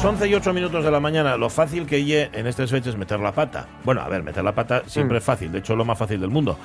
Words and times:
Las 0.00 0.08
11 0.08 0.28
y 0.28 0.34
8 0.34 0.54
minutos 0.54 0.82
de 0.82 0.90
la 0.90 0.98
mañana, 0.98 1.36
lo 1.36 1.50
fácil 1.50 1.84
que 1.84 2.02
ye 2.02 2.30
en 2.32 2.46
estas 2.46 2.70
fechas 2.70 2.94
es 2.94 2.96
meter 2.96 3.20
la 3.20 3.32
pata. 3.32 3.68
Bueno, 3.84 4.00
a 4.00 4.08
ver, 4.08 4.22
meter 4.22 4.42
la 4.42 4.54
pata 4.54 4.82
siempre 4.86 5.18
es 5.18 5.24
fácil, 5.24 5.52
de 5.52 5.58
hecho 5.58 5.74
es 5.74 5.76
lo 5.76 5.84
más 5.84 5.98
fácil 5.98 6.18
del 6.18 6.30
mundo. 6.30 6.56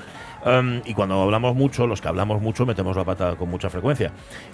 Um, 0.45 0.79
y 0.85 0.93
cuando 0.93 1.21
hablamos 1.21 1.53
mucho, 1.53 1.85
los 1.85 1.99
que 1.99 2.07
hablamos 2.07 2.41
mucho, 2.41 2.65
metemos 2.65 2.95
la 2.95 3.03
pata 3.03 3.35
con 3.35 3.49
mucha 3.49 3.69
frecuencia. 3.69 4.13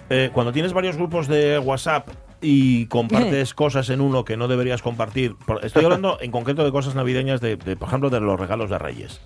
Eh, 0.09 0.31
cuando 0.34 0.52
tienes 0.52 0.73
varios 0.73 0.98
grupos 0.98 1.27
de 1.27 1.59
WhatsApp 1.59 2.09
y 2.41 2.88
compartes 2.88 3.53
cosas 3.53 3.88
en 3.91 4.02
uno 4.02 4.25
que 4.25 4.36
no 4.36 4.48
deberías 4.48 4.81
compartir, 4.81 5.36
estoy 5.61 5.86
hablando 5.86 6.17
en 6.20 6.31
concreto 6.31 6.63
de 6.63 6.72
cosas 6.72 6.95
navideñas, 6.95 7.39
de, 7.39 7.58
de, 7.58 7.75
por 7.75 7.88
ejemplo, 7.88 8.09
de 8.09 8.20
los 8.20 8.39
regalos 8.39 8.72
de 8.72 8.80
Reyes. 8.80 9.22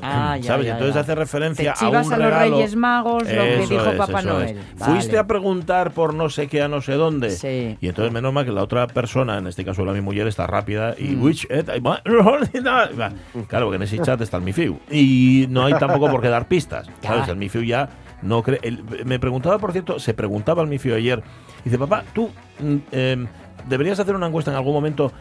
Ah, 0.00 0.36
ya, 0.36 0.44
¿Sabes? 0.48 0.66
ya, 0.66 0.72
Entonces 0.72 0.94
ya. 0.94 1.00
hace 1.00 1.14
referencia 1.14 1.74
Te 1.74 1.84
a 1.84 1.88
un 1.88 1.96
a 1.96 2.00
los 2.02 2.08
regalo. 2.10 2.56
Reyes 2.56 2.76
Magos 2.76 3.22
lo 3.24 3.28
que 3.28 3.66
dijo 3.68 3.90
es, 3.90 3.96
Papá 3.98 4.22
Noel. 4.22 4.56
es. 4.58 4.78
Vale. 4.78 4.92
Fuiste 4.92 5.18
a 5.18 5.26
preguntar 5.26 5.90
por 5.92 6.14
no 6.14 6.28
sé 6.30 6.46
qué 6.46 6.62
a 6.62 6.68
no 6.68 6.80
sé 6.80 6.92
dónde. 6.94 7.30
Sí. 7.30 7.76
Y 7.80 7.88
entonces 7.88 8.12
menos 8.12 8.32
mal 8.32 8.44
que 8.44 8.52
la 8.52 8.62
otra 8.62 8.86
persona, 8.86 9.38
en 9.38 9.46
este 9.48 9.64
caso 9.64 9.84
la 9.84 9.92
mi 9.92 10.00
mujer, 10.00 10.26
está 10.28 10.46
rápida 10.46 10.94
y 10.98 11.16
Mm. 11.16 11.22
which 11.22 11.44
it- 11.44 11.68
Va, 11.84 12.00
Claro, 13.48 13.66
porque 13.66 13.76
en 13.76 13.82
ese 13.82 13.98
chat 13.98 14.20
está 14.20 14.36
el 14.36 14.42
Mifiu. 14.44 14.78
Y 14.90 15.46
no 15.48 15.64
hay 15.64 15.74
tampoco 15.74 16.10
por 16.10 16.20
qué 16.22 16.28
dar 16.28 16.46
pistas. 16.46 16.88
¿Sabes? 17.02 17.28
El 17.28 17.36
Mifiu 17.36 17.62
ya 17.62 17.88
no 18.22 18.42
cree. 18.42 18.60
me 19.04 19.18
preguntaba, 19.18 19.58
por 19.58 19.72
cierto, 19.72 19.98
se 19.98 20.14
preguntaba 20.14 20.62
el 20.62 20.68
Mifiu 20.68 20.94
ayer. 20.94 21.22
Dice, 21.64 21.78
papá, 21.78 22.04
tú 22.14 22.30
mm, 22.60 22.76
em, 22.92 23.26
deberías 23.68 23.98
hacer 23.98 24.14
una 24.14 24.26
encuesta 24.28 24.50
en 24.50 24.56
algún 24.56 24.74
momento. 24.74 25.12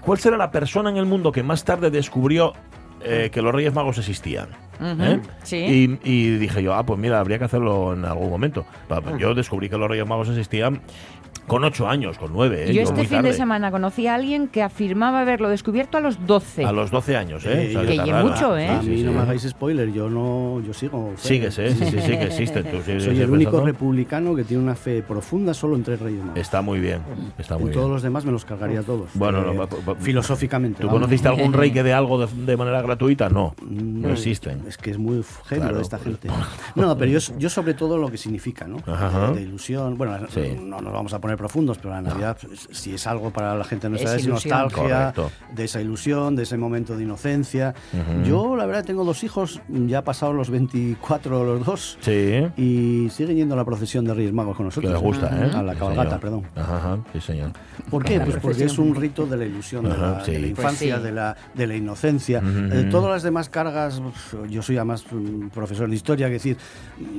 ¿Cuál 0.00 0.18
será 0.18 0.36
la 0.36 0.50
persona 0.50 0.88
en 0.90 0.96
el 0.96 1.04
mundo 1.06 1.32
que 1.32 1.42
más 1.42 1.64
tarde 1.64 1.90
descubrió 1.90 2.52
eh, 3.02 3.30
que 3.32 3.42
los 3.42 3.54
Reyes 3.54 3.74
Magos 3.74 3.98
existían? 3.98 4.48
¿Eh? 4.80 5.20
sí. 5.42 5.56
Y, 5.56 5.98
y 6.04 6.36
dije 6.38 6.62
yo, 6.62 6.74
ah, 6.74 6.86
pues 6.86 7.00
mira, 7.00 7.18
habría 7.18 7.38
que 7.38 7.44
hacerlo 7.44 7.94
en 7.94 8.04
algún 8.04 8.30
momento. 8.30 8.64
Yo 9.18 9.34
descubrí 9.34 9.68
que 9.68 9.76
los 9.76 9.88
Reyes 9.88 10.06
Magos 10.06 10.28
existían 10.28 10.80
con 11.46 11.64
ocho 11.64 11.88
años, 11.88 12.18
con 12.18 12.32
nueve. 12.32 12.64
¿eh? 12.64 12.74
Yo 12.74 12.82
Yo 12.82 12.88
este 12.90 13.06
fin 13.06 13.22
de 13.22 13.32
semana 13.32 13.70
conocí 13.70 14.06
a 14.06 14.14
alguien 14.14 14.48
que 14.48 14.62
afirmaba 14.62 15.22
haberlo 15.22 15.48
descubierto 15.48 15.96
a 15.96 16.00
los 16.00 16.26
12. 16.26 16.64
A 16.64 16.72
los 16.72 16.90
12 16.90 17.16
años, 17.16 17.44
¿eh? 17.46 17.74
O 17.76 17.84
sea, 17.84 18.04
que 18.04 18.10
raro. 18.12 18.26
mucho, 18.28 18.56
¿eh? 18.58 18.68
A 18.68 18.82
Sí, 18.82 18.90
mí 18.90 18.96
sí, 18.98 19.02
no 19.04 19.10
sí. 19.12 19.16
me 19.16 19.22
hagáis 19.22 19.42
spoiler, 19.48 19.90
yo 19.92 20.10
no, 20.10 20.60
yo 20.60 20.74
sigo. 20.74 21.12
fe. 21.16 21.28
Sigues, 21.28 21.58
¿eh? 21.58 21.70
Sí, 21.74 21.84
sí, 21.86 22.00
sí, 22.00 22.08
que 22.12 22.22
existen. 22.24 22.64
Tú 22.64 22.76
sigues- 22.84 23.04
Soy 23.04 23.20
el 23.20 23.30
único 23.30 23.50
pensando. 23.52 23.66
republicano 23.72 24.34
que 24.34 24.44
tiene 24.44 24.62
una 24.62 24.74
fe 24.74 25.02
profunda 25.02 25.54
solo 25.54 25.76
en 25.76 25.84
tres 25.84 26.00
reyes 26.00 26.20
magos. 26.22 26.38
Está 26.38 26.60
muy 26.60 26.80
bien, 26.80 27.00
está 27.38 27.56
muy 27.56 27.68
En 27.68 27.72
todos 27.72 27.86
bien. 27.86 27.94
los 27.94 28.02
demás 28.02 28.24
me 28.26 28.32
los 28.32 28.44
cargaría 28.44 28.80
a 28.80 28.82
todos. 28.82 29.08
Bueno, 29.14 29.38
Eh, 29.50 29.54
no, 29.86 29.94
filosóficamente. 29.96 30.80
¿Tú 30.82 30.86
vamos. 30.88 31.00
conociste 31.00 31.28
algún 31.28 31.52
rey 31.52 31.70
que 31.70 31.82
dé 31.82 31.92
algo 31.94 32.26
de, 32.26 32.26
de 32.44 32.56
manera 32.56 32.82
gratuita? 32.82 33.28
No, 33.28 33.54
no 33.62 34.08
No, 34.08 34.12
existen. 34.12 34.62
Es 34.68 34.76
que 34.76 34.90
es 34.90 34.98
muy 34.98 35.22
heavy 35.46 35.60
Claro, 35.62 35.80
esta 35.80 35.98
gente. 35.98 36.28
No, 36.74 36.96
pero 36.98 37.10
yo, 37.10 37.18
yo 37.38 37.48
sobre 37.50 37.74
todo 37.74 37.96
lo 37.98 38.10
que 38.10 38.18
significa, 38.18 38.66
¿no? 38.66 38.78
Ajá. 38.86 39.32
De 39.32 39.42
ilusión. 39.42 39.96
Bueno, 39.96 40.16
Sí. 40.28 40.56
no 40.60 40.80
nos 40.80 40.92
vamos 40.92 41.12
a 41.14 41.17
poner 41.20 41.36
profundos, 41.36 41.78
pero 41.78 41.90
la 41.90 42.02
Navidad, 42.02 42.36
pues, 42.40 42.68
si 42.72 42.94
es 42.94 43.06
algo 43.06 43.30
para 43.30 43.54
la 43.56 43.64
gente 43.64 43.86
de 43.86 43.90
nuestra 43.90 44.10
Es 44.14 44.24
edad, 44.26 44.36
es 44.38 44.44
nostalgia, 44.46 45.12
Correcto. 45.14 45.30
de 45.54 45.64
esa 45.64 45.80
ilusión, 45.80 46.36
de 46.36 46.42
ese 46.44 46.56
momento 46.56 46.96
de 46.96 47.04
inocencia. 47.04 47.74
Yo, 48.24 48.56
la 48.56 48.66
verdad, 48.66 48.84
tengo 48.84 49.04
dos 49.04 49.24
hijos, 49.24 49.60
ya 49.68 50.02
pasados 50.04 50.34
los 50.34 50.50
24 50.50 51.44
los 51.44 51.64
dos, 51.64 51.98
Sí. 52.00 52.46
y 52.56 53.08
siguen 53.10 53.36
yendo 53.36 53.54
a 53.54 53.56
la 53.58 53.64
procesión 53.64 54.04
de 54.04 54.14
Reyes 54.14 54.32
Magos 54.32 54.56
con 54.56 54.64
Que 54.64 54.68
nosotros. 54.68 54.92
les 54.92 55.02
gusta, 55.02 55.26
¿eh? 55.46 55.50
A 55.54 55.62
la 55.62 55.72
Sí, 55.74 55.78
cabalgata, 55.78 56.04
señor. 56.08 56.20
perdón. 56.20 56.42
Ajá, 56.56 56.76
ajá, 56.76 56.98
sí, 57.12 57.20
señor. 57.20 57.50
¿Por 57.90 58.04
qué? 58.04 58.20
Pues 58.20 58.36
porque 58.42 58.64
es 58.64 58.78
un 58.78 58.94
rito 58.94 59.26
de 59.26 59.36
la 59.36 59.44
ilusión, 59.44 59.84
de, 59.84 59.90
la, 59.96 60.24
sí. 60.24 60.32
de 60.32 60.38
la 60.38 60.46
Pues 60.48 60.50
infancia, 60.58 60.96
sí. 60.98 61.02
de, 61.02 61.12
la, 61.12 61.36
de 61.54 61.66
la 61.66 61.76
inocencia. 61.76 62.38
Ujú, 62.40 62.48
Eh, 62.74 62.80
ujú. 62.82 62.90
todas 62.90 63.10
las 63.10 63.22
demás 63.22 63.48
cargas, 63.48 64.00
yo 64.50 64.62
soy 64.62 64.76
además 64.76 65.04
profesor 65.54 65.88
de 65.88 65.94
historia, 65.96 66.26
que 66.26 66.34
decir, 66.34 66.56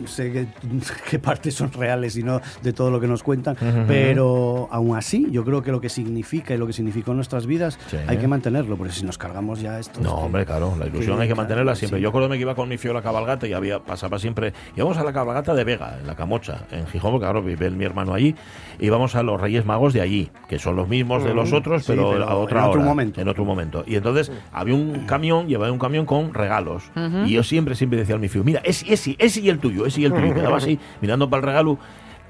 sé 0.05 0.31
que- 0.31 0.47
qué 1.09 1.19
partes 1.19 1.55
son 1.55 1.71
reales 1.71 2.15
y 2.17 2.23
no 2.23 2.41
de 2.61 2.73
todo 2.73 2.91
lo 2.91 2.99
que 2.99 3.07
nos 3.07 3.23
cuentan, 3.23 3.55
pero 3.93 4.67
aún 4.71 4.95
así, 4.95 5.27
yo 5.31 5.43
creo 5.43 5.61
que 5.61 5.71
lo 5.71 5.81
que 5.81 5.89
significa 5.89 6.53
y 6.53 6.57
lo 6.57 6.67
que 6.67 6.73
significó 6.73 7.11
en 7.11 7.17
nuestras 7.17 7.45
vidas 7.45 7.77
Sí. 7.87 7.97
hay 8.07 8.17
que 8.17 8.27
mantenerlo, 8.27 8.77
porque 8.77 8.93
si 8.93 9.05
nos 9.05 9.17
cargamos 9.17 9.61
ya 9.61 9.79
esto... 9.79 9.99
No, 10.01 10.09
es 10.09 10.15
que- 10.15 10.21
hombre, 10.25 10.45
claro, 10.45 10.75
la 10.79 10.87
ilusión 10.87 11.17
que- 11.17 11.23
hay 11.23 11.27
que 11.27 11.33
claro, 11.33 11.41
mantenerla 11.47 11.75
siempre. 11.75 11.99
sí. 11.99 12.03
Yo 12.03 12.09
acuerdo 12.09 12.29
que 12.29 12.37
iba 12.37 12.55
con 12.55 12.69
mi 12.69 12.77
fío 12.77 12.91
a 12.91 12.93
la 12.95 13.01
cabalgata 13.01 13.47
y 13.47 13.53
había 13.53 13.79
pasaba 13.79 14.19
siempre. 14.19 14.53
Íbamos 14.75 14.97
a 14.97 15.03
la 15.03 15.13
cabalgata 15.13 15.53
de 15.53 15.63
Vega, 15.63 15.97
en 15.99 16.07
la 16.07 16.15
Camocha, 16.15 16.65
en 16.71 16.87
Gijón, 16.87 17.11
porque 17.11 17.25
claro, 17.25 17.41
vive 17.41 17.69
mi 17.71 17.85
hermano 17.85 18.13
allí. 18.13 18.35
Íbamos 18.79 19.15
a 19.15 19.23
los 19.23 19.39
Reyes 19.39 19.65
Magos 19.65 19.93
de 19.93 20.01
allí, 20.01 20.29
que 20.47 20.59
son 20.59 20.75
los 20.75 20.87
mismos 20.87 21.23
de 21.23 21.33
los 21.33 21.51
otros, 21.53 21.83
Sí, 21.83 21.91
pero, 21.93 22.11
pero 22.11 22.29
a 22.29 22.35
otra 22.35 22.59
en 22.61 22.65
otro 22.67 22.79
hora, 22.81 22.89
momento. 22.89 23.21
En 23.21 23.27
otro 23.27 23.45
momento. 23.45 23.83
Y 23.87 23.95
entonces 23.95 24.31
había 24.53 24.75
un 24.75 25.05
camión, 25.05 25.47
llevaba 25.47 25.71
un 25.71 25.79
camión 25.79 26.05
con 26.05 26.33
regalos. 26.33 26.83
Y 27.25 27.31
yo 27.33 27.43
siempre, 27.43 27.75
siempre 27.75 27.99
decía 27.99 28.15
al 28.15 28.21
mi 28.21 28.27
fío, 28.29 28.43
mira, 28.43 28.61
ese, 28.63 28.91
ese, 28.93 29.15
ese 29.19 29.41
y 29.41 29.49
el 29.49 29.59
tuyo, 29.59 29.85
ese 29.85 30.01
y 30.01 30.05
el 30.05 30.13
tuyo. 30.13 30.27
Y 30.27 30.33
quedaba 30.33 30.57
así, 30.57 30.79
mirando 31.01 31.29
para 31.29 31.41
el 31.41 31.45
regalo. 31.47 31.77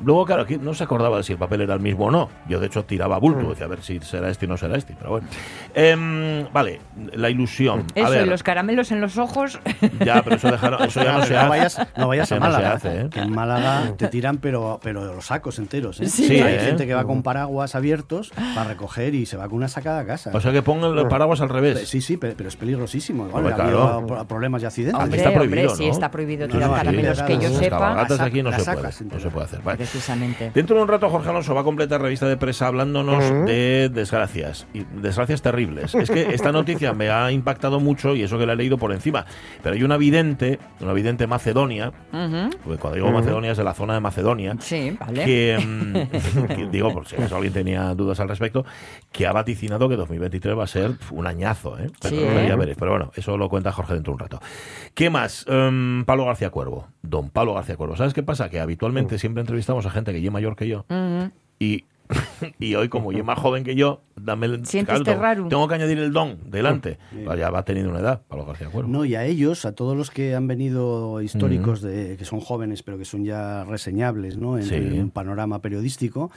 Luego, 0.03 0.25
claro, 0.25 0.43
aquí 0.43 0.57
no 0.57 0.73
se 0.73 0.83
acordaba 0.83 1.17
de 1.17 1.23
si 1.23 1.33
el 1.33 1.39
papel 1.39 1.61
era 1.61 1.73
el 1.73 1.79
mismo 1.79 2.05
o 2.05 2.11
no. 2.11 2.29
Yo, 2.47 2.59
de 2.59 2.67
hecho, 2.67 2.85
tiraba 2.85 3.17
bulto, 3.19 3.49
decía 3.49 3.65
a 3.65 3.69
ver 3.69 3.81
si 3.81 3.99
será 3.99 4.29
este 4.29 4.45
o 4.45 4.49
no 4.49 4.57
será 4.57 4.77
este. 4.77 4.95
Pero 4.97 5.11
bueno. 5.11 5.27
Em, 5.73 6.47
vale, 6.51 6.79
la 7.13 7.29
ilusión. 7.29 7.85
A 7.95 7.99
Eso, 7.99 8.09
ver, 8.09 8.25
y 8.25 8.29
los 8.29 8.43
caramelos 8.43 8.91
en 8.91 9.01
los 9.01 9.17
ojos. 9.17 9.59
ya, 10.05 10.21
pero 10.23 10.35
eso, 10.37 10.49
dejaron, 10.51 10.83
eso 10.83 11.03
ya 11.03 11.11
no 11.13 11.19
Ah, 11.19 11.25
se 11.25 11.35
hace. 11.35 11.43
no 11.43 11.49
vayas, 11.49 11.77
no 11.97 12.07
vayas 12.07 12.31
a 12.31 12.35
Eso 12.35 12.43
no 12.43 12.51
se 12.51 12.51
Málaga, 12.57 12.73
hace, 12.75 13.01
¿eh? 13.01 13.09
que 13.09 13.19
en 13.19 13.31
Málaga 13.31 13.93
te 13.97 14.07
tiran 14.07 14.37
pero, 14.37 14.79
pero 14.81 15.03
los 15.13 15.25
sacos 15.25 15.59
enteros. 15.59 15.99
¿eh? 15.99 16.07
Sí. 16.09 16.39
Hay 16.41 16.55
¿eh? 16.55 16.59
gente 16.59 16.87
que 16.87 16.93
va 16.93 17.03
con 17.03 17.21
paraguas 17.23 17.75
abiertos 17.75 18.31
para 18.55 18.69
recoger 18.69 19.15
y 19.15 19.25
se 19.25 19.37
va 19.37 19.47
con 19.47 19.57
una 19.57 19.67
sacada 19.67 19.99
a 19.99 20.05
casa. 20.05 20.31
O 20.33 20.39
sea 20.39 20.51
que 20.51 20.61
pongan 20.61 20.95
los 20.95 21.05
paraguas 21.05 21.41
al 21.41 21.49
revés. 21.49 21.87
Sí, 21.87 22.01
sí, 22.01 22.17
pe- 22.17 22.33
pero 22.37 22.49
es 22.49 22.55
peligrosísimo. 22.55 23.27
Igual, 23.27 23.45
Hombre, 23.45 23.61
ha 23.61 23.65
habido 23.65 23.81
claro. 23.87 24.07
pro- 24.07 24.25
problemas 24.27 24.63
y 24.63 24.65
accidentes. 24.65 24.95
Aquí 24.95 25.03
Hombre, 25.05 25.17
está 25.19 25.33
prohibido, 25.33 25.61
hombre, 25.71 25.75
sí, 25.77 25.85
¿no? 25.85 25.91
está 25.91 26.11
prohibido 26.11 26.47
tirar 26.47 26.71
caramelos 26.71 27.17
las- 27.17 27.27
que 27.27 27.33
yo 27.35 27.41
las 27.43 27.51
Las 27.51 27.59
sepa. 27.59 27.77
cabalgatas 27.79 28.17
la 28.17 28.23
aquí 28.25 28.43
no 28.43 28.51
se 28.51 29.29
puede 29.29 29.45
hacer. 29.45 29.61
Vale. 29.63 29.88
Precisamente. 29.91 30.51
Dentro 30.53 30.75
de 30.75 30.83
un 30.83 30.87
rato 30.87 31.09
Jorge 31.09 31.29
Alonso 31.29 31.55
va 31.55 31.61
a 31.61 31.63
completar 31.63 31.99
revista 32.01 32.27
de 32.27 32.37
prensa 32.37 32.67
hablándonos 32.67 33.23
de 33.47 33.89
desgracias 33.91 34.67
y 34.73 34.83
desgracias 35.01 35.41
terribles. 35.41 35.95
Es 35.95 36.11
que 36.11 36.33
esta 36.33 36.51
noticia 36.51 36.93
me 36.93 37.09
ha 37.09 37.31
impactado 37.31 37.79
mucho 37.79 38.15
y 38.15 38.21
eso 38.23 38.37
que 38.37 38.45
la 38.45 38.53
he 38.53 38.55
leído 38.55 38.77
por 38.77 38.91
encima. 38.91 39.25
Pero 39.63 39.75
hay 39.75 39.83
una 39.83 39.97
vidente, 39.97 40.59
una 40.79 40.93
vidente 40.93 41.25
macedonia, 41.27 41.91
porque 42.11 42.77
cuando 42.79 42.95
digo 42.95 43.11
Macedonia 43.11 43.51
es 43.51 43.57
de 43.57 43.63
la 43.63 43.73
zona 43.73 43.95
de 43.95 43.99
Macedonia, 43.99 44.55
Sí, 44.59 44.95
vale. 44.99 45.25
que, 45.25 45.57
mm, 45.57 46.47
que 46.55 46.67
digo, 46.71 46.93
por 46.93 47.07
si 47.07 47.15
acaso 47.15 47.35
alguien 47.35 47.53
tenía 47.53 47.93
dudas 47.95 48.19
al 48.19 48.29
respecto, 48.29 48.65
que 49.11 49.25
ha 49.25 49.31
vaticinado 49.31 49.89
que 49.89 49.95
2023 49.95 50.57
va 50.57 50.65
a 50.65 50.67
ser 50.67 50.91
un 51.11 51.25
añazo, 51.25 51.77
¿eh? 51.79 51.89
Pero, 52.01 52.15
Sí, 52.15 52.21
pero 52.27 52.47
ya 52.47 52.53
¿eh? 52.53 52.57
veréis. 52.57 52.77
Pero 52.77 52.91
bueno, 52.91 53.11
eso 53.15 53.37
lo 53.37 53.49
cuenta 53.49 53.71
Jorge 53.71 53.95
dentro 53.95 54.11
de 54.11 54.15
un 54.15 54.19
rato. 54.19 54.39
¿Qué 54.93 55.09
más? 55.09 55.45
Em, 55.47 56.05
Pablo 56.05 56.25
García 56.25 56.49
Cuervo. 56.51 56.87
Don 57.01 57.29
Pablo 57.29 57.53
García 57.55 57.75
Cuervo. 57.75 57.95
¿Sabes 57.95 58.13
qué 58.13 58.23
pasa? 58.23 58.49
Que 58.49 58.59
habitualmente 58.59 59.17
siempre 59.17 59.41
entrevistamos 59.41 59.78
a 59.85 59.91
gente 59.91 60.11
que 60.13 60.23
es 60.25 60.31
mayor 60.31 60.55
que 60.55 60.67
yo 60.67 60.85
Ujú. 60.89 61.31
y, 61.59 61.85
y 62.59 62.73
hoy, 62.73 62.89
como 62.89 63.11
yo 63.11 63.19
es 63.19 63.25
más 63.25 63.37
joven 63.37 63.63
que 63.63 63.75
yo, 63.75 64.01
dame 64.15 64.47
el, 64.47 64.63
tengo, 64.63 65.03
raro. 65.21 65.47
tengo 65.47 65.67
que 65.67 65.75
añadir 65.75 65.99
el 65.99 66.11
don 66.11 66.39
delante. 66.49 66.97
Pues 67.23 67.37
ya 67.39 67.51
va 67.51 67.63
teniendo 67.63 67.91
una 67.91 67.99
edad, 67.99 68.21
Pablo 68.27 68.45
García 68.47 68.67
Cuervo. 68.69 68.89
No, 68.89 69.05
y 69.05 69.13
a 69.13 69.25
ellos, 69.25 69.63
a 69.65 69.73
todos 69.75 69.95
los 69.95 70.09
que 70.09 70.33
han 70.33 70.47
venido 70.47 71.21
históricos, 71.21 71.81
de, 71.83 72.17
que 72.17 72.25
son 72.25 72.39
jóvenes, 72.39 72.81
pero 72.81 72.97
que 72.97 73.05
son 73.05 73.25
ya 73.25 73.63
reseñables 73.63 74.37
¿no? 74.37 74.57
en, 74.57 74.63
Sí. 74.63 74.73
en 74.73 74.99
un 74.99 75.11
panorama 75.11 75.61
periodístico, 75.61 76.31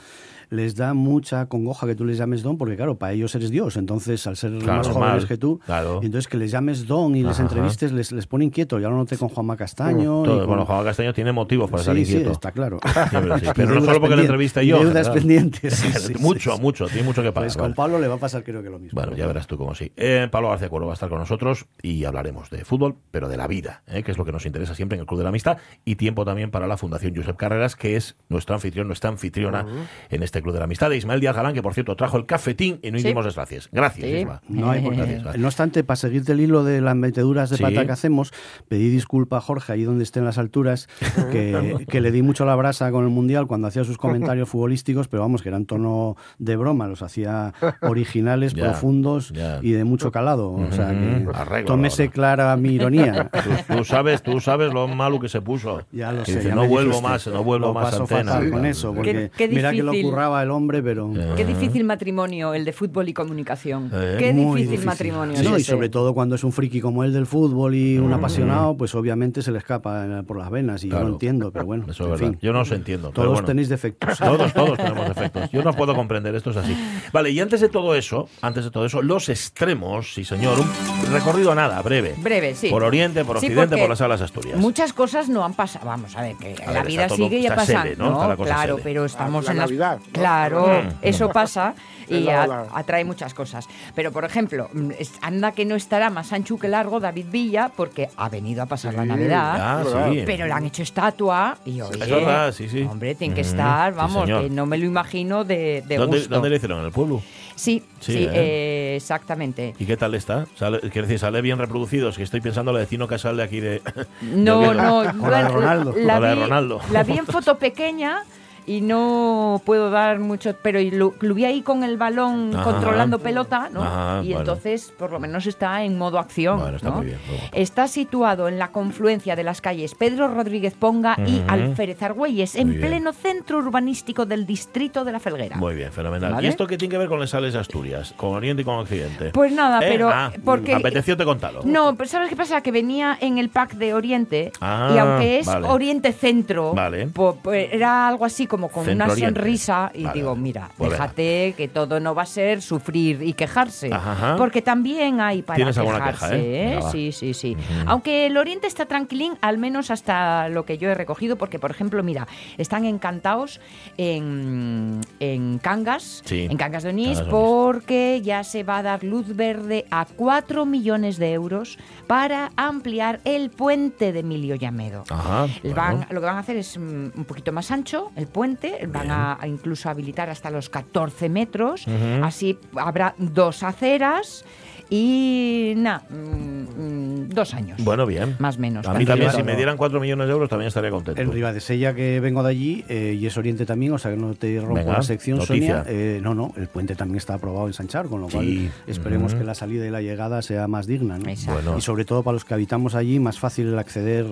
les 0.53 0.75
da 0.75 0.93
mucha 0.93 1.47
congoja 1.47 1.87
que 1.87 1.95
tú 1.95 2.05
les 2.05 2.17
llames 2.17 2.43
don, 2.43 2.57
porque 2.57 2.75
claro, 2.75 2.95
para 2.95 3.13
ellos 3.13 3.33
eres 3.35 3.49
Dios, 3.49 3.75
entonces 3.77 4.25
al 4.27 4.37
ser 4.37 4.51
Claro, 4.59 4.77
más 4.77 4.87
jóvenes 4.87 5.25
que 5.25 5.37
tú, 5.37 5.59
claro. 5.65 5.99
entonces 6.03 6.27
que 6.27 6.37
les 6.37 6.51
llames 6.51 6.85
don 6.87 7.15
y 7.15 7.23
les 7.23 7.33
Ajá. 7.33 7.43
entrevistes 7.43 7.91
les, 7.91 8.11
les 8.11 8.27
pone 8.27 8.45
inquieto. 8.45 8.79
Ya 8.79 8.89
lo 8.89 8.95
noté 8.95 9.17
con 9.17 9.29
Juanma 9.29 9.57
Castaño. 9.57 10.21
y 10.21 10.25
Todo- 10.25 10.37
con- 10.39 10.47
bueno, 10.47 10.65
Juan 10.65 10.83
Castaño 10.83 11.13
tiene 11.13 11.31
motivos 11.31 11.69
para 11.69 11.81
estar 11.81 11.95
sí, 11.95 12.05
sí, 12.05 12.11
inquieto. 12.13 12.31
está 12.31 12.51
claro. 12.51 12.79
Sí, 13.43 13.47
pero 13.55 13.75
no 13.75 13.81
solo 13.81 13.99
porque 13.99 14.15
le 14.15 14.23
y 14.63 14.67
yo. 14.67 14.79
Deudas 14.79 15.09
pendientes. 15.09 15.73
sí, 15.73 15.91
sí, 15.99 16.13
mucho, 16.19 16.55
sí. 16.55 16.61
mucho, 16.61 16.87
tiene 16.87 17.03
mucho 17.03 17.21
que 17.23 17.31
pagar. 17.31 17.47
Pues 17.47 17.57
vale. 17.57 17.69
con 17.69 17.75
Pablo 17.75 17.99
le 17.99 18.07
va 18.07 18.15
a 18.15 18.19
pasar 18.19 18.43
creo 18.43 18.61
que 18.61 18.69
lo 18.69 18.79
mismo. 18.79 18.99
Bueno, 18.99 19.15
ya 19.17 19.25
verás 19.27 19.47
tú 19.47 19.57
cómo 19.57 19.73
sí. 19.75 19.91
Eh, 19.97 20.27
Pablo 20.31 20.49
García 20.49 20.69
Cuervo 20.69 20.87
va 20.87 20.93
a 20.93 20.95
estar 20.95 21.09
con 21.09 21.19
nosotros 21.19 21.65
y 21.81 22.05
hablaremos 22.05 22.49
de 22.49 22.63
fútbol, 22.65 22.95
pero 23.11 23.27
de 23.27 23.37
la 23.37 23.47
vida, 23.47 23.83
¿eh? 23.87 24.03
que 24.03 24.11
es 24.11 24.17
lo 24.17 24.25
que 24.25 24.31
nos 24.31 24.45
interesa 24.45 24.75
siempre 24.75 24.95
en 24.97 25.01
el 25.01 25.07
Club 25.07 25.19
de 25.19 25.23
la 25.23 25.29
Amistad, 25.29 25.57
y 25.85 25.95
tiempo 25.95 26.25
también 26.25 26.51
para 26.51 26.67
la 26.67 26.77
Fundación 26.77 27.13
Josep 27.15 27.35
Carreras, 27.37 27.75
que 27.75 27.95
es 27.95 28.15
nuestro 28.29 28.55
anfitrión, 28.55 28.87
nuestra 28.87 29.09
anfitriona 29.09 29.65
en 30.09 30.23
este 30.23 30.41
Club 30.43 30.53
de 30.53 30.59
la 30.59 30.65
Amistad, 30.65 30.89
de 30.89 30.97
Ismael 30.97 31.19
Díaz 31.19 31.35
Galán, 31.35 31.53
que 31.53 31.61
por 31.63 31.73
cierto 31.73 31.95
trajo 31.95 32.17
el 32.17 32.25
cafetín 32.25 32.79
y 32.83 32.91
no 32.91 32.99
Sí. 32.99 33.07
hicimos 33.07 33.25
desgracias. 33.25 33.69
Gracias, 33.71 34.07
Sí. 34.07 34.15
Isma. 34.17 34.41
No 34.49 34.69
hay. 34.69 34.81
Gracias. 34.87 35.37
No 35.37 35.47
obstante, 35.47 35.83
para 35.83 35.95
seguirte 35.95 36.33
el 36.33 36.41
hilo 36.41 36.63
de 36.63 36.81
las 36.81 36.95
meteduras 36.95 37.49
de 37.49 37.57
Sí. 37.57 37.63
pata 37.63 37.85
que 37.85 37.91
hacemos, 37.91 38.31
pedí 38.67 38.89
disculpa 38.89 39.37
a 39.37 39.41
Jorge, 39.41 39.73
ahí 39.73 39.83
donde 39.83 40.03
esté 40.03 40.19
en 40.19 40.25
las 40.25 40.37
alturas, 40.37 40.87
que, 41.31 41.85
que 41.89 42.01
le 42.01 42.11
di 42.11 42.21
mucho 42.21 42.45
la 42.45 42.55
brasa 42.55 42.91
con 42.91 43.03
el 43.03 43.09
Mundial 43.09 43.47
cuando 43.47 43.67
hacía 43.67 43.83
sus 43.83 43.97
comentarios 43.97 44.47
futbolísticos, 44.49 45.07
pero 45.07 45.21
vamos, 45.23 45.41
que 45.41 45.49
eran 45.49 45.65
tono 45.65 46.15
de 46.39 46.55
broma, 46.55 46.87
los 46.87 47.01
hacía 47.01 47.53
originales, 47.81 48.53
Ya, 48.53 48.63
profundos 48.65 49.29
ya. 49.29 49.59
y 49.61 49.71
de 49.71 49.83
mucho 49.83 50.11
calado. 50.11 50.51
O 50.51 50.71
sea 50.71 50.89
que 50.91 51.21
Ujú, 51.23 51.31
arréglalo 51.33 51.65
tómese 51.65 52.03
ahora. 52.03 52.13
clara 52.13 52.57
mi 52.57 52.69
ironía. 52.73 53.29
Tú, 53.67 53.75
tú 53.77 53.83
sabes, 53.85 54.21
tú 54.23 54.39
sabes 54.39 54.73
lo 54.73 54.87
malo 54.87 55.19
que 55.19 55.29
se 55.29 55.41
puso. 55.41 55.83
Ya 55.91 56.11
lo 56.11 56.25
sé. 56.25 56.35
dice, 56.35 56.49
ya 56.49 56.55
no 56.55 56.67
vuelvo 56.67 57.01
más, 57.01 57.27
no 57.27 57.43
vuelvo 57.43 57.67
Lo 57.67 57.73
más 57.73 57.85
paso 57.91 58.03
antena. 58.03 58.31
fatal 58.33 58.49
con 58.51 58.65
eso, 58.65 58.93
porque 58.93 59.13
Qué- 59.13 59.47
qué 59.49 59.55
mira 59.55 59.71
que 59.71 59.83
lo 59.83 59.91
difícil. 59.91 60.11
Curraba 60.33 60.43
el 60.43 60.51
hombre, 60.51 60.81
pero... 60.83 61.11
Qué 61.35 61.45
difícil 61.45 61.83
matrimonio 61.83 62.53
el 62.53 62.65
de 62.65 62.73
fútbol 62.73 63.07
y 63.09 63.13
comunicación. 63.13 63.89
Eh. 63.93 64.15
Qué 64.19 64.33
difícil, 64.33 64.83
matrimonio. 64.85 65.35
es 65.35 65.43
No, 65.43 65.57
y 65.57 65.63
sobre 65.63 65.89
todo 65.89 66.13
cuando 66.13 66.35
es 66.35 66.43
un 66.43 66.51
friki 66.51 66.81
como 66.81 67.03
el 67.03 67.13
del 67.13 67.25
fútbol 67.25 67.75
y 67.75 67.97
un 67.97 68.11
apasionado, 68.13 68.75
pues 68.75 68.95
obviamente 68.95 69.41
se 69.41 69.51
le 69.51 69.59
escapa 69.59 70.05
eh, 70.05 70.23
por 70.23 70.37
las 70.37 70.49
venas 70.49 70.83
y 70.83 70.87
yo 70.87 70.91
Claro. 70.93 71.07
lo 71.07 71.13
entiendo, 71.13 71.51
pero 71.51 71.65
bueno, 71.65 71.83
Eso 71.89 71.91
es 71.91 71.99
en 71.99 72.09
verdad. 72.11 72.27
fin. 72.31 72.39
Yo 72.41 72.53
no 72.53 72.61
os 72.61 72.71
entiendo. 72.71 73.09
pero 73.09 73.23
Todos 73.23 73.33
bueno. 73.33 73.47
tenéis 73.47 73.69
defectos. 73.69 74.17
Todos, 74.23 74.53
todos 74.53 74.77
tenemos 74.77 75.07
defectos. 75.07 75.49
Yo 75.51 75.63
no 75.63 75.73
puedo 75.73 75.95
comprender, 75.95 76.33
esto 76.35 76.51
es 76.51 76.57
así. 76.57 76.75
Vale, 77.11 77.31
y 77.31 77.39
antes 77.39 77.61
de 77.61 77.69
todo 77.69 77.95
eso, 77.95 78.27
antes 78.41 78.63
de 78.65 78.71
todo 78.71 78.85
eso, 78.85 79.01
los 79.01 79.29
extremos, 79.29 80.13
sí 80.13 80.23
señor, 80.23 80.57
un 80.59 81.13
recorrido 81.13 81.53
nada, 81.55 81.81
breve. 81.81 82.15
Breve, 82.17 82.55
sí. 82.55 82.69
Por 82.69 82.83
Oriente, 82.83 83.23
por 83.25 83.39
Sí, 83.39 83.47
Occidente, 83.47 83.77
por 83.77 83.89
las 83.89 83.99
Salas 83.99 84.21
Asturias. 84.21 84.57
Muchas 84.59 84.93
cosas 84.93 85.29
no 85.29 85.43
han 85.43 85.53
pasado. 85.53 85.85
Vamos 85.85 86.15
a 86.15 86.21
ver, 86.21 86.35
que 86.37 86.55
A 86.63 86.71
la 86.71 86.79
ver, 86.79 86.87
vida 86.87 87.03
está 87.03 87.15
todo- 87.15 87.27
sigue 87.27 87.39
y 87.39 87.43
está 87.45 87.55
pasa. 87.55 87.83
sede, 87.83 87.95
¿no? 87.97 88.27
La 88.27 88.35
claro, 88.35 88.75
sede. 88.75 88.83
pero 88.83 89.05
estamos 89.05 89.45
La 89.45 89.51
en 89.51 89.57
las. 89.57 89.69
Navidad. 89.69 89.99
Claro, 90.13 90.67
Mm. 90.83 90.89
eso 91.01 91.29
pasa 91.31 91.73
y 92.07 92.19
la 92.21 92.43
a- 92.43 92.79
atrae 92.79 93.03
muchas 93.03 93.33
cosas. 93.33 93.67
Pero, 93.95 94.11
por 94.11 94.23
ejemplo, 94.25 94.69
mm, 94.73 94.91
anda 95.21 95.51
que 95.51 95.65
no 95.65 95.75
estará 95.75 96.09
más 96.09 96.31
ancho 96.33 96.57
que 96.57 96.67
largo 96.67 96.99
David 96.99 97.25
Villa 97.31 97.71
porque 97.75 98.09
ha 98.15 98.29
venido 98.29 98.63
a 98.63 98.65
pasar 98.65 98.93
la 98.93 99.03
Sí. 99.03 99.09
Navidad. 99.09 99.57
Ah, 99.59 99.83
¿verdad? 99.83 100.11
sí. 100.11 100.23
Pero 100.25 100.45
le 100.45 100.51
han 100.53 100.65
hecho 100.65 100.83
estatua 100.83 101.57
y 101.65 101.81
oye, 101.81 102.03
Es 102.03 102.09
verdad, 102.09 102.51
sí, 102.53 102.69
sí. 102.69 102.81
Hombre, 102.89 103.15
tiene 103.15 103.33
que 103.35 103.41
Ujú, 103.41 103.49
estar, 103.51 103.93
vamos, 103.93 104.25
que 104.25 104.49
no 104.49 104.65
me 104.65 104.77
lo 104.77 104.85
imagino 104.85 105.43
de, 105.43 105.83
de 105.87 105.97
¿Dónde, 105.97 106.17
gusto. 106.19 106.33
dónde 106.33 106.49
le 106.49 106.55
hicieron? 106.57 106.79
¿En 106.79 106.85
el 106.85 106.91
pueblo? 106.91 107.21
Sí, 107.55 107.83
Sí, 107.99 108.13
sí, 108.13 108.23
¿eh? 108.25 108.29
eh, 108.33 108.93
exactamente. 108.97 109.73
¿Y 109.79 109.85
qué 109.85 109.95
tal 109.95 110.13
está? 110.15 110.45
¿Sale, 110.55 110.79
quiero 110.81 111.07
decir, 111.07 111.19
¿sale 111.19 111.41
bien 111.41 111.57
reproducido? 111.59 112.09
Es 112.09 112.17
que 112.17 112.23
estoy 112.23 112.41
pensando 112.41 112.71
en 112.71 112.75
la 112.75 112.81
vecino 112.81 113.07
casal 113.07 113.37
de 113.37 113.43
aquí 113.43 113.59
de... 113.59 113.81
No, 114.21 114.59
de- 114.71 114.75
no, 114.75 115.03
Con 115.19 115.31
la 115.31 115.43
de 115.43 115.49
Ronaldo. 115.49 115.93
La, 115.95 116.13
Con 116.15 116.23
la 116.23 116.29
de 116.29 116.35
vi, 116.35 116.41
Ronaldo. 116.41 116.81
la 116.91 117.03
vi 117.03 117.17
en 117.17 117.25
foto 117.27 117.57
pequeña 117.57 118.23
y 118.65 118.81
no 118.81 119.61
puedo 119.65 119.89
dar 119.89 120.19
mucho, 120.19 120.55
pero 120.61 120.79
lo, 120.91 121.13
lo 121.19 121.33
vi 121.33 121.45
ahí 121.45 121.61
con 121.61 121.83
el 121.83 121.97
balón 121.97 122.51
Ajá. 122.55 122.63
controlando 122.63 123.19
pelota, 123.19 123.69
¿no? 123.71 123.83
Ajá, 123.83 124.21
y 124.23 124.27
bueno. 124.27 124.39
entonces 124.39 124.93
por 124.97 125.11
lo 125.11 125.19
menos 125.19 125.45
está 125.47 125.83
en 125.83 125.97
modo 125.97 126.19
acción. 126.19 126.59
Bueno, 126.59 126.77
está 126.77 126.89
¿no? 126.89 126.97
muy 126.97 127.07
bien. 127.07 127.19
Está 127.51 127.87
situado 127.87 128.47
en 128.47 128.57
la 128.59 128.69
confluencia 128.71 129.35
de 129.35 129.43
las 129.43 129.61
calles 129.61 129.95
Pedro 129.95 130.27
Rodríguez 130.27 130.73
Ponga 130.73 131.15
y. 131.25 131.41
Alférez 131.47 132.01
Argüelles, 132.01 132.55
en 132.55 132.69
bien. 132.69 132.81
pleno 132.81 133.13
centro 133.13 133.57
urbanístico 133.59 134.25
del 134.25 134.45
distrito 134.45 135.03
de 135.03 135.11
la 135.11 135.19
Felguera. 135.19 135.57
Muy 135.57 135.75
bien, 135.75 135.91
fenomenal. 135.91 136.33
Vale. 136.33 136.47
¿Y 136.47 136.49
esto 136.49 136.65
qué 136.67 136.77
tiene 136.77 136.91
que 136.93 136.97
ver 136.97 137.09
con 137.09 137.19
las 137.19 137.29
Sales 137.31 137.53
de 137.53 137.59
Asturias? 137.59 138.13
¿Con 138.17 138.33
Oriente 138.33 138.61
y 138.61 138.65
con 138.65 138.75
Occidente? 138.75 139.31
Pues 139.31 139.51
nada, 139.51 139.79
¿Eh? 139.79 139.85
pero 139.89 140.09
Ah, 140.09 140.31
porque 140.43 140.73
Apeteció 140.73 141.15
te 141.17 141.25
contarlo. 141.25 141.61
No, 141.63 141.95
pero 141.95 142.09
¿sabes 142.09 142.29
qué 142.29 142.35
pasa? 142.35 142.61
Que 142.61 142.71
venía 142.71 143.17
en 143.19 143.37
el 143.37 143.49
pack 143.49 143.73
de 143.75 143.93
Oriente 143.93 144.51
Ah, 144.61 144.91
y 144.95 144.97
aunque 144.97 145.39
es 145.39 145.45
vale. 145.47 145.67
Oriente 145.67 146.11
Centro, 146.13 146.73
Vale. 146.73 147.07
po- 147.07 147.37
pues 147.41 147.69
era 147.71 148.07
algo 148.07 148.25
así 148.25 148.47
como 148.53 148.69
con 148.69 148.87
una 148.87 149.09
sonrisa 149.09 149.89
y 149.95 150.03
Vale, 150.03 150.13
digo, 150.19 150.35
mira, 150.35 150.69
déjate 150.77 151.55
que 151.57 151.67
todo 151.67 151.99
no 151.99 152.13
va 152.13 152.21
a 152.21 152.25
ser 152.27 152.61
sufrir 152.61 153.23
y 153.23 153.33
quejarse, 153.33 153.91
Ajá, 153.91 154.11
ajá. 154.11 154.35
porque 154.37 154.61
también 154.61 155.19
hay 155.21 155.41
para 155.41 155.55
¿Tienes 155.55 155.75
alguna 155.79 155.97
quejarse, 155.97 156.35
queja, 156.39 156.73
eh? 156.75 156.79
Va. 156.83 156.91
Sí, 156.91 157.11
sí, 157.11 157.33
sí. 157.33 157.57
Aunque 157.87 158.27
el 158.27 158.37
Oriente 158.37 158.67
está 158.67 158.85
tranquilín, 158.85 159.33
al 159.41 159.57
menos 159.57 159.89
hasta 159.89 160.49
lo 160.49 160.65
que 160.65 160.77
yo 160.77 160.87
he 160.91 160.93
recogido, 160.93 161.35
porque 161.35 161.57
por 161.57 161.71
ejemplo, 161.71 162.03
mira, 162.03 162.27
están 162.59 162.85
encantados 162.85 163.59
en, 163.97 165.01
en 165.19 165.57
Cangas, 165.57 166.21
Sí, 166.25 166.47
en 166.49 166.57
Cangas 166.57 166.83
de 166.83 166.89
Onís, 166.89 167.17
Cangas 167.17 167.31
porque 167.33 168.21
ya 168.23 168.43
se 168.43 168.63
va 168.63 168.77
a 168.77 168.83
dar 168.83 169.03
luz 169.03 169.35
verde 169.35 169.85
a 169.89 170.05
4 170.05 170.65
millones 170.67 171.17
de 171.17 171.33
euros 171.33 171.79
para 172.05 172.51
ampliar 172.55 173.19
el 173.25 173.49
puente 173.49 174.11
de 174.13 174.19
Emilio 174.19 174.53
Llamedo. 174.55 175.05
Ajá, 175.09 175.45
El 175.63 175.73
bueno. 175.73 175.75
van- 175.75 176.07
lo 176.11 176.19
que 176.19 176.25
van 176.27 176.35
a 176.37 176.39
hacer 176.39 176.57
es 176.57 176.77
mm, 176.77 176.81
un 177.15 177.25
poquito 177.25 177.51
más 177.51 177.71
ancho 177.71 178.11
el 178.15 178.27
puente, 178.27 178.42
van 178.87 179.11
a, 179.11 179.37
a 179.39 179.47
incluso 179.47 179.89
habilitar 179.89 180.29
hasta 180.29 180.49
los 180.49 180.69
14 180.69 181.29
metros, 181.29 181.85
así 182.21 182.59
habrá 182.75 183.15
dos 183.17 183.63
aceras 183.63 184.45
y 184.89 185.73
nada, 185.77 186.03
mm, 186.09 187.23
mm, 187.23 187.29
dos 187.29 187.53
años. 187.53 187.83
Bueno, 187.83 188.05
bien. 188.05 188.35
Más 188.39 188.57
o 188.57 188.59
menos. 188.59 188.85
A 188.87 188.93
mí 188.93 189.05
también, 189.05 189.31
si 189.31 189.43
me 189.43 189.55
dieran 189.55 189.77
4 189.77 189.99
millones 189.99 190.27
de 190.27 190.33
euros, 190.33 190.49
también 190.49 190.67
estaría 190.67 190.91
contento. 190.91 191.19
En 191.21 191.31
Ribadesella, 191.31 191.93
que 191.93 192.19
vengo 192.19 192.43
de 192.43 192.49
allí, 192.49 192.85
eh, 192.89 193.17
y 193.19 193.25
es 193.25 193.37
Oriente 193.37 193.65
también, 193.65 193.93
o 193.93 193.97
sea 193.97 194.11
que 194.11 194.17
no 194.17 194.33
te 194.35 194.59
rompo 194.59 194.75
Venga, 194.75 194.93
la 194.93 195.01
sección, 195.03 195.37
noticia. 195.39 195.83
Sonia. 195.83 195.85
Eh, 195.87 196.19
no, 196.21 196.33
no, 196.35 196.53
el 196.57 196.67
puente 196.67 196.95
también 196.95 197.17
está 197.17 197.35
aprobado 197.35 197.67
en 197.67 197.73
Sanchar, 197.73 198.07
con 198.07 198.21
lo 198.21 198.29
Sí. 198.29 198.33
cual 198.35 198.71
esperemos 198.87 199.35
que 199.35 199.43
la 199.43 199.55
salida 199.55 199.85
y 199.85 199.89
la 199.89 200.01
llegada 200.01 200.41
sea 200.41 200.67
más 200.67 200.85
digna. 200.87 201.17
¿no? 201.17 201.29
Exacto. 201.29 201.53
Bueno. 201.63 201.77
Y 201.77 201.81
sobre 201.81 202.05
todo 202.05 202.23
para 202.23 202.33
los 202.33 202.45
que 202.45 202.53
habitamos 202.53 202.95
allí, 202.95 203.19
más 203.19 203.39
fácil 203.39 203.67
el 203.67 203.79
acceder 203.79 204.25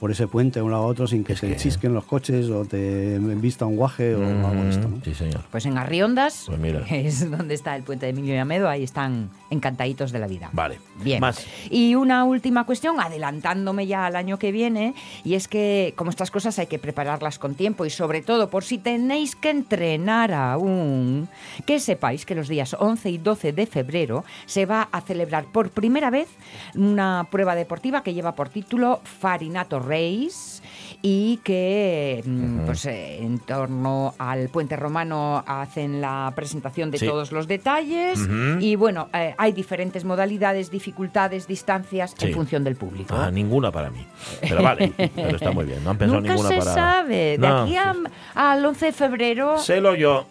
por 0.00 0.10
ese 0.10 0.26
puente 0.26 0.58
de 0.60 0.62
un 0.62 0.70
lado 0.70 0.84
a 0.84 0.86
otro 0.86 1.06
sin 1.06 1.24
que 1.24 1.32
Es 1.34 1.38
se 1.40 1.48
que- 1.48 1.56
chisquen 1.56 1.94
los 1.94 2.04
coches 2.04 2.48
o 2.50 2.64
te 2.64 3.18
vista 3.18 3.66
un 3.66 3.76
guaje 3.76 4.14
o 4.14 4.24
algo 4.24 4.62
de 4.64 4.70
esto. 4.70 4.88
¿no? 4.88 5.00
Sí, 5.04 5.14
señor. 5.14 5.40
Pues 5.50 5.66
en 5.66 5.78
Arriondas, 5.78 6.44
Pues 6.46 6.58
mira. 6.58 6.80
es 6.90 7.30
donde 7.30 7.54
está 7.54 7.74
el 7.76 7.82
puente 7.82 8.06
de 8.06 8.10
Emilio 8.10 8.34
Llamedo, 8.34 8.68
ahí 8.68 8.82
están 8.82 9.30
encantaditos 9.50 10.03
de 10.12 10.18
la 10.18 10.26
vida. 10.26 10.50
Vale. 10.52 10.78
Bien. 11.02 11.20
Más. 11.20 11.44
Y 11.70 11.94
una 11.94 12.24
última 12.24 12.64
cuestión, 12.64 13.00
adelantándome 13.00 13.86
ya 13.86 14.06
al 14.06 14.16
año 14.16 14.38
que 14.38 14.52
viene, 14.52 14.94
y 15.24 15.34
es 15.34 15.48
que 15.48 15.92
como 15.96 16.10
estas 16.10 16.30
cosas 16.30 16.58
hay 16.58 16.66
que 16.66 16.78
prepararlas 16.78 17.38
con 17.38 17.54
tiempo 17.54 17.84
y 17.84 17.90
sobre 17.90 18.22
todo 18.22 18.48
por 18.50 18.64
si 18.64 18.78
tenéis 18.78 19.36
que 19.36 19.50
entrenar 19.50 20.32
aún, 20.32 21.28
que 21.66 21.80
sepáis 21.80 22.24
que 22.26 22.34
los 22.34 22.48
días 22.48 22.76
11 22.78 23.10
y 23.10 23.18
12 23.18 23.52
de 23.52 23.66
febrero 23.66 24.24
se 24.46 24.66
va 24.66 24.88
a 24.92 25.00
celebrar 25.00 25.44
por 25.46 25.70
primera 25.70 26.10
vez 26.10 26.28
una 26.74 27.26
prueba 27.30 27.54
deportiva 27.54 28.02
que 28.02 28.14
lleva 28.14 28.34
por 28.34 28.48
título 28.48 29.00
Farinato 29.04 29.78
Race 29.80 30.62
y 31.02 31.38
que 31.44 32.22
mm, 32.24 32.64
pues, 32.66 32.86
eh, 32.86 33.18
en 33.22 33.38
torno 33.38 34.14
al 34.18 34.48
puente 34.48 34.76
romano 34.76 35.44
hacen 35.46 36.00
la 36.00 36.32
presentación 36.34 36.90
de 36.90 36.98
Sí. 36.98 37.06
todos 37.06 37.32
los 37.32 37.46
detalles 37.46 38.18
y 38.60 38.76
bueno, 38.76 39.08
eh, 39.12 39.34
hay 39.36 39.52
diferentes 39.52 39.83
modalidades, 40.04 40.70
dificultades, 40.70 41.46
distancias 41.46 42.14
Sí. 42.16 42.26
en 42.26 42.34
función 42.34 42.64
del 42.64 42.76
público. 42.76 43.14
Ah, 43.14 43.30
ninguna 43.30 43.70
para 43.70 43.90
mí. 43.90 44.06
Pero 44.40 44.62
vale, 44.62 44.92
pero 45.14 45.36
está 45.36 45.50
muy 45.52 45.64
bien. 45.64 45.82
No 45.84 45.90
han 45.90 45.98
pensado 45.98 46.20
Nunca 46.20 46.34
ninguna 46.34 46.48
se 46.50 46.58
para. 46.58 46.74
sabe. 46.74 47.38
De 47.38 47.38
No, 47.38 47.62
aquí 47.62 47.76
a- 47.76 47.94
al 48.34 48.64
11 48.64 48.86
de 48.86 48.92
febrero. 48.92 49.58
Sélo 49.58 49.94
yo 49.94 50.26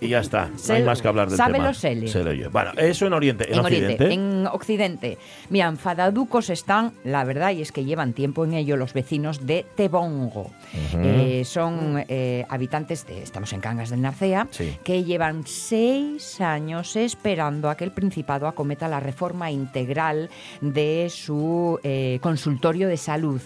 y 0.00 0.08
ya 0.08 0.20
está. 0.20 0.48
No 0.68 0.74
hay 0.74 0.82
más 0.82 1.02
que 1.02 1.08
hablar 1.08 1.28
del 1.28 1.36
sábelo, 1.36 1.72
tema. 1.72 2.08
Sélo 2.08 2.32
yo. 2.32 2.50
Bueno, 2.50 2.72
eso 2.76 3.06
en 3.06 3.12
Oriente. 3.12 3.46
En, 3.48 3.54
En 3.54 3.60
Occidente. 3.60 4.04
Oriente, 4.04 4.14
en 4.14 4.46
Occidente. 4.46 5.18
Mira, 5.50 5.66
enfadaducos 5.68 6.50
están, 6.50 6.92
la 7.04 7.24
verdad, 7.24 7.50
y 7.52 7.62
es 7.62 7.72
que 7.72 7.84
llevan 7.84 8.12
tiempo 8.12 8.44
en 8.44 8.54
ello 8.54 8.76
los 8.76 8.92
vecinos 8.92 9.46
de 9.46 9.66
Tebongo. 9.74 10.50
Eh, 10.94 11.42
son 11.44 12.04
eh, 12.08 12.46
habitantes 12.48 13.06
de, 13.06 13.22
estamos 13.22 13.52
en 13.52 13.60
Cangas 13.60 13.90
del 13.90 14.00
Narcea, 14.02 14.46
Sí. 14.50 14.76
que 14.84 15.04
llevan 15.04 15.46
seis 15.46 16.40
años 16.40 16.96
esperando 16.96 17.68
a 17.70 17.76
que 17.76 17.84
el 17.84 17.92
Principado 17.92 18.46
acometa 18.46 18.88
la 18.88 18.91
reforma 19.00 19.50
integral 19.50 20.30
de 20.60 21.08
su 21.10 21.78
eh, 21.82 22.18
consultorio 22.22 22.88
de 22.88 22.96
salud. 22.96 23.40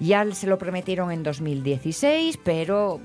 Ya 0.00 0.24
se 0.32 0.46
lo 0.46 0.58
prometieron 0.58 1.10
en 1.12 1.22
2016, 1.22 2.38
pero 2.42 3.00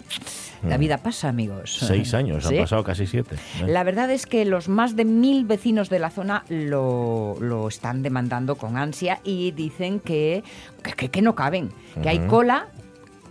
la 0.68 0.78
vida 0.78 0.98
pasa, 0.98 1.30
amigos. 1.30 1.80
Mm. 1.82 1.86
Seis 1.86 2.14
años, 2.14 2.46
Sí. 2.46 2.56
han 2.58 2.64
pasado 2.64 2.84
casi 2.84 3.06
siete. 3.08 3.36
¿eh? 3.36 3.68
La 3.68 3.84
verdad 3.84 4.10
es 4.12 4.26
que 4.26 4.46
los 4.46 4.68
más 4.70 4.96
de 4.96 5.06
mil 5.06 5.46
vecinos 5.46 5.90
de 5.90 6.00
la 6.00 6.10
zona 6.10 6.44
lo, 6.50 7.36
lo 7.40 7.68
están 7.68 8.02
demandando 8.04 8.56
con 8.56 8.78
ansia 8.78 9.20
y 9.24 9.52
dicen 9.52 10.00
que, 10.00 10.44
que, 10.84 10.94
que- 10.94 11.10
que 11.10 11.22
no 11.22 11.36
caben, 11.36 11.70
que 12.02 12.10
hay 12.10 12.20
cola 12.28 12.68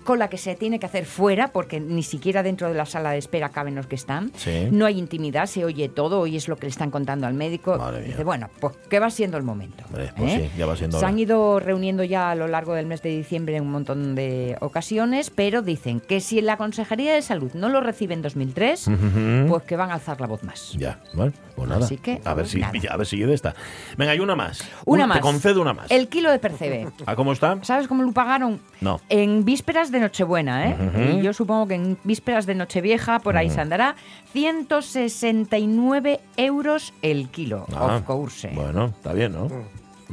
cola 0.06 0.28
que 0.30 0.38
se 0.38 0.54
tiene 0.54 0.78
que 0.78 0.86
hacer 0.86 1.04
fuera 1.04 1.48
porque 1.48 1.80
ni 1.80 2.02
siquiera 2.02 2.42
dentro 2.42 2.68
de 2.68 2.74
la 2.74 2.86
sala 2.86 3.10
de 3.10 3.18
espera 3.18 3.50
caben 3.50 3.74
los 3.74 3.86
que 3.86 3.96
están. 3.96 4.32
Sí. 4.36 4.68
No 4.70 4.86
hay 4.86 4.98
intimidad, 4.98 5.44
se 5.44 5.66
oye 5.66 5.90
todo, 5.90 6.20
hoy 6.20 6.36
es 6.36 6.48
lo 6.48 6.56
que 6.56 6.64
le 6.64 6.70
están 6.70 6.90
contando 6.90 7.26
al 7.26 7.34
médico. 7.34 7.76
Dice, 8.02 8.24
bueno, 8.24 8.48
pues 8.60 8.74
que 8.88 8.98
va 9.00 9.10
siendo 9.10 9.36
el 9.36 9.42
momento. 9.42 9.84
Pues 9.90 10.10
¿eh? 10.18 10.50
sí, 10.50 10.58
ya 10.58 10.64
va 10.64 10.76
siendo 10.76 10.96
Se 10.98 11.04
hora. 11.04 11.08
han 11.12 11.18
ido 11.18 11.60
reuniendo 11.60 12.02
ya 12.04 12.30
a 12.30 12.34
lo 12.34 12.48
largo 12.48 12.72
del 12.72 12.86
mes 12.86 13.02
de 13.02 13.10
diciembre 13.10 13.56
en 13.56 13.64
un 13.64 13.72
montón 13.72 14.14
de 14.14 14.56
ocasiones, 14.60 15.28
pero 15.30 15.60
dicen 15.60 16.00
que 16.00 16.20
si 16.20 16.40
la 16.40 16.56
Consejería 16.56 17.12
de 17.12 17.20
Salud 17.22 17.50
no 17.54 17.68
lo 17.68 17.80
recibe 17.80 18.14
en 18.14 18.22
2003, 18.22 18.86
Ujú. 18.88 19.48
pues 19.48 19.62
que 19.64 19.76
van 19.76 19.90
a 19.90 19.94
alzar 19.94 20.20
la 20.20 20.28
voz 20.28 20.42
más. 20.44 20.72
Ya, 20.78 21.00
bueno, 21.14 21.32
pues 21.56 21.68
nada. 21.68 21.84
Así 21.84 21.96
que, 21.96 22.20
a 22.24 22.32
ver 22.34 22.46
si, 22.46 22.60
nada. 22.60 22.72
a 22.90 22.96
ver 22.96 23.06
si 23.06 23.18
de 23.18 23.34
esta. 23.34 23.54
Venga, 23.96 24.12
hay 24.12 24.20
una 24.20 24.36
más. 24.36 24.62
Una 24.84 25.02
Un- 25.04 25.08
más. 25.08 25.18
Te 25.18 25.22
concedo 25.22 25.60
una 25.62 25.72
más. 25.74 25.90
El 25.90 26.08
kilo 26.08 26.30
de 26.30 26.38
percebe. 26.38 26.86
¿A 27.06 27.16
cómo 27.16 27.32
está? 27.32 27.58
¿Sabes 27.62 27.88
cómo 27.88 28.02
lo 28.04 28.12
pagaron? 28.12 28.60
No. 28.80 29.00
En 29.08 29.44
vísperas 29.44 29.90
de 29.90 29.95
Nochebuena, 30.00 30.68
¿eh? 30.70 31.16
Y 31.18 31.22
yo 31.22 31.32
supongo 31.32 31.68
que 31.68 31.74
en 31.74 31.98
vísperas 32.04 32.46
de 32.46 32.54
Nochevieja 32.54 33.18
por 33.20 33.36
ahí 33.36 33.50
se 33.50 33.60
andará 33.60 33.96
169 34.32 36.20
euros 36.36 36.94
el 37.02 37.28
kilo. 37.28 37.66
Ah, 37.74 37.96
of 37.96 38.02
course. 38.02 38.50
Bueno, 38.54 38.86
está 38.86 39.12
bien, 39.12 39.32
¿no? 39.32 39.48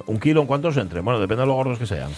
¿Un 0.07 0.19
kilo 0.19 0.41
en 0.41 0.47
cuántos 0.47 0.75
entre? 0.77 1.01
Bueno, 1.01 1.19
depende 1.19 1.41
de 1.41 1.47
los 1.47 1.55
gordos 1.55 1.77
que 1.79 1.85
sean. 1.85 2.09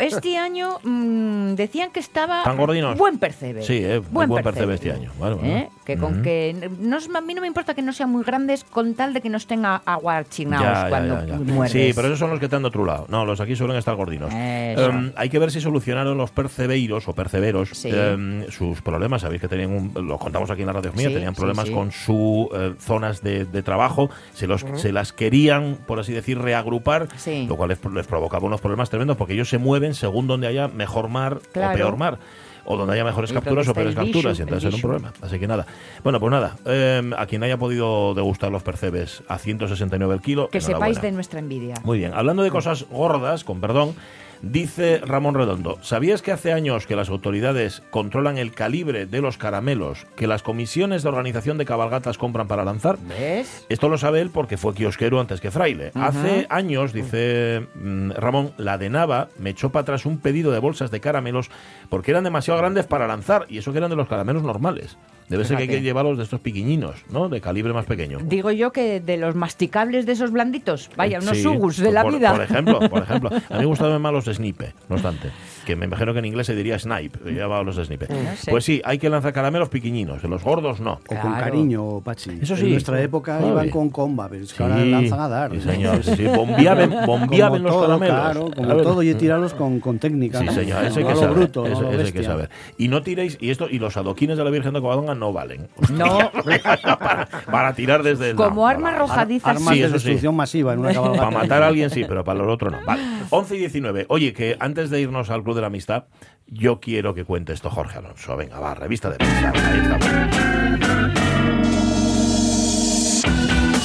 Este 0.00 0.36
año 0.36 0.78
mm, 0.82 1.54
decían 1.54 1.90
que 1.90 2.00
estaba 2.00 2.42
¿Tan 2.42 2.56
gordinos? 2.56 2.96
buen 2.96 3.18
percebe. 3.18 3.62
Sí, 3.62 3.78
eh, 3.84 3.98
buen, 3.98 4.28
buen 4.28 4.42
percebe 4.44 4.74
este 4.74 4.92
año. 4.92 5.10
Bueno, 5.18 5.36
bueno. 5.36 5.54
¿Eh? 5.56 5.68
Que 5.84 5.96
con 5.96 6.22
que 6.22 6.70
no, 6.78 6.98
es- 6.98 7.08
a 7.14 7.20
mí 7.20 7.34
no 7.34 7.40
me 7.40 7.46
importa 7.48 7.74
que 7.74 7.82
no 7.82 7.92
sean 7.92 8.10
muy 8.10 8.22
grandes 8.24 8.64
con 8.64 8.94
tal 8.94 9.12
de 9.12 9.20
que 9.20 9.28
no 9.28 9.36
estén 9.38 9.64
aguachinados 9.64 10.66
ya, 10.84 10.88
cuando 10.88 11.20
ya, 11.20 11.26
ya. 11.26 11.36
muerdes. 11.38 11.72
Sí, 11.72 11.92
pero 11.94 12.08
esos 12.08 12.18
son 12.18 12.30
los 12.30 12.38
que 12.38 12.46
están 12.46 12.62
de 12.62 12.68
otro 12.68 12.84
lado. 12.84 13.06
No, 13.08 13.24
los 13.24 13.40
aquí 13.40 13.56
suelen 13.56 13.76
estar 13.76 13.94
gordinos. 13.96 14.30
Em, 14.32 15.12
hay 15.16 15.28
que 15.28 15.38
ver 15.38 15.50
si 15.50 15.60
solucionaron 15.60 16.16
los 16.16 16.30
percebeiros 16.30 17.08
o 17.08 17.14
perceberos 17.14 17.70
Sí. 17.72 17.90
em, 17.92 18.48
sus 18.50 18.82
problemas. 18.82 19.22
Sabéis 19.22 19.40
que 19.40 19.48
tenían, 19.48 19.72
un, 19.72 20.06
lo 20.06 20.18
contamos 20.18 20.50
aquí 20.50 20.62
en 20.62 20.66
la 20.68 20.72
radio 20.74 20.92
mía, 20.92 21.08
Sí, 21.08 21.14
tenían 21.14 21.34
problemas 21.34 21.66
sí. 21.68 21.74
con 21.74 21.90
sus 21.92 22.48
zonas 22.78 23.22
de, 23.22 23.44
de 23.44 23.62
trabajo. 23.62 24.10
Se, 24.32 24.46
los, 24.46 24.64
se 24.76 24.92
las 24.92 25.12
querían, 25.12 25.78
por 25.86 25.98
así 26.00 26.12
decir, 26.12 26.38
reagrupar, 26.38 26.99
Sí. 27.16 27.46
lo 27.48 27.56
cual 27.56 27.68
les, 27.70 27.78
les 27.94 28.06
provocaba 28.06 28.46
unos 28.46 28.60
problemas 28.60 28.90
tremendos 28.90 29.16
porque 29.16 29.34
ellos 29.34 29.48
se 29.48 29.58
mueven 29.58 29.94
según 29.94 30.26
donde 30.26 30.46
haya 30.46 30.68
mejor 30.68 31.08
mar 31.08 31.40
Claro. 31.52 31.72
o 31.74 31.76
peor 31.76 31.96
mar. 31.96 32.18
O 32.66 32.76
donde 32.76 32.92
haya 32.92 33.04
mejores 33.04 33.32
capturas 33.32 33.66
o 33.68 33.74
peores 33.74 33.94
capturas, 33.94 34.38
y 34.38 34.42
entonces 34.42 34.66
era 34.66 34.76
un 34.76 34.82
problema. 34.82 35.12
Así 35.22 35.38
que 35.38 35.46
nada. 35.48 35.66
Bueno, 36.04 36.20
pues 36.20 36.30
nada. 36.30 36.56
em, 36.66 37.12
a 37.14 37.24
quien 37.26 37.42
haya 37.42 37.56
podido 37.56 38.12
degustar 38.14 38.52
los 38.52 38.62
percebes 38.62 39.22
a 39.28 39.38
169 39.38 40.14
el 40.14 40.20
kilo. 40.20 40.48
que 40.50 40.60
sepáis 40.60 41.00
de 41.00 41.10
nuestra 41.10 41.40
envidia. 41.40 41.74
Muy 41.84 41.98
bien, 41.98 42.12
hablando 42.14 42.42
de 42.42 42.50
cosas 42.50 42.84
gordas, 42.90 43.44
con 43.44 43.60
perdón, 43.62 43.94
dice 44.42 44.98
Ramón 44.98 45.34
Redondo, 45.34 45.78
¿sabías 45.82 46.22
que 46.22 46.32
hace 46.32 46.52
años 46.52 46.86
que 46.86 46.96
las 46.96 47.08
autoridades 47.08 47.82
controlan 47.90 48.38
el 48.38 48.52
calibre 48.52 49.06
de 49.06 49.20
los 49.20 49.38
caramelos 49.38 50.06
que 50.16 50.26
las 50.26 50.42
comisiones 50.42 51.02
de 51.02 51.08
organización 51.08 51.58
de 51.58 51.64
cabalgatas 51.64 52.18
compran 52.18 52.48
para 52.48 52.64
lanzar? 52.64 52.98
¿Ves? 52.98 53.66
Esto 53.68 53.88
lo 53.88 53.98
sabe 53.98 54.20
él 54.20 54.30
porque 54.30 54.56
fue 54.56 54.74
kiosquero 54.74 55.20
antes 55.20 55.40
que 55.40 55.50
fraile. 55.50 55.92
Hace 55.94 56.46
años, 56.50 56.92
dice 56.92 57.66
mm, 57.74 58.12
Ramón, 58.12 58.52
la 58.56 58.78
de 58.78 58.90
Nava 58.90 59.28
me 59.38 59.50
echó 59.50 59.70
para 59.70 59.82
atrás 59.82 60.06
un 60.06 60.18
pedido 60.18 60.52
de 60.52 60.58
bolsas 60.58 60.90
de 60.90 61.00
caramelos 61.00 61.50
porque 61.88 62.10
eran 62.10 62.24
demasiado 62.24 62.58
grandes 62.58 62.86
para 62.86 63.06
lanzar 63.06 63.46
y 63.48 63.58
eso 63.58 63.72
que 63.72 63.78
eran 63.78 63.90
de 63.90 63.96
los 63.96 64.08
caramelos 64.08 64.42
normales. 64.42 64.96
Debe 65.30 65.44
ser 65.44 65.58
que 65.58 65.62
hay 65.62 65.68
que 65.68 65.80
llevarlos 65.80 66.18
de 66.18 66.24
estos 66.24 66.40
piquiñinos, 66.40 67.04
¿no? 67.08 67.28
De 67.28 67.40
calibre 67.40 67.72
más 67.72 67.86
pequeño. 67.86 68.18
Digo 68.20 68.50
yo 68.50 68.72
que 68.72 68.98
de 68.98 69.16
los 69.16 69.36
masticables 69.36 70.04
de 70.04 70.12
esos 70.12 70.32
blanditos, 70.32 70.90
vaya, 70.96 71.20
unos 71.20 71.36
Sí, 71.36 71.44
sugus 71.44 71.76
de 71.76 71.84
pues 71.84 71.94
la 71.94 72.04
vida. 72.04 72.32
Por 72.32 72.42
ejemplo, 72.42 72.80
por 72.90 73.02
ejemplo. 73.04 73.30
A 73.48 73.54
mí 73.54 73.58
me 73.60 73.64
gustaban 73.66 74.02
más 74.02 74.12
los 74.12 74.24
de 74.24 74.34
snipe, 74.34 74.74
no 74.88 74.96
obstante. 74.96 75.30
Que 75.66 75.76
me 75.76 75.86
imagino 75.86 76.12
que 76.12 76.18
en 76.20 76.24
inglés 76.24 76.46
se 76.46 76.54
diría 76.54 76.78
snipe. 76.78 77.18
Yo 77.24 77.30
llamaba 77.30 77.62
los 77.62 77.76
de 77.76 77.84
snipe. 77.84 78.06
No 78.08 78.36
sé. 78.36 78.50
Pues 78.50 78.64
sí, 78.64 78.80
hay 78.84 78.98
que 78.98 79.08
lanzar 79.10 79.32
caramelos 79.32 79.68
piquiñinos. 79.68 80.22
De 80.22 80.28
los 80.28 80.42
gordos, 80.42 80.80
no. 80.80 81.00
O 81.08 81.14
con 81.16 81.32
cariño, 81.34 82.00
Pachi. 82.00 82.38
Eso 82.42 82.54
En 82.54 82.60
sí. 82.60 82.70
nuestra 82.70 83.00
época 83.02 83.38
Ay. 83.38 83.48
iban 83.48 83.68
con 83.70 83.90
comba, 83.90 84.28
pero 84.28 84.44
es 84.44 84.50
que 84.52 84.56
Sí, 84.56 84.62
ahora 84.62 84.84
lanzan 84.84 85.20
a 85.20 85.28
dar. 85.28 85.50
Sí, 85.52 85.60
señor. 85.60 86.02
Sí, 86.02 86.24
los 86.24 86.34
todo, 86.34 87.80
caramelos. 87.80 87.98
Claro, 87.98 88.50
como 88.54 88.76
todo, 88.82 89.02
y 89.02 89.14
tirarlos 89.14 89.54
con, 89.54 89.80
con 89.80 89.98
técnica. 89.98 90.38
Sí, 90.40 90.46
¿no? 90.46 90.52
señor, 90.52 90.84
eso 90.84 90.98
hay 91.00 91.04
que 91.06 91.16
saber. 91.16 91.36
bruto, 91.36 91.66
eso, 91.66 91.88
hay 91.88 92.12
que 92.12 92.22
saber. 92.22 92.50
Y 92.78 92.88
no 92.88 93.02
tiréis, 93.02 93.38
y 93.40 93.50
esto, 93.50 93.68
y 93.70 93.78
los 93.78 93.96
adoquines 93.96 94.36
de 94.38 94.44
la 94.44 94.50
Virgen 94.50 94.72
de 94.74 94.80
Covadonga 94.80 95.14
no 95.14 95.32
valen. 95.32 95.68
No, 95.90 96.30
para, 96.30 97.28
para 97.50 97.74
tirar 97.74 98.02
desde 98.02 98.30
el. 98.30 98.36
como 98.36 98.62
no, 98.62 98.66
arma 98.66 98.90
arrojadiza. 98.90 99.50
Armas 99.50 99.74
Sí, 99.74 99.80
de 99.80 99.88
destrucción 99.90 100.34
masiva 100.34 100.72
en 100.72 100.78
una 100.78 100.92
cabalgata. 100.94 101.24
Para 101.26 101.38
matar 101.38 101.62
a 101.62 101.66
alguien 101.66 101.90
sí, 101.90 102.04
pero 102.08 102.24
para 102.24 102.38
los 102.38 102.48
otros 102.48 102.72
no. 102.72 102.78
Vale. 102.86 103.02
11 103.28 103.56
y 103.56 103.58
19. 103.58 104.06
Oye, 104.08 104.32
que 104.32 104.56
antes 104.60 104.88
de 104.88 105.00
irnos 105.00 105.28
al 105.30 105.42
Club 105.50 105.56
de 105.56 105.60
la 105.62 105.66
Amistad, 105.66 106.04
yo 106.46 106.78
quiero 106.78 107.12
que 107.12 107.24
cuente 107.24 107.52
esto 107.52 107.70
Jorge 107.70 107.98
Alonso. 107.98 108.36
Venga, 108.36 108.60
va, 108.60 108.72
revista 108.74 109.10
de 109.10 109.16
prensa. 109.16 109.52
Ahí 109.52 109.80
estamos. 109.80 110.06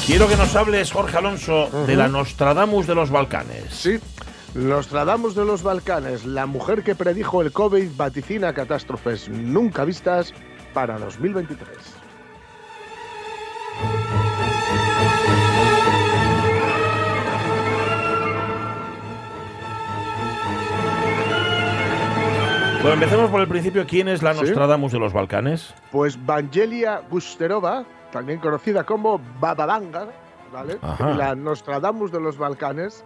Quiero 0.06 0.28
que 0.28 0.38
nos 0.38 0.56
hables, 0.56 0.92
Jorge 0.92 1.18
Alonso, 1.18 1.68
de 1.88 1.96
la 1.96 2.08
Nostradamus 2.08 2.86
de 2.86 2.94
los 2.94 3.10
Balcanes. 3.10 3.66
Sí, 3.72 3.98
Nostradamus 4.54 5.34
de 5.34 5.44
los 5.44 5.64
Balcanes, 5.64 6.24
la 6.26 6.46
mujer 6.46 6.84
que 6.84 6.94
predijo 6.94 7.42
el 7.42 7.52
COVID 7.52 7.90
vaticina 7.98 8.54
catástrofes 8.54 9.28
nunca 9.28 9.84
vistas 9.84 10.32
para 10.72 11.00
2023. 11.00 11.95
Bueno, 22.86 23.02
empecemos 23.02 23.32
por 23.32 23.42
el 23.42 23.48
principio. 23.48 23.86
¿Quién 23.88 24.08
es 24.08 24.22
la 24.22 24.34
Sí. 24.36 24.42
Nostradamus 24.42 24.92
de 24.92 25.00
los 25.00 25.12
Balcanes? 25.12 25.74
Pues 25.92 26.24
Vangelia 26.24 27.02
Gusterova, 27.10 27.84
también 28.12 28.40
conocida 28.40 28.84
como 28.84 29.20
Baba 29.40 29.66
Vanga, 29.66 30.08
¿vale? 30.54 30.78
Ajá. 30.84 31.10
la 31.16 31.34
Nostradamus 31.36 32.12
de 32.12 32.20
los 32.22 32.38
Balcanes, 32.38 33.04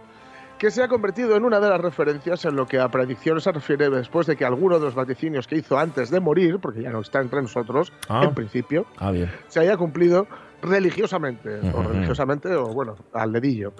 que 0.58 0.70
se 0.70 0.82
ha 0.82 0.88
convertido 0.88 1.34
en 1.34 1.44
una 1.46 1.60
de 1.60 1.70
las 1.70 1.80
referencias 1.80 2.44
en 2.44 2.56
lo 2.56 2.66
que 2.66 2.78
a 2.78 2.90
predicciones 2.90 3.44
se 3.44 3.52
refiere 3.52 3.88
después 3.88 4.26
de 4.26 4.36
que 4.36 4.44
alguno 4.44 4.78
de 4.78 4.84
los 4.84 4.94
vaticinios 4.94 5.46
que 5.46 5.56
hizo 5.56 5.78
antes 5.78 6.10
de 6.10 6.20
morir, 6.20 6.58
porque 6.60 6.82
ya 6.82 6.90
no 6.90 7.00
está 7.00 7.20
entre 7.22 7.40
nosotros, 7.40 7.90
Ah. 8.10 8.20
en 8.24 8.34
principio, 8.34 8.84
Ah, 8.98 9.10
bien. 9.12 9.30
se 9.48 9.60
haya 9.60 9.78
cumplido 9.78 10.26
religiosamente, 10.60 11.58
o 11.72 11.82
religiosamente, 11.82 12.54
o 12.54 12.66
bueno, 12.66 12.96
al 13.14 13.32
dedillo. 13.32 13.72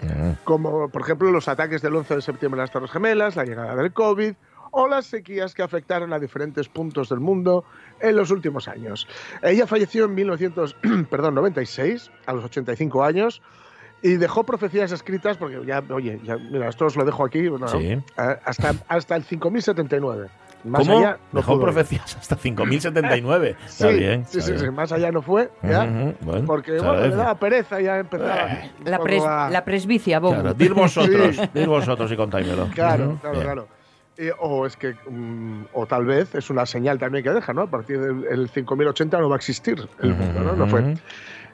Como 0.44 0.88
por 0.88 1.02
ejemplo 1.02 1.30
los 1.30 1.46
ataques 1.46 1.82
del 1.82 1.94
11 1.94 2.14
de 2.16 2.22
septiembre 2.22 2.62
a 2.62 2.64
las 2.64 2.70
Torres 2.70 2.90
Gemelas, 2.90 3.36
la 3.36 3.44
llegada 3.44 3.76
del 3.76 3.92
COVID 3.92 4.32
o 4.72 4.88
las 4.88 5.06
sequías 5.06 5.54
que 5.54 5.62
afectaron 5.62 6.12
a 6.12 6.18
diferentes 6.18 6.68
puntos 6.68 7.08
del 7.08 7.20
mundo 7.20 7.64
en 8.00 8.16
los 8.16 8.30
últimos 8.30 8.68
años. 8.68 9.06
Ella 9.42 9.66
falleció 9.66 10.04
en 10.06 10.14
1996, 10.14 12.10
a 12.26 12.32
los 12.32 12.44
85 12.44 13.04
años, 13.04 13.42
y 14.02 14.16
dejó 14.16 14.44
profecías 14.44 14.92
escritas, 14.92 15.36
porque 15.36 15.60
ya, 15.66 15.82
oye, 15.90 16.18
ya, 16.24 16.36
mira, 16.36 16.68
esto 16.68 16.86
os 16.86 16.96
lo 16.96 17.04
dejo 17.04 17.24
aquí, 17.24 17.48
bueno, 17.48 17.68
Sí. 17.68 17.98
hasta, 18.16 18.74
hasta 18.88 19.16
el 19.16 19.24
5079. 19.24 20.28
Más 20.62 20.86
¿Cómo? 20.86 20.98
allá 20.98 21.18
no 21.32 21.40
Dejó 21.40 21.58
profecías 21.58 22.16
hasta 22.16 22.36
5079. 22.36 23.56
Sí, 23.66 23.84
Está 23.84 23.88
bien. 23.88 24.24
sí, 24.26 24.38
está 24.38 24.46
sí, 24.46 24.52
bien. 24.52 24.64
sí, 24.66 24.70
más 24.70 24.92
allá 24.92 25.10
no 25.10 25.22
fue, 25.22 25.50
¿ya? 25.62 25.84
Ujú, 25.84 26.14
bueno, 26.20 26.46
Porque 26.46 26.72
bueno, 26.72 26.96
le 27.00 27.08
daba 27.16 27.34
pereza 27.38 27.80
ya 27.80 27.98
empezar. 27.98 28.50
Eh, 28.50 28.70
un 28.84 28.90
La, 28.90 28.98
pres- 29.00 29.26
a- 29.26 29.48
la 29.50 29.64
presbicia, 29.64 30.18
Bobo. 30.20 30.34
Claro, 30.34 30.52
dir 30.54 30.74
vosotros, 30.74 31.36
Sí. 31.36 31.42
dir 31.54 31.66
vosotros 31.68 32.12
y 32.12 32.16
contáimelo. 32.16 32.68
Claro, 32.74 33.04
Ujú, 33.08 33.18
claro, 33.20 33.32
bien. 33.36 33.44
claro. 33.44 33.68
Eh, 34.22 34.32
o 34.38 34.66
es 34.66 34.76
que, 34.76 34.94
mm, 35.08 35.68
o 35.72 35.86
tal 35.86 36.04
vez 36.04 36.34
es 36.34 36.50
una 36.50 36.66
señal 36.66 36.98
también 36.98 37.24
que 37.24 37.30
deja, 37.30 37.54
¿no? 37.54 37.62
A 37.62 37.70
partir 37.70 37.98
del 37.98 38.26
el 38.26 38.48
5080 38.50 39.18
no 39.18 39.30
va 39.30 39.36
a 39.36 39.38
existir 39.38 39.88
el 40.02 40.14
mundo, 40.14 40.40
¿no? 40.40 40.52
No 40.56 40.66
fue. 40.66 40.94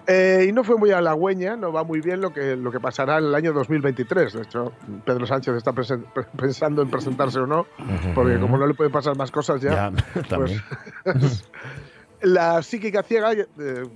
Eh, 0.09 0.47
y 0.49 0.53
no 0.53 0.65
fue 0.65 0.77
muy 0.77 0.91
halagüeña, 0.91 1.57
no 1.57 1.73
va 1.73 1.85
muy 1.85 2.01
bien 2.01 2.21
lo 2.21 2.33
que, 2.33 2.57
lo 2.57 2.71
que 2.73 2.81
pasará 2.81 3.19
en 3.19 3.27
el 3.27 3.35
año 3.37 3.53
2023. 3.53 4.33
De 4.33 4.43
hecho, 4.43 4.73
Pedro 5.05 5.27
Sánchez 5.27 5.55
está 5.57 5.73
pensando 5.73 6.83
en 6.83 6.91
presentarse 6.91 7.39
o 7.39 7.47
no, 7.47 7.67
porque 8.15 8.39
como 8.41 8.57
no 8.59 8.67
le 8.67 8.75
pueden 8.75 8.93
pasar 8.93 9.17
más 9.17 9.31
cosas 9.31 9.61
ya, 9.61 9.93
Ya, 10.15 10.23
también. 10.29 10.61
la 12.23 12.63
psíquica 12.63 13.03
ciega, 13.03 13.33
eh, 13.33 13.47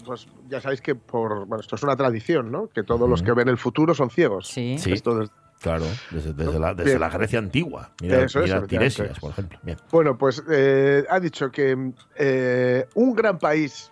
pues 0.05 0.27
ya 0.49 0.61
sabéis 0.61 0.81
que 0.81 0.95
por, 0.95 1.47
bueno, 1.47 1.61
esto 1.61 1.77
es 1.77 1.83
una 1.83 1.97
tradición, 1.97 2.51
¿no? 2.53 2.69
Que 2.69 2.83
todos 2.83 3.09
los 3.09 3.23
que 3.23 3.33
ven 3.33 3.49
el 3.49 3.57
futuro 3.59 3.95
son 3.95 4.11
ciegos. 4.11 4.49
Sí. 4.49 4.77
Sí. 4.79 4.93
Esto 4.93 5.17
des- 5.19 5.31
Claro, 5.61 5.85
desde, 6.11 6.33
desde 6.33 6.59
la, 6.59 6.73
desde 6.75 6.99
la 6.99 7.11
Grecia 7.11 7.39
antigua. 7.39 7.91
Mira, 8.01 8.23
Eso 8.23 8.41
mira. 8.41 8.67
Tiresias, 8.67 9.19
por 9.19 9.33
ejemplo. 9.33 9.59
Bien. 9.63 9.77
Bueno, 9.91 10.17
pues 10.17 10.43
eh, 10.51 11.05
ha 11.09 11.21
dicho 11.21 11.51
que 11.51 11.93
eh, 12.17 12.87
un 12.95 13.15
gran 13.15 13.39
país 13.39 13.91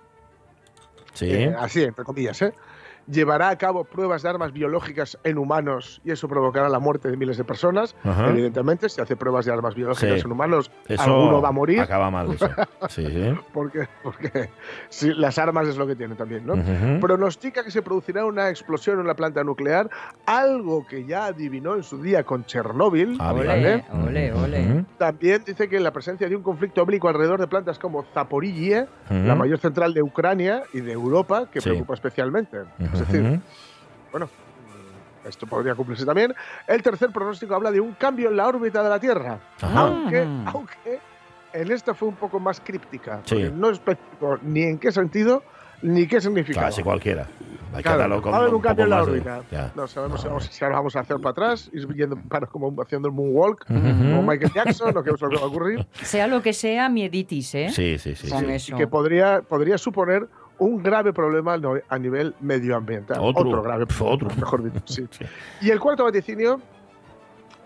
Sí. 1.12 1.26
eh, 1.30 1.54
así 1.58 1.82
entre 1.82 2.04
comillas, 2.04 2.40
¿eh? 2.42 2.54
Llevará 3.10 3.48
a 3.48 3.56
cabo 3.58 3.84
pruebas 3.84 4.22
de 4.22 4.28
armas 4.28 4.52
biológicas 4.52 5.18
en 5.24 5.38
humanos 5.38 6.00
y 6.04 6.10
eso 6.10 6.28
provocará 6.28 6.68
la 6.68 6.78
muerte 6.78 7.10
de 7.10 7.16
miles 7.16 7.36
de 7.38 7.44
personas. 7.44 7.94
Ajá. 8.04 8.28
Evidentemente, 8.30 8.88
si 8.88 9.00
hace 9.00 9.16
pruebas 9.16 9.46
de 9.46 9.52
armas 9.52 9.74
biológicas 9.74 10.20
Sí. 10.20 10.26
en 10.26 10.32
humanos, 10.32 10.70
Eso 10.86 11.02
alguno 11.02 11.40
va 11.40 11.48
a 11.48 11.52
morir, 11.52 11.80
Acaba 11.80 12.10
mal 12.10 12.32
eso. 12.32 12.48
Sí, 12.88 13.06
sí. 13.06 13.34
porque, 13.52 13.88
porque 14.02 14.50
sí, 14.88 15.12
las 15.14 15.38
armas 15.38 15.66
es 15.68 15.76
lo 15.76 15.86
que 15.86 15.96
tienen 15.96 16.16
también, 16.16 16.46
¿no? 16.46 16.54
Pronostica 17.00 17.64
que 17.64 17.70
se 17.70 17.82
producirá 17.82 18.24
una 18.24 18.48
explosión 18.50 19.00
en 19.00 19.06
la 19.06 19.14
planta 19.14 19.42
nuclear, 19.44 19.88
algo 20.26 20.86
que 20.86 21.04
ya 21.04 21.26
adivinó 21.26 21.74
en 21.76 21.82
su 21.82 22.00
día 22.02 22.24
con 22.24 22.44
Chernóbil. 22.44 23.16
Ah, 23.20 23.32
bien. 23.32 23.46
¿vale? 23.46 23.84
Ole, 23.92 24.32
ole, 24.32 24.32
ole. 24.32 24.72
Ujú. 24.72 24.84
También 24.98 25.42
dice 25.46 25.68
que 25.68 25.80
la 25.80 25.92
presencia 25.92 26.28
de 26.28 26.36
un 26.36 26.42
conflicto 26.42 26.84
bélico 26.84 27.08
alrededor 27.08 27.40
de 27.40 27.46
plantas 27.46 27.78
como 27.78 28.04
Zaporizhia, 28.14 28.88
la 29.10 29.34
mayor 29.34 29.58
central 29.58 29.94
de 29.94 30.02
Ucrania 30.02 30.62
y 30.72 30.80
de 30.80 30.92
Europa, 30.92 31.48
que 31.50 31.60
preocupa 31.60 31.94
especialmente. 31.94 32.58
Es 33.02 33.08
decir, 33.12 33.40
bueno, 34.12 34.28
esto 35.24 35.46
podría 35.46 35.74
cumplirse 35.74 36.04
también. 36.06 36.34
El 36.66 36.82
tercer 36.82 37.10
pronóstico 37.10 37.54
habla 37.54 37.70
de 37.70 37.80
un 37.80 37.92
cambio 37.92 38.28
en 38.30 38.36
la 38.36 38.46
órbita 38.48 38.82
de 38.82 38.88
la 38.88 38.98
Tierra, 39.00 39.38
Ajá. 39.60 39.80
aunque, 39.80 40.24
Mm. 40.24 40.48
aunque 40.48 41.00
en 41.52 41.72
esta 41.72 41.94
fue 41.94 42.08
un 42.08 42.16
poco 42.16 42.38
más 42.40 42.60
críptica, 42.60 43.20
Sí. 43.24 43.50
no 43.54 43.70
especificó 43.70 44.38
ni 44.42 44.62
en 44.62 44.78
qué 44.78 44.92
sentido 44.92 45.42
ni 45.80 46.06
qué 46.08 46.20
significaba. 46.20 46.66
Casi 46.66 46.82
cualquiera. 46.82 47.26
Hay 47.70 47.76
que 47.76 47.82
Claro, 47.82 48.20
con 48.22 48.32
va 48.32 48.36
a 48.36 48.40
haber 48.40 48.50
un 48.50 48.56
un 48.56 48.62
cambio 48.62 48.84
en 48.84 48.90
la 48.90 48.96
de- 48.96 49.02
órbita. 49.02 49.42
ya. 49.50 49.70
No 49.76 49.86
sabemos 49.86 50.24
No, 50.24 50.40
si, 50.40 50.64
ahora 50.64 50.76
vamos 50.78 50.96
a 50.96 51.00
hacer 51.00 51.18
para 51.18 51.30
atrás, 51.30 51.70
ir 51.72 51.86
yendo 51.94 52.16
para 52.16 52.46
como 52.46 52.74
haciendo 52.82 53.08
el 53.08 53.14
moonwalk, 53.14 53.64
Ujú. 53.68 53.80
como 53.80 54.22
Michael 54.22 54.52
Jackson, 54.54 54.88
es 54.88 54.94
lo 54.94 55.04
que 55.04 55.10
va 55.12 55.40
a 55.40 55.44
ocurrir. 55.44 55.86
Sea 56.02 56.26
lo 56.26 56.40
que 56.42 56.52
sea, 56.54 56.88
mieditis, 56.88 57.54
¿eh? 57.54 57.68
Sí, 57.70 57.98
sí, 57.98 58.14
sí. 58.16 58.28
Con 58.30 58.46
sí. 58.46 58.52
eso. 58.52 58.76
que 58.76 58.86
podría, 58.88 59.42
podría 59.42 59.76
suponer 59.78 60.26
un 60.58 60.82
grave 60.82 61.12
problema 61.12 61.56
a 61.88 61.98
nivel 61.98 62.34
medioambiental. 62.40 63.18
Otro. 63.20 63.62
grave 63.62 63.86
Pf, 63.86 64.02
otro. 64.04 64.28
mejor 64.36 64.62
dicho. 64.64 64.80
Sí. 64.86 65.06
Sí. 65.10 65.24
Y 65.62 65.70
el 65.70 65.80
cuarto 65.80 66.04
vaticinio 66.04 66.60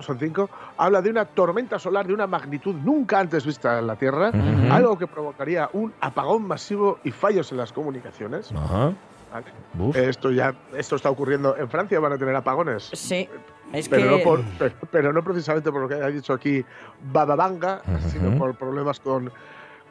son 0.01 0.19
cinco, 0.19 0.51
habla 0.79 1.01
de 1.01 1.11
una 1.11 1.25
tormenta 1.27 1.79
solar 1.79 2.07
de 2.07 2.13
una 2.15 2.27
magnitud 2.27 2.75
nunca 2.75 3.21
antes 3.21 3.47
vista 3.47 3.79
en 3.79 3.87
la 3.87 3.95
Tierra, 3.97 4.33
algo 4.71 4.99
que 4.99 5.07
provocaría 5.07 5.69
un 5.75 5.93
apagón 6.01 6.45
masivo 6.47 6.99
y 7.05 7.13
fallos 7.13 7.53
en 7.53 7.59
las 7.59 7.73
comunicaciones. 7.73 8.51
Ajá. 8.53 8.93
¿vale? 9.33 9.47
Buf. 9.75 9.97
Esto 9.97 10.31
ya 10.33 10.55
esto 10.77 10.97
está 10.97 11.09
ocurriendo 11.09 11.57
en 11.57 11.69
Francia, 11.69 12.01
van 12.01 12.13
a 12.15 12.19
tener 12.19 12.35
apagones. 12.35 12.91
Sí, 12.95 13.29
es 13.73 13.89
pero, 13.89 14.03
que... 14.03 14.11
no 14.19 14.25
por- 14.25 14.43
pero, 14.59 14.75
pero 14.91 15.13
no 15.13 15.23
precisamente 15.23 15.71
por 15.71 15.83
lo 15.83 15.89
que 15.89 15.95
ha 15.95 16.09
dicho 16.09 16.33
aquí 16.33 16.65
Bababanga, 17.13 17.83
Ujú. 17.87 18.09
sino 18.11 18.37
por 18.39 18.57
problemas 18.57 18.99
con, 18.99 19.31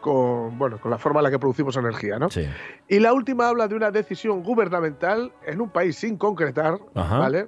con, 0.02 0.58
bueno, 0.58 0.80
con 0.80 0.92
la 0.92 0.98
forma 0.98 1.20
en 1.22 1.26
la 1.26 1.32
que 1.32 1.40
producimos 1.40 1.78
energía. 1.78 2.20
¿no? 2.20 2.30
Sí. 2.30 2.46
Y 2.90 3.00
la 3.00 3.14
última 3.14 3.48
habla 3.48 3.68
de 3.68 3.76
una 3.76 3.92
decisión 3.92 4.44
gubernamental 4.44 5.32
en 5.46 5.62
un 5.62 5.70
país 5.70 5.96
sin 5.96 6.18
concretar, 6.18 6.80
Ajá. 6.96 7.18
¿vale? 7.20 7.48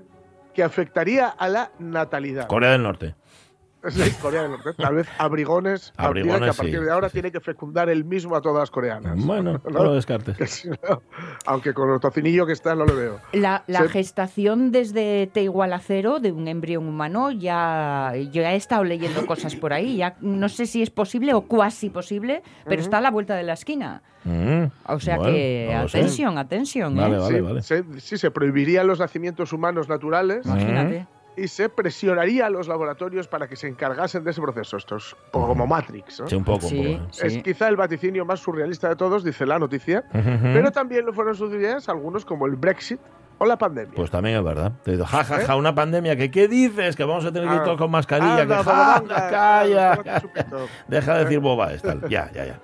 que 0.53 0.63
afectaría 0.63 1.27
a 1.27 1.50
la 1.50 1.72
natalidad. 1.79 2.48
Corea 2.48 2.72
del 2.72 2.83
Norte. 2.83 3.15
Sí, 3.89 4.11
Corea 4.21 4.43
del 4.43 4.51
Norte. 4.51 4.73
Tal 4.73 4.95
vez 4.95 5.07
Abrigones, 5.17 5.93
Abrigones, 5.97 6.39
que 6.41 6.49
a 6.49 6.53
partir 6.53 6.79
sí, 6.79 6.85
de 6.85 6.91
ahora 6.91 7.09
sí, 7.09 7.13
tiene 7.13 7.31
que 7.31 7.39
fecundar 7.41 7.89
el 7.89 8.05
mismo 8.05 8.35
a 8.35 8.41
todas 8.41 8.59
las 8.61 8.71
coreanas. 8.71 9.13
Bueno, 9.25 9.53
no 9.65 9.69
¿No? 9.71 9.83
lo 9.83 9.93
descartes. 9.95 10.37
Que 10.37 10.47
si 10.47 10.69
no, 10.69 11.01
aunque 11.45 11.73
con 11.73 11.91
el 11.91 11.99
tocinillo 11.99 12.45
que 12.45 12.53
está 12.53 12.75
no 12.75 12.85
lo 12.85 12.95
veo. 12.95 13.19
La, 13.33 13.63
la 13.67 13.79
Se- 13.81 13.89
gestación 13.89 14.71
desde 14.71 15.27
T 15.27 15.41
igual 15.43 15.73
a 15.73 15.79
cero 15.79 16.19
de 16.19 16.31
un 16.31 16.47
embrión 16.47 16.87
humano 16.87 17.31
ya 17.31 18.13
yo 18.31 18.41
ya 18.41 18.53
he 18.53 18.55
estado 18.55 18.83
leyendo 18.83 19.25
cosas 19.25 19.55
por 19.55 19.73
ahí. 19.73 19.97
Ya 19.97 20.15
no 20.21 20.47
sé 20.49 20.65
si 20.65 20.81
es 20.81 20.89
posible 20.89 21.33
o 21.33 21.41
cuasi 21.41 21.89
posible, 21.89 22.41
pero 22.65 22.81
está 22.81 22.99
a 22.99 23.01
la 23.01 23.11
vuelta 23.11 23.35
de 23.35 23.43
la 23.43 23.53
esquina. 23.53 24.01
Mm, 24.25 24.63
O 24.87 24.99
sea 25.01 25.17
bueno, 25.17 25.33
que 25.33 25.69
no 25.73 25.81
lo 25.81 25.89
sé. 25.89 25.97
atención, 25.97 26.37
atención. 26.37 26.97
¿eh? 26.97 27.01
Vale, 27.01 27.17
vale, 27.17 27.35
sí, 27.35 27.41
vale. 27.41 27.61
se- 27.61 27.99
sí, 27.99 28.17
se 28.17 28.31
prohibirían 28.31 28.87
los 28.87 28.99
nacimientos 28.99 29.51
humanos 29.51 29.89
naturales 29.89 30.45
Imagínate. 30.45 31.07
Y 31.35 31.47
se 31.47 31.69
presionaría 31.69 32.45
a 32.45 32.49
los 32.49 32.67
laboratorios 32.67 33.27
para 33.27 33.47
que 33.47 33.55
se 33.55 33.67
encargasen 33.67 34.23
de 34.23 34.31
ese 34.31 34.41
proceso. 34.41 34.77
Esto 34.77 34.97
es 34.97 35.13
un 35.13 35.19
poco 35.31 35.47
como 35.47 35.67
Matrix. 35.67 36.19
¿no? 36.21 36.27
Sí, 36.27 36.35
un 36.35 36.43
poco, 36.43 36.67
Sí, 36.67 36.77
un 36.79 36.97
poco. 36.99 37.13
sí. 37.13 37.27
Es 37.27 37.43
quizá 37.43 37.67
el 37.69 37.75
vaticinio 37.75 38.25
más 38.25 38.39
surrealista 38.39 38.89
de 38.89 38.95
todos, 38.95 39.23
dice 39.23 39.45
la 39.45 39.59
noticia, 39.59 40.03
pero 40.11 40.71
también 40.71 41.05
lo 41.05 41.13
fueron 41.13 41.35
sus 41.35 41.51
ideas 41.53 41.89
algunos 41.89 42.25
como 42.25 42.45
el 42.45 42.55
Brexit 42.55 42.99
la 43.47 43.57
pandemia. 43.57 43.93
Pues 43.95 44.09
también 44.12 44.38
es 44.38 44.43
verdad. 44.43 44.71
Te 44.83 44.91
digo, 44.91 45.05
ja, 45.05 45.23
ja, 45.23 45.39
ja, 45.45 45.55
una 45.55 45.73
pandemia. 45.75 46.15
que 46.15 46.29
¿Qué 46.31 46.47
dices? 46.47 46.95
Que 46.95 47.03
vamos 47.03 47.25
a 47.25 47.31
tener 47.31 47.47
que 47.50 47.55
ir 47.55 47.62
Ah, 47.62 47.63
todos 47.63 47.77
con 47.77 47.91
mascarilla. 47.91 48.41
anda, 48.41 48.57
que 48.57 48.63
ja, 48.63 48.71
bababanga, 48.71 49.29
calla. 49.29 50.19
chupito. 50.21 50.67
Deja 50.88 51.13
de 51.17 51.23
decir 51.25 51.39
boba 51.39 51.69
tal. 51.81 52.01
Ya, 52.09 52.29
ya, 52.33 52.45
ya. 52.45 52.59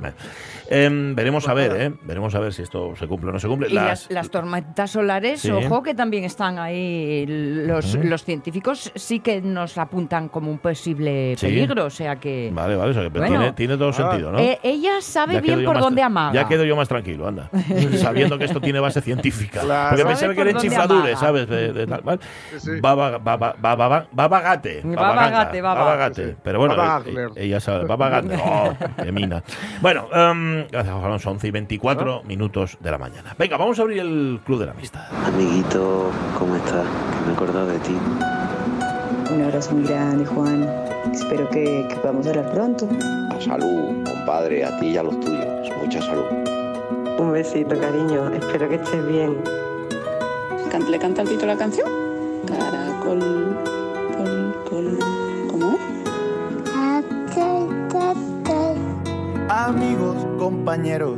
Em, 0.70 1.16
veremos 1.16 1.48
a 1.48 1.54
Pues 1.54 1.64
ver, 1.70 1.72
nada. 1.78 1.86
¿eh? 1.86 2.00
Veremos 2.04 2.36
a 2.36 2.40
ver 2.40 2.54
si 2.54 2.62
esto 2.62 2.96
se 2.96 3.08
cumple 3.08 3.30
o 3.30 3.34
no 3.34 3.40
se 3.40 3.48
cumple. 3.48 3.70
Y 3.70 3.74
las, 3.74 4.10
las 4.12 4.30
tormentas 4.30 4.92
solares, 4.92 5.42
Sí. 5.42 5.52
ojo 5.52 5.82
que 5.84 5.94
también 5.96 6.24
están 6.26 6.60
ahí. 6.60 7.26
Los, 7.28 8.24
científicos 8.24 8.92
sí 8.96 9.20
que 9.20 9.42
nos 9.42 9.78
apuntan 9.78 10.30
como 10.30 10.52
un 10.52 10.60
posible 10.60 11.36
Sí. 11.38 11.48
peligro, 11.48 11.86
o 11.86 11.90
sea 11.90 12.18
que. 12.18 12.52
Vale, 12.54 12.76
vale, 12.76 12.92
o 12.92 12.94
sea 12.94 13.04
que 13.04 13.10
Bueno. 13.10 13.28
tiene, 13.28 13.52
tiene 13.54 13.78
todo 13.78 13.90
Ah. 13.90 13.94
sentido, 13.94 14.32
¿no? 14.32 14.40
Eh, 14.40 14.60
ella 14.64 15.02
sabe 15.02 15.36
Ya 15.36 15.42
bien 15.42 15.66
por 15.66 15.80
dónde 15.80 16.02
amaga. 16.04 16.34
Ya 16.34 16.48
quedo 16.48 16.64
yo 16.66 16.76
más 16.76 16.88
tranquilo, 16.88 17.28
anda. 17.28 17.50
Sabiendo 17.98 18.38
que 18.38 18.46
esto 18.46 18.62
tiene 18.62 18.80
base 18.80 19.02
científica. 19.02 19.62
Claro. 19.62 19.90
Porque 19.90 20.06
pensaba 20.06 20.34
que 20.34 20.42
eran 20.42 20.60
amaga. 20.76 21.16
¿sabes? 21.18 21.48
De, 21.50 21.74
de 21.74 21.88
tal, 21.88 22.02
¿vale? 22.02 22.20
Sí, 22.52 22.60
sí. 22.60 22.72
Baba, 22.82 23.18
baba, 23.18 23.56
baba, 23.60 24.08
babagate. 24.12 24.82
Babagate, 24.84 25.62
baba. 25.62 25.84
Babagate. 25.84 26.36
Pero 26.44 26.60
bueno, 26.60 26.76
eh, 27.06 27.30
ella 27.38 27.60
sabe. 27.60 27.86
Babagate. 27.86 28.38
Oh, 28.52 28.74
qué 29.04 29.12
mina. 29.12 29.44
Bueno, 29.82 30.08
gracias, 30.10 30.94
Juan 30.94 31.06
Alonso. 31.06 31.30
11 31.32 31.48
y 31.48 31.52
24 31.52 32.24
minutos 32.24 32.78
de 32.80 32.92
la 32.92 32.98
mañana. 32.98 33.36
Venga, 33.38 33.58
vamos 33.58 33.78
a 33.80 33.84
abrir 33.84 34.00
el 34.00 34.40
Club 34.46 34.60
de 34.60 34.66
la 34.66 34.72
Amistad. 34.72 35.02
Amiguito, 35.26 36.10
¿cómo 36.38 36.56
estás? 36.56 36.86
Que 36.86 37.26
me 37.26 37.32
he 37.32 37.36
acordado 37.36 37.68
de 37.68 37.80
ti. 37.80 37.98
Un 39.32 39.44
abrazo 39.44 39.72
muy 39.74 39.84
grande, 39.88 40.26
Juan. 40.26 40.68
Espero 41.14 41.48
que, 41.50 41.86
que 41.88 41.96
podamos 41.98 42.26
hablar 42.28 42.52
pronto. 42.52 42.88
Salud, 43.40 44.04
compadre, 44.04 44.66
a 44.66 44.78
ti 44.80 44.88
y 44.88 44.98
a 44.98 45.04
los 45.04 45.20
tuyos. 45.20 45.70
Mucha 45.82 46.02
salud. 46.02 46.26
Un 47.20 47.32
besito, 47.32 47.80
cariño. 47.80 48.30
Espero 48.34 48.68
que 48.70 48.76
estés 48.76 49.06
bien. 49.08 49.38
¿Le 50.78 51.00
canta 51.00 51.24
el 51.24 51.30
Tito 51.30 51.46
la 51.48 51.58
canción? 51.58 51.88
Caracol, 52.48 53.58
col, 54.18 54.56
col, 54.70 55.00
¿cómo? 55.50 55.78
Amigos, 59.50 60.16
compañeros, 60.38 61.18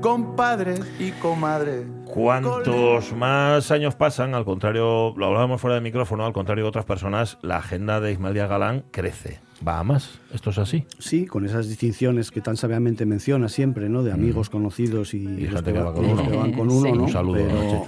compadres 0.00 0.80
y 0.98 1.12
comadres. 1.12 1.86
Cuantos 2.12 3.12
más 3.12 3.70
años 3.70 3.94
pasan, 3.94 4.34
al 4.34 4.44
contrario, 4.44 5.14
lo 5.16 5.26
hablábamos 5.26 5.60
fuera 5.60 5.76
de 5.76 5.80
micrófono, 5.80 6.26
al 6.26 6.32
contrario 6.32 6.64
de 6.64 6.68
otras 6.68 6.84
personas, 6.84 7.38
la 7.40 7.58
agenda 7.58 8.00
de 8.00 8.12
Ismael 8.12 8.34
Díaz 8.34 8.48
Galán 8.48 8.84
crece. 8.90 9.40
Va 9.66 9.78
a 9.78 9.84
más. 9.84 10.18
Esto 10.32 10.50
es 10.50 10.58
así. 10.58 10.86
Sí, 10.98 11.26
con 11.26 11.44
esas 11.44 11.68
distinciones 11.68 12.30
que 12.30 12.40
tan 12.40 12.56
sabiamente 12.56 13.04
menciona 13.04 13.50
siempre, 13.50 13.90
¿no? 13.90 14.02
De 14.02 14.10
amigos 14.10 14.48
conocidos 14.48 15.12
y, 15.12 15.26
los 15.26 15.56
gente 15.56 15.74
que 15.74 15.80
va 15.80 15.92
con 15.92 16.06
los 16.08 16.22
que 16.22 16.34
van 16.34 16.52
con 16.52 16.70
uno, 16.70 16.86
Sí. 16.86 16.92
¿no? 16.92 17.02
Un 17.04 17.08
saludo, 17.10 17.34
Pero 17.34 17.84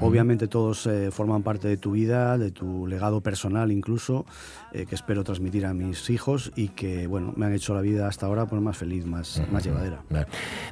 obviamente 0.00 0.46
todos 0.46 0.86
eh, 0.86 1.10
forman 1.10 1.42
parte 1.42 1.66
de 1.66 1.78
tu 1.78 1.92
vida, 1.92 2.38
de 2.38 2.52
tu 2.52 2.86
legado 2.86 3.22
personal 3.22 3.72
incluso, 3.72 4.24
eh, 4.72 4.86
que 4.86 4.94
espero 4.94 5.24
transmitir 5.24 5.66
a 5.66 5.74
mis 5.74 6.10
hijos 6.10 6.52
y 6.54 6.68
que, 6.68 7.08
bueno, 7.08 7.32
me 7.34 7.46
han 7.46 7.54
hecho 7.54 7.74
la 7.74 7.80
vida 7.80 8.06
hasta 8.06 8.26
ahora 8.26 8.46
pues, 8.46 8.62
más 8.62 8.76
feliz, 8.76 9.04
más, 9.04 9.42
más 9.50 9.64
llevadera. 9.64 10.02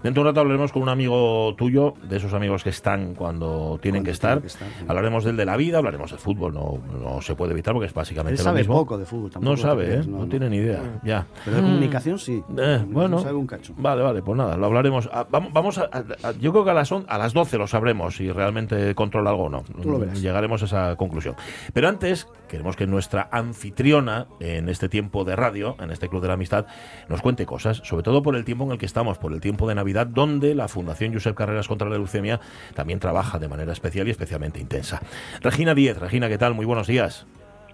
Dentro 0.04 0.12
de 0.12 0.20
un 0.20 0.26
rato 0.26 0.40
hablaremos 0.40 0.70
con 0.70 0.82
un 0.82 0.88
amigo 0.88 1.52
tuyo, 1.56 1.94
de 2.08 2.18
esos 2.18 2.32
amigos 2.32 2.62
que 2.62 2.70
están 2.70 2.93
cuando 3.16 3.78
tienen 3.82 4.02
Cuando 4.02 4.04
que 4.04 4.10
estar. 4.10 4.30
tienen 4.40 4.42
que 4.42 4.46
estar. 4.48 4.68
Hablaremos 4.88 5.24
del 5.24 5.36
de 5.36 5.44
la 5.44 5.56
vida, 5.56 5.78
hablaremos 5.78 6.10
del 6.10 6.18
fútbol, 6.20 6.54
no, 6.54 6.78
no 7.02 7.20
se 7.20 7.34
puede 7.34 7.52
evitar 7.52 7.74
porque 7.74 7.86
es 7.86 7.94
básicamente 7.94 8.32
Él 8.34 8.38
lo 8.38 8.44
sabe 8.44 8.58
mismo. 8.60 8.74
poco 8.74 8.98
de 8.98 9.04
fútbol, 9.04 9.30
tampoco 9.30 9.50
No 9.50 9.56
sabe, 9.56 9.94
¿eh? 9.94 10.02
no, 10.06 10.18
No, 10.18 10.26
tiene 10.28 10.48
ni 10.50 10.56
idea. 10.58 11.00
Ya. 11.04 11.26
Pero 11.44 11.56
de 11.56 11.62
comunicación 11.62 12.18
sí. 12.18 12.42
Eh, 12.58 12.84
bueno, 12.88 13.18
sabe 13.18 13.34
un 13.34 13.46
cacho. 13.46 13.74
vale, 13.76 14.02
vale, 14.02 14.22
pues 14.22 14.36
nada, 14.38 14.56
lo 14.56 14.66
hablaremos. 14.66 15.08
Ah, 15.12 15.26
vamos 15.30 15.52
vamos 15.52 15.78
a, 15.78 15.84
a- 15.92 16.28
a- 16.28 16.32
yo 16.32 16.52
creo 16.52 16.64
que 16.64 16.70
a 16.70 16.74
las, 16.74 16.90
on- 16.92 17.04
a 17.08 17.18
las 17.18 17.32
12 17.32 17.58
lo 17.58 17.66
sabremos 17.66 18.16
si 18.16 18.30
realmente 18.30 18.94
controla 18.94 19.30
algo 19.30 19.44
o 19.44 19.48
no. 19.50 19.62
Tú 19.82 19.90
lo 19.90 19.98
verás. 19.98 20.20
Llegaremos 20.20 20.62
a 20.62 20.66
esa 20.66 20.96
conclusión. 20.96 21.34
Pero 21.72 21.88
antes, 21.88 22.28
queremos 22.48 22.76
que 22.76 22.86
nuestra 22.86 23.28
anfitriona 23.32 24.26
en 24.40 24.68
este 24.68 24.88
tiempo 24.88 25.24
de 25.24 25.34
radio, 25.36 25.76
en 25.80 25.90
este 25.90 26.08
Club 26.08 26.22
de 26.22 26.28
la 26.28 26.34
Amistad, 26.34 26.66
nos 27.08 27.22
cuente 27.22 27.46
cosas, 27.46 27.78
sobre 27.84 28.02
todo 28.02 28.22
por 28.22 28.36
el 28.36 28.44
tiempo 28.44 28.64
en 28.64 28.72
el 28.72 28.78
que 28.78 28.86
estamos, 28.86 29.18
por 29.18 29.32
el 29.32 29.40
tiempo 29.40 29.66
de 29.68 29.74
Navidad, 29.74 30.06
donde 30.06 30.54
la 30.54 30.68
Fundación 30.68 31.12
Josep 31.12 31.34
Carreras 31.34 31.66
contra 31.68 31.88
la 31.88 31.96
Leucemia 31.96 32.40
también 32.74 32.83
trabaja 33.00 33.38
de 33.38 33.48
manera 33.48 33.72
especial 33.72 34.06
y 34.08 34.10
especialmente 34.10 34.60
intensa. 34.60 35.00
Regina 35.40 35.74
Díez, 35.74 35.98
Regina, 35.98 36.28
¿qué 36.28 36.38
tal? 36.38 36.54
Muy 36.54 36.66
buenos 36.66 36.86
días. 36.86 37.26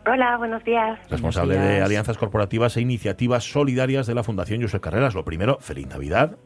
Hola, 0.06 0.36
buenos 0.38 0.64
días. 0.64 0.98
Responsable 1.10 1.56
Buenos 1.56 1.74
de 1.74 1.82
alianzas 1.82 2.16
corporativas 2.16 2.76
e 2.76 2.80
iniciativas 2.80 3.44
solidarias 3.44 4.06
de 4.06 4.14
la 4.14 4.22
Fundación 4.22 4.62
Josep 4.62 4.80
Carreras. 4.82 5.14
Lo 5.14 5.24
primero, 5.24 5.58
feliz 5.60 5.86
Navidad. 5.88 6.36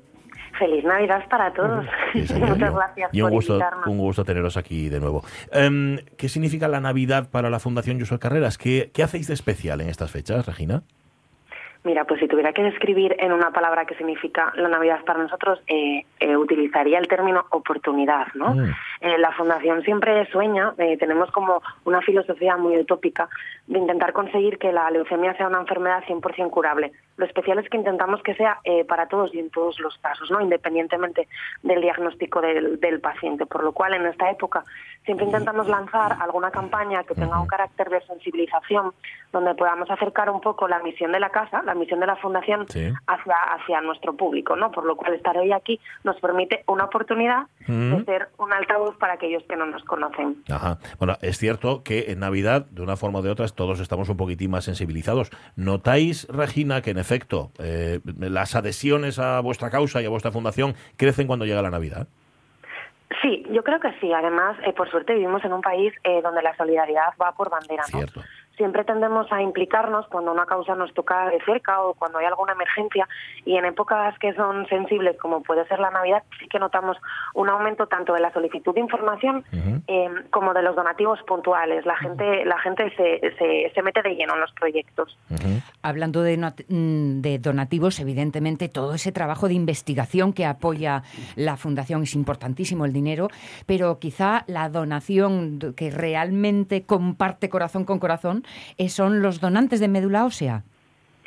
Feliz 0.58 0.84
Navidad 0.84 1.22
para 1.28 1.52
todos. 1.52 1.84
Sí. 2.12 2.20
Muchas 2.34 2.74
gracias 2.74 3.10
Y 3.12 3.20
un 3.22 3.26
por 3.28 3.32
gusto, 3.32 3.52
invitarnos. 3.54 3.86
un 3.86 3.98
gusto 3.98 4.24
teneros 4.24 4.56
aquí 4.56 4.88
de 4.88 5.00
nuevo. 5.00 5.24
Em, 5.52 5.98
¿Qué 6.16 6.28
significa 6.28 6.66
la 6.68 6.80
Navidad 6.80 7.30
para 7.30 7.48
la 7.50 7.58
Fundación 7.60 7.98
Josep 7.98 8.20
Carreras? 8.20 8.58
¿Qué, 8.58 8.90
¿Qué 8.92 9.02
hacéis 9.02 9.28
de 9.28 9.34
especial 9.34 9.80
en 9.80 9.88
estas 9.88 10.10
fechas, 10.10 10.46
Regina? 10.46 10.82
Mira, 11.84 12.04
pues 12.04 12.18
si 12.18 12.28
tuviera 12.28 12.54
que 12.54 12.62
describir 12.62 13.14
en 13.18 13.30
una 13.30 13.50
palabra 13.50 13.84
qué 13.84 13.94
significa 13.94 14.52
la 14.56 14.68
Navidad 14.68 15.04
para 15.04 15.22
nosotros, 15.22 15.62
eh, 15.66 16.06
eh, 16.18 16.34
utilizaría 16.34 16.98
el 16.98 17.08
término 17.08 17.44
oportunidad, 17.50 18.28
¿no? 18.34 18.54
Mm. 18.54 18.74
Eh, 19.02 19.18
la 19.18 19.32
Fundación 19.32 19.82
siempre 19.82 20.24
sueña, 20.30 20.72
eh, 20.78 20.96
tenemos 20.96 21.30
como 21.30 21.60
una 21.84 22.00
filosofía 22.00 22.56
muy 22.56 22.78
utópica 22.78 23.28
de 23.66 23.78
intentar 23.78 24.14
conseguir 24.14 24.56
que 24.56 24.72
la 24.72 24.90
leucemia 24.90 25.36
sea 25.36 25.48
una 25.48 25.60
enfermedad 25.60 26.02
100% 26.04 26.48
curable. 26.50 26.92
Lo 27.18 27.26
especial 27.26 27.58
es 27.58 27.68
que 27.68 27.76
intentamos 27.76 28.22
que 28.22 28.34
sea 28.34 28.60
eh, 28.64 28.84
para 28.86 29.06
todos 29.06 29.34
y 29.34 29.38
en 29.38 29.50
todos 29.50 29.78
los 29.78 29.98
casos, 29.98 30.30
¿no? 30.30 30.40
Independientemente 30.40 31.28
del 31.62 31.82
diagnóstico 31.82 32.40
del, 32.40 32.80
del 32.80 33.00
paciente. 33.00 33.44
Por 33.44 33.62
lo 33.62 33.72
cual, 33.72 33.92
en 33.92 34.06
esta 34.06 34.30
época, 34.30 34.64
siempre 35.04 35.26
intentamos 35.26 35.68
lanzar 35.68 36.16
alguna 36.20 36.50
campaña 36.50 37.04
que 37.04 37.14
tenga 37.14 37.38
un 37.40 37.46
carácter 37.46 37.88
de 37.90 38.00
sensibilización, 38.06 38.92
donde 39.32 39.54
podamos 39.54 39.90
acercar 39.90 40.30
un 40.30 40.40
poco 40.40 40.66
la 40.68 40.78
misión 40.80 41.12
de 41.12 41.20
la 41.20 41.30
casa, 41.30 41.62
la 41.62 41.74
misión 41.74 42.00
de 42.00 42.06
la 42.06 42.16
Fundación, 42.16 42.66
Sí. 42.68 42.88
hacia, 43.06 43.34
hacia 43.54 43.80
nuestro 43.80 44.14
público, 44.16 44.56
¿no? 44.56 44.70
Por 44.70 44.84
lo 44.86 44.96
cual, 44.96 45.14
estar 45.14 45.36
hoy 45.36 45.52
aquí 45.52 45.78
nos 46.04 46.18
permite 46.20 46.64
una 46.66 46.84
oportunidad 46.84 47.46
Mm. 47.66 47.96
de 47.96 48.04
ser 48.04 48.28
un 48.38 48.52
altavoz 48.52 48.96
para 48.96 49.14
aquellos 49.14 49.42
que 49.48 49.56
no 49.56 49.66
nos 49.66 49.82
conocen. 49.84 50.42
Ajá. 50.50 50.78
Bueno, 50.98 51.16
es 51.20 51.38
cierto 51.38 51.82
que 51.82 52.06
en 52.12 52.20
Navidad, 52.20 52.66
de 52.70 52.82
una 52.82 52.96
forma 52.96 53.18
o 53.18 53.22
de 53.22 53.30
otra, 53.30 53.46
todos 53.48 53.80
estamos 53.80 54.08
un 54.08 54.16
poquitín 54.16 54.50
más 54.50 54.64
sensibilizados. 54.64 55.30
¿Notáis, 55.56 56.26
Regina, 56.28 56.80
que 56.82 56.90
en 56.90 56.98
efecto 56.98 57.50
eh, 57.58 58.00
las 58.18 58.54
adhesiones 58.54 59.18
a 59.18 59.40
vuestra 59.40 59.70
causa 59.70 60.00
y 60.00 60.06
a 60.06 60.10
vuestra 60.10 60.30
fundación 60.32 60.74
crecen 60.96 61.26
cuando 61.26 61.44
llega 61.44 61.62
la 61.62 61.70
Navidad? 61.70 62.06
Sí, 63.24 63.42
yo 63.50 63.64
creo 63.64 63.80
que 63.80 63.90
sí. 64.00 64.12
Además, 64.12 64.58
eh, 64.66 64.74
por 64.74 64.90
suerte 64.90 65.14
vivimos 65.14 65.42
en 65.46 65.54
un 65.54 65.62
país 65.62 65.94
eh, 66.04 66.20
donde 66.22 66.42
la 66.42 66.54
solidaridad 66.56 67.14
va 67.20 67.32
por 67.32 67.48
bandera, 67.48 67.82
¿no? 67.90 68.00
Siempre 68.56 68.84
tendemos 68.84 69.30
a 69.32 69.42
implicarnos 69.42 70.06
cuando 70.08 70.32
una 70.32 70.46
causa 70.46 70.74
nos 70.74 70.92
toca 70.94 71.28
de 71.28 71.40
cerca 71.44 71.82
o 71.82 71.94
cuando 71.94 72.18
hay 72.18 72.26
alguna 72.26 72.52
emergencia 72.52 73.08
y 73.44 73.56
en 73.56 73.64
épocas 73.64 74.18
que 74.18 74.34
son 74.34 74.66
sensibles 74.68 75.16
como 75.18 75.42
puede 75.42 75.66
ser 75.66 75.80
la 75.80 75.90
Navidad 75.90 76.22
sí 76.38 76.46
que 76.48 76.58
notamos 76.58 76.96
un 77.34 77.48
aumento 77.48 77.86
tanto 77.86 78.14
de 78.14 78.20
la 78.20 78.32
solicitud 78.32 78.74
de 78.74 78.80
información 78.80 79.44
eh, 79.86 80.08
como 80.30 80.54
de 80.54 80.62
los 80.62 80.76
donativos 80.76 81.20
puntuales. 81.26 81.84
La 81.86 81.96
gente, 81.96 82.44
la 82.44 82.58
gente 82.58 82.90
se, 82.96 83.20
se, 83.38 83.72
se 83.74 83.82
mete 83.82 84.02
de 84.02 84.14
lleno 84.14 84.34
en 84.34 84.40
los 84.40 84.52
proyectos. 84.52 85.16
Hablando 85.82 86.22
de, 86.22 86.36
mm, 86.36 87.20
de 87.20 87.38
donativos, 87.38 88.00
evidentemente 88.00 88.68
todo 88.68 88.94
ese 88.94 89.12
trabajo 89.12 89.48
de 89.48 89.54
investigación 89.54 90.32
que 90.32 90.46
apoya 90.46 91.02
la 91.36 91.56
Fundación 91.56 92.02
es 92.02 92.14
importantísimo, 92.14 92.84
el 92.84 92.92
dinero, 92.92 93.28
pero 93.66 93.98
quizá 93.98 94.44
la 94.46 94.68
donación 94.68 95.74
que 95.76 95.90
realmente 95.90 96.84
comparte 96.84 97.48
corazón 97.48 97.84
con 97.84 97.98
corazón 97.98 98.43
son 98.88 99.22
los 99.22 99.40
donantes 99.40 99.80
de 99.80 99.88
médula 99.88 100.24
ósea. 100.24 100.64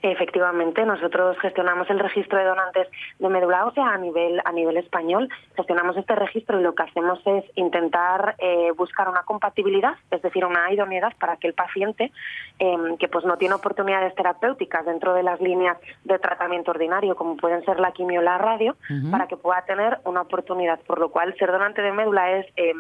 Efectivamente, 0.01 0.85
nosotros 0.85 1.37
gestionamos 1.39 1.89
el 1.89 1.99
registro 1.99 2.37
de 2.37 2.45
donantes 2.45 2.87
de 3.17 3.29
médula 3.29 3.65
ósea 3.65 3.89
a 3.89 3.97
nivel 3.97 4.41
a 4.45 4.51
nivel 4.51 4.77
español. 4.77 5.27
Gestionamos 5.55 5.97
este 5.97 6.15
registro 6.15 6.59
y 6.59 6.63
lo 6.63 6.75
que 6.75 6.83
hacemos 6.83 7.19
es 7.25 7.43
intentar 7.55 8.35
eh, 8.37 8.71
buscar 8.77 9.09
una 9.09 9.23
compatibilidad, 9.23 9.95
es 10.11 10.21
decir, 10.21 10.45
una 10.45 10.71
idoneidad 10.71 11.13
para 11.19 11.37
que 11.37 11.47
el 11.47 11.53
paciente 11.53 12.11
eh, 12.59 12.75
que 12.99 13.07
pues 13.07 13.25
no 13.25 13.37
tiene 13.37 13.55
oportunidades 13.55 14.13
terapéuticas 14.15 14.85
dentro 14.85 15.13
de 15.13 15.23
las 15.23 15.41
líneas 15.41 15.77
de 16.03 16.19
tratamiento 16.19 16.71
ordinario, 16.71 17.15
como 17.15 17.35
pueden 17.35 17.63
ser 17.65 17.79
la 17.79 17.91
quimio 17.91 18.19
o 18.19 18.23
la 18.23 18.37
radio, 18.37 18.75
para 19.11 19.27
que 19.27 19.37
pueda 19.37 19.63
tener 19.63 19.99
una 20.05 20.21
oportunidad. 20.21 20.79
Por 20.81 20.99
lo 20.99 21.09
cual, 21.09 21.35
ser 21.37 21.51
donante 21.51 21.81
de 21.81 21.91
médula 21.91 22.37
es 22.37 22.45
eh, 22.55 22.73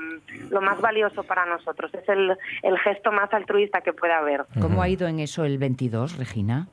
lo 0.49 0.61
más 0.61 0.79
valioso 0.81 1.23
para 1.23 1.45
nosotros. 1.45 1.93
Es 1.93 2.07
el, 2.09 2.37
el 2.61 2.77
gesto 2.79 3.11
más 3.11 3.33
altruista 3.33 3.81
que 3.81 3.93
puede 3.93 4.13
haber. 4.13 4.45
¿Cómo 4.61 4.81
ha 4.81 4.89
ido 4.89 5.07
en 5.07 5.19
eso 5.19 5.45
el 5.45 5.57
22, 5.57 6.17
Regina? 6.17 6.67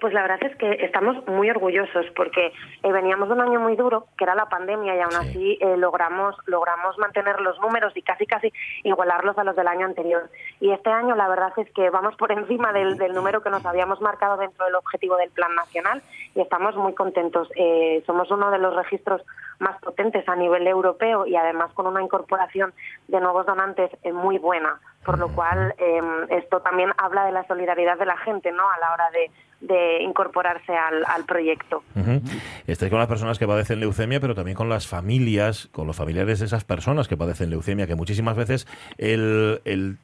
Pues 0.00 0.14
la 0.14 0.22
verdad 0.22 0.42
es 0.42 0.56
que 0.56 0.84
estamos 0.84 1.26
muy 1.26 1.50
orgullosos 1.50 2.06
porque 2.16 2.52
eh, 2.82 2.92
veníamos 2.92 3.28
de 3.28 3.34
un 3.34 3.40
año 3.42 3.60
muy 3.60 3.76
duro, 3.76 4.06
que 4.16 4.24
era 4.24 4.34
la 4.34 4.48
pandemia, 4.48 4.96
y 4.96 5.00
aún 5.00 5.14
así 5.14 5.58
eh, 5.60 5.76
logramos 5.76 6.34
logramos 6.46 6.96
mantener 6.98 7.40
los 7.40 7.58
números 7.60 7.92
y 7.96 8.02
casi 8.02 8.26
casi 8.26 8.52
igualarlos 8.82 9.36
a 9.38 9.44
los 9.44 9.54
del 9.54 9.68
año 9.68 9.86
anterior. 9.86 10.30
Y 10.60 10.70
este 10.70 10.90
año 10.90 11.14
la 11.16 11.28
verdad 11.28 11.52
es 11.58 11.70
que 11.72 11.90
vamos 11.90 12.16
por 12.16 12.32
encima 12.38 12.72
del, 12.72 12.96
del 12.96 13.12
número 13.12 13.42
que 13.42 13.50
nos 13.50 13.64
habíamos 13.66 14.00
marcado 14.00 14.36
dentro 14.38 14.64
del 14.64 14.74
objetivo 14.74 15.16
del 15.16 15.30
Plan 15.30 15.54
Nacional 15.54 16.02
y 16.34 16.40
estamos 16.40 16.76
muy 16.76 16.94
contentos. 16.94 17.48
Eh, 17.56 18.02
somos 18.06 18.30
uno 18.30 18.50
de 18.50 18.58
los 18.58 18.74
registros 18.74 19.22
más 19.58 19.78
potentes 19.80 20.26
a 20.28 20.36
nivel 20.36 20.66
europeo 20.66 21.26
y 21.26 21.36
además 21.36 21.72
con 21.74 21.86
una 21.86 22.02
incorporación 22.02 22.72
de 23.08 23.20
nuevos 23.20 23.46
donantes 23.46 23.90
eh, 24.02 24.12
muy 24.12 24.38
buena, 24.38 24.80
por 25.04 25.18
lo 25.18 25.28
cual 25.28 25.74
eh, 25.78 26.00
esto 26.30 26.60
también 26.60 26.90
habla 26.98 27.24
de 27.24 27.32
la 27.32 27.46
solidaridad 27.46 27.98
de 27.98 28.06
la 28.06 28.16
gente, 28.18 28.52
¿no? 28.52 28.70
A 28.70 28.78
la 28.78 28.92
hora 28.92 29.10
de, 29.10 29.30
de 29.60 30.02
incorporarse 30.02 30.76
al, 30.76 31.04
al 31.06 31.24
proyecto. 31.24 31.82
Ujú. 31.96 32.20
Estáis 32.66 32.90
con 32.90 32.98
las 32.98 33.08
personas 33.08 33.38
que 33.38 33.46
padecen 33.46 33.80
leucemia, 33.80 34.20
pero 34.20 34.34
también 34.34 34.56
con 34.56 34.68
las 34.68 34.86
familias, 34.86 35.68
con 35.72 35.86
los 35.86 35.96
familiares 35.96 36.40
de 36.40 36.46
esas 36.46 36.64
personas 36.64 37.08
que 37.08 37.16
padecen 37.16 37.48
leucemia, 37.48 37.86
que 37.86 37.94
muchísimas 37.94 38.36
veces 38.36 38.66
el, 38.98 39.62
el, 39.64 39.96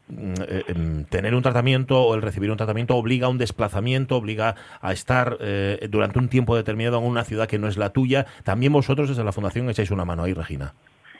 eh, 0.48 0.64
em, 0.68 1.04
tener 1.04 1.34
un 1.34 1.42
tratamiento 1.42 2.02
o 2.02 2.14
el 2.14 2.22
recibir 2.22 2.50
un 2.50 2.56
tratamiento 2.56 2.96
obliga 2.96 3.26
a 3.26 3.30
un 3.30 3.38
desplazamiento, 3.38 4.16
obliga 4.16 4.54
a 4.80 4.92
estar 4.92 5.36
eh, 5.40 5.88
durante 5.90 6.18
un 6.18 6.28
tiempo 6.28 6.56
determinado 6.56 6.98
en 6.98 7.04
una 7.04 7.24
ciudad 7.24 7.48
que 7.48 7.58
no 7.58 7.68
es 7.68 7.76
la 7.76 7.90
tuya. 7.90 8.26
También 8.44 8.72
vosotros 8.72 9.10
desde 9.10 9.24
la 9.24 9.32
Fundación 9.32 9.68
echáis 9.68 9.90
una 9.90 10.06
mano 10.06 10.22
ahí, 10.22 10.32
Regina. 10.32 10.72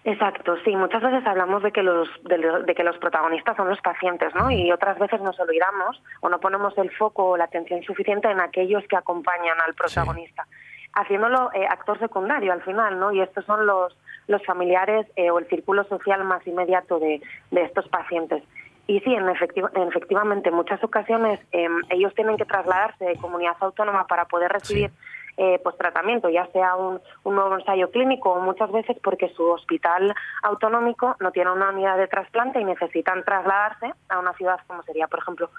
Exacto, 0.09 0.57
sí. 0.65 0.77
Muchas 0.77 1.03
veces 1.03 1.27
hablamos 1.27 1.65
de 1.65 1.73
que 1.73 1.83
los 1.83 2.09
de, 2.23 2.39
de 2.65 2.75
que 2.77 2.85
los 2.85 2.97
protagonistas 2.99 3.57
son 3.57 3.69
los 3.69 3.81
pacientes, 3.81 4.33
¿no? 4.37 4.53
Y 4.53 4.71
otras 4.71 4.97
veces 5.01 5.21
nos 5.21 5.39
olvidamos 5.41 6.01
o 6.21 6.29
no 6.29 6.39
ponemos 6.39 6.79
el 6.79 6.91
foco 6.93 7.31
o 7.31 7.37
la 7.37 7.45
atención 7.45 7.83
suficiente 7.83 8.31
en 8.31 8.39
aquellos 8.41 8.85
que 8.87 8.95
acompañan 8.97 9.61
al 9.67 9.75
protagonista, 9.75 10.47
haciéndolo 10.95 11.51
eh, 11.55 11.67
actor 11.69 11.99
secundario 11.99 12.53
al 12.53 12.63
final, 12.63 13.01
¿no? 13.01 13.11
Y 13.11 13.21
estos 13.21 13.45
son 13.47 13.67
los 13.67 13.97
los 14.29 14.45
familiares 14.47 15.07
eh, 15.17 15.31
o 15.33 15.41
el 15.41 15.47
círculo 15.49 15.83
social 15.85 16.23
más 16.25 16.47
inmediato 16.47 17.01
de, 17.01 17.21
de 17.51 17.63
estos 17.63 17.89
pacientes. 17.89 18.45
Y 18.89 19.01
sí, 19.01 19.13
en 19.13 19.27
efecti- 19.27 19.69
en 19.75 19.89
efectivamente, 19.89 20.51
en 20.51 20.55
muchas 20.55 20.83
ocasiones 20.85 21.41
em, 21.51 21.81
ellos 21.91 22.15
tienen 22.15 22.37
que 22.37 22.45
trasladarse 22.45 23.05
de 23.05 23.17
comunidad 23.17 23.57
autónoma 23.59 24.07
para 24.07 24.27
poder 24.27 24.53
recibir 24.53 24.91
eh, 25.37 25.61
pues 25.63 25.77
tratamiento, 25.77 26.29
ya 26.29 26.47
sea 26.49 26.77
un, 26.77 27.01
un 27.25 27.35
nuevo 27.35 27.55
ensayo 27.55 27.91
clínico 27.91 28.33
o 28.33 28.41
muchas 28.41 28.71
veces 28.73 28.97
porque 29.03 29.29
su 29.31 29.45
hospital 29.45 30.15
autonómico 30.43 31.17
no 31.21 31.31
tiene 31.31 31.53
una 31.53 31.71
unidad 31.71 31.97
de 31.99 32.09
trasplante 32.09 32.61
y 32.61 32.65
necesitan 32.65 33.23
trasladarse 33.25 33.93
a 34.09 34.19
una 34.19 34.33
ciudad 34.35 34.59
como 34.67 34.83
sería, 34.83 35.09
por 35.09 35.21
ejemplo, 35.21 35.51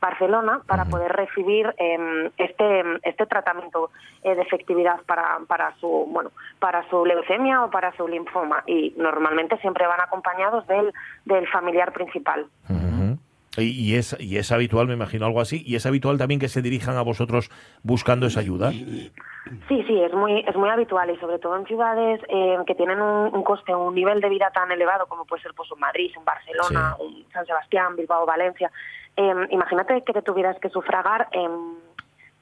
Barcelona 0.00 0.60
para 0.66 0.84
poder 0.84 1.12
recibir 1.12 1.74
eh, 1.78 2.30
este 2.36 2.82
este 3.02 3.26
tratamiento 3.26 3.90
eh, 4.22 4.34
de 4.34 4.42
efectividad 4.42 5.00
para, 5.06 5.38
para 5.46 5.74
su 5.76 5.88
bueno 5.88 6.30
para 6.58 6.88
su 6.90 7.04
leucemia 7.04 7.64
o 7.64 7.70
para 7.70 7.96
su 7.96 8.06
linfoma. 8.06 8.62
Y 8.66 8.94
normalmente 8.96 9.56
siempre 9.58 9.86
van 9.86 10.00
acompañados 10.00 10.66
del, 10.66 10.92
del 11.24 11.48
familiar 11.48 11.92
principal. 11.92 12.46
Y 13.64 13.94
es, 13.94 14.16
y 14.18 14.36
es 14.38 14.52
habitual, 14.52 14.86
me 14.86 14.94
imagino, 14.94 15.26
algo 15.26 15.40
así. 15.40 15.62
Y 15.66 15.76
es 15.76 15.86
habitual 15.86 16.18
también 16.18 16.40
que 16.40 16.48
se 16.48 16.62
dirijan 16.62 16.96
a 16.96 17.02
vosotros 17.02 17.50
buscando 17.82 18.26
esa 18.26 18.40
ayuda. 18.40 18.70
Sí, 19.68 19.84
sí, 19.86 20.00
es 20.02 20.12
muy, 20.12 20.40
es 20.40 20.56
muy 20.56 20.68
habitual 20.68 21.08
y 21.10 21.16
sobre 21.18 21.38
todo 21.38 21.56
en 21.56 21.66
ciudades 21.66 22.20
eh, 22.28 22.58
que 22.66 22.74
tienen 22.74 23.00
un, 23.00 23.32
un 23.32 23.42
coste, 23.44 23.74
un 23.74 23.94
nivel 23.94 24.20
de 24.20 24.28
vida 24.28 24.50
tan 24.52 24.72
elevado 24.72 25.06
como 25.06 25.24
puede 25.24 25.42
ser 25.42 25.54
pues, 25.54 25.70
un 25.70 25.78
Madrid, 25.78 26.10
un 26.18 26.24
Barcelona, 26.24 26.96
un 26.98 27.24
San 27.32 27.46
Sebastián, 27.46 27.94
Bilbao, 27.94 28.26
Valencia. 28.26 28.70
Eh, 29.16 29.46
imagínate 29.50 30.02
que 30.02 30.12
te 30.12 30.22
tuvieras 30.22 30.58
que 30.58 30.68
sufragar 30.68 31.28
em, 31.32 31.76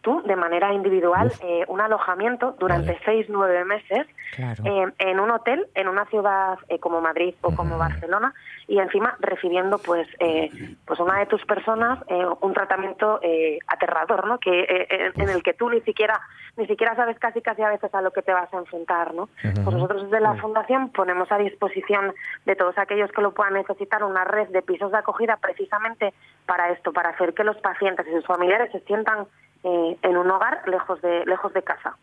tú 0.05 0.23
de 0.23 0.37
manera 0.37 0.73
individual 0.73 1.33
eh, 1.43 1.64
un 1.67 1.81
alojamiento 1.81 2.55
durante 2.61 2.97
seis, 3.05 3.27
nueve 3.29 3.64
meses 3.64 4.07
Claro. 4.37 4.64
eh, 4.64 4.93
en 4.99 5.21
un 5.21 5.31
hotel 5.31 5.67
en 5.77 5.87
una 5.87 6.07
ciudad 6.07 6.59
eh, 6.69 6.81
como 6.81 7.01
Madrid 7.01 7.35
o 7.40 7.55
como 7.55 7.79
Barcelona 7.79 8.35
y 8.67 8.79
encima 8.81 9.17
recibiendo 9.21 9.79
pues 9.79 10.09
eh, 10.19 10.51
pues 10.85 10.99
una 10.99 11.21
de 11.21 11.27
tus 11.27 11.45
personas 11.47 12.01
eh, 12.09 12.27
un 12.40 12.53
tratamiento 12.53 13.21
eh, 13.23 13.59
aterrador 13.69 14.27
no 14.27 14.38
que 14.38 14.61
eh, 14.62 14.87
en, 14.90 15.23
en 15.23 15.29
el 15.31 15.43
que 15.45 15.55
tú 15.55 15.71
ni 15.71 15.81
siquiera 15.83 16.21
ni 16.57 16.67
siquiera 16.67 16.97
sabes 16.97 17.17
casi 17.21 17.43
casi 17.43 17.62
a 17.62 17.69
veces 17.69 17.95
a 17.95 18.01
lo 18.03 18.11
que 18.11 18.23
te 18.23 18.33
vas 18.33 18.53
a 18.53 18.59
enfrentar 18.59 19.14
no 19.14 19.29
pues 19.40 19.75
nosotros 19.77 20.03
desde 20.05 20.21
la 20.21 20.35
fundación 20.35 20.88
ponemos 20.90 21.31
a 21.31 21.38
disposición 21.38 22.12
de 22.45 22.57
todos 22.57 22.77
aquellos 22.77 23.12
que 23.12 23.23
lo 23.23 23.33
puedan 23.35 23.55
necesitar 23.55 24.03
una 24.03 24.25
red 24.25 24.49
de 24.49 24.62
pisos 24.62 24.90
de 24.90 24.99
acogida 24.99 25.37
precisamente 25.37 26.12
para 26.47 26.71
esto 26.71 26.93
para 26.93 27.11
hacer 27.11 27.35
que 27.35 27.45
los 27.45 27.57
pacientes 27.59 28.07
y 28.07 28.13
sus 28.13 28.27
familiares 28.27 28.71
se 28.73 28.81
sientan 28.81 29.27
eh, 29.63 29.97
en 30.03 30.17
un 30.17 30.31
hogar 30.31 30.67
lejos 30.69 31.01
de 31.01 31.25
lejos 31.25 31.53
de 31.55 31.63
casa 31.63 31.97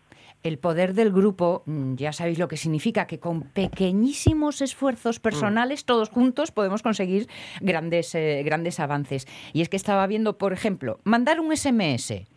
El 0.43 0.57
poder 0.57 0.93
del 0.93 1.11
grupo, 1.11 1.61
mm, 1.65 1.95
ya 1.95 2.11
sabéis 2.11 2.39
lo 2.39 2.47
que 2.47 2.57
significa, 2.57 3.05
que 3.05 3.19
con 3.19 3.43
pequeñísimos 3.43 4.61
esfuerzos 4.61 5.19
personales, 5.19 5.85
todos 5.85 6.09
juntos, 6.09 6.51
podemos 6.51 6.81
conseguir 6.81 7.27
grandes, 7.59 8.15
eh, 8.15 8.41
grandes 8.43 8.79
avances. 8.79 9.27
Y 9.53 9.61
es 9.61 9.69
que 9.69 9.77
estaba 9.77 10.07
viendo, 10.07 10.37
por 10.39 10.53
ejemplo, 10.53 10.99
mandar 11.03 11.39
un 11.39 11.55
SMS. 11.55 12.30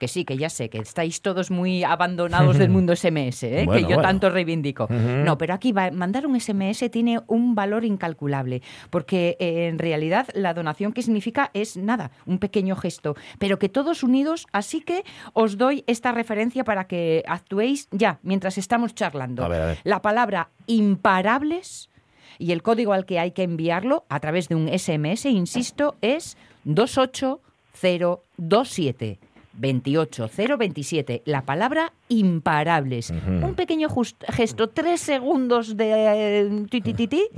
Que 0.00 0.08
sí, 0.08 0.24
que 0.24 0.36
ya 0.38 0.48
sé 0.48 0.70
que 0.70 0.78
estáis 0.78 1.20
todos 1.20 1.50
muy 1.50 1.84
abandonados 1.84 2.56
del 2.56 2.70
mundo 2.70 2.96
SMS, 2.96 3.42
¿eh? 3.42 3.64
Bueno, 3.66 3.72
que 3.74 3.82
yo 3.82 3.96
bueno. 3.96 4.02
tanto 4.02 4.30
reivindico. 4.30 4.88
No, 4.88 5.36
pero 5.36 5.52
aquí 5.52 5.72
va, 5.72 5.90
mandar 5.90 6.26
un 6.26 6.40
SMS 6.40 6.90
tiene 6.90 7.20
un 7.26 7.54
valor 7.54 7.84
incalculable, 7.84 8.62
porque 8.88 9.36
eh, 9.38 9.68
en 9.68 9.78
realidad 9.78 10.26
la 10.32 10.54
donación 10.54 10.94
que 10.94 11.02
significa 11.02 11.50
es 11.52 11.76
nada, 11.76 12.12
un 12.24 12.38
pequeño 12.38 12.76
gesto, 12.76 13.14
pero 13.38 13.58
que 13.58 13.68
todos 13.68 14.02
unidos, 14.02 14.46
así 14.52 14.80
que 14.80 15.04
os 15.34 15.58
doy 15.58 15.84
esta 15.86 16.12
referencia 16.12 16.64
para 16.64 16.84
que 16.84 17.22
actuéis 17.26 17.86
ya, 17.90 18.20
mientras 18.22 18.56
estamos 18.56 18.94
charlando. 18.94 19.44
A 19.44 19.48
ver, 19.48 19.60
a 19.60 19.66
ver. 19.66 19.80
La 19.84 20.00
palabra 20.00 20.48
imparables 20.66 21.90
y 22.38 22.52
el 22.52 22.62
código 22.62 22.94
al 22.94 23.04
que 23.04 23.18
hay 23.18 23.32
que 23.32 23.42
enviarlo 23.42 24.06
a 24.08 24.18
través 24.18 24.48
de 24.48 24.54
un 24.54 24.66
SMS, 24.66 25.26
insisto, 25.26 25.96
es 26.00 26.38
28027. 26.64 29.18
28027, 29.60 31.22
la 31.24 31.42
palabra 31.42 31.92
imparables. 32.08 33.10
Un 33.10 33.54
pequeño 33.54 33.88
gesto, 34.28 34.68
tres 34.68 35.00
segundos 35.00 35.76
de 35.76 36.40
eh, 36.40 36.66
ti, 36.70 36.80
ti, 36.80 36.94
ti, 36.94 37.28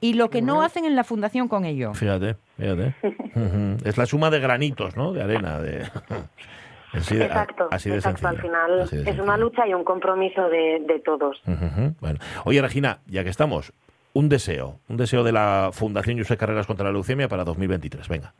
y 0.00 0.14
lo 0.14 0.30
que 0.30 0.42
no 0.42 0.62
hacen 0.62 0.84
en 0.84 0.96
la 0.96 1.04
fundación 1.04 1.48
con 1.48 1.64
ello. 1.64 1.94
Fíjate, 1.94 2.36
fíjate. 2.58 2.94
Es 3.84 3.96
la 3.96 4.06
suma 4.06 4.30
de 4.30 4.40
granitos, 4.40 4.96
¿no? 4.96 5.12
De 5.12 5.22
arena. 5.22 5.60
De... 5.60 5.88
Así 6.92 7.16
de, 7.16 7.24
Exacto, 7.24 7.68
así 7.70 7.88
de 7.88 7.96
exacto. 7.96 8.28
Al 8.28 8.40
final 8.40 8.88
es 8.90 9.18
una 9.18 9.38
lucha 9.38 9.66
y 9.66 9.72
un 9.72 9.84
compromiso 9.84 10.48
de, 10.48 11.02
todos. 11.04 11.40
Bueno. 12.00 12.18
Oye, 12.44 12.60
Regina, 12.60 12.98
ya 13.06 13.24
que 13.24 13.30
estamos, 13.30 13.72
un 14.12 14.28
deseo, 14.28 14.78
un 14.88 14.96
deseo 14.98 15.24
de 15.24 15.32
la 15.32 15.70
Fundación 15.72 16.18
Josep 16.18 16.38
Carreras 16.38 16.66
contra 16.66 16.86
la 16.86 16.92
Leucemia 16.92 17.28
para 17.28 17.44
2023. 17.44 18.08
Venga. 18.08 18.34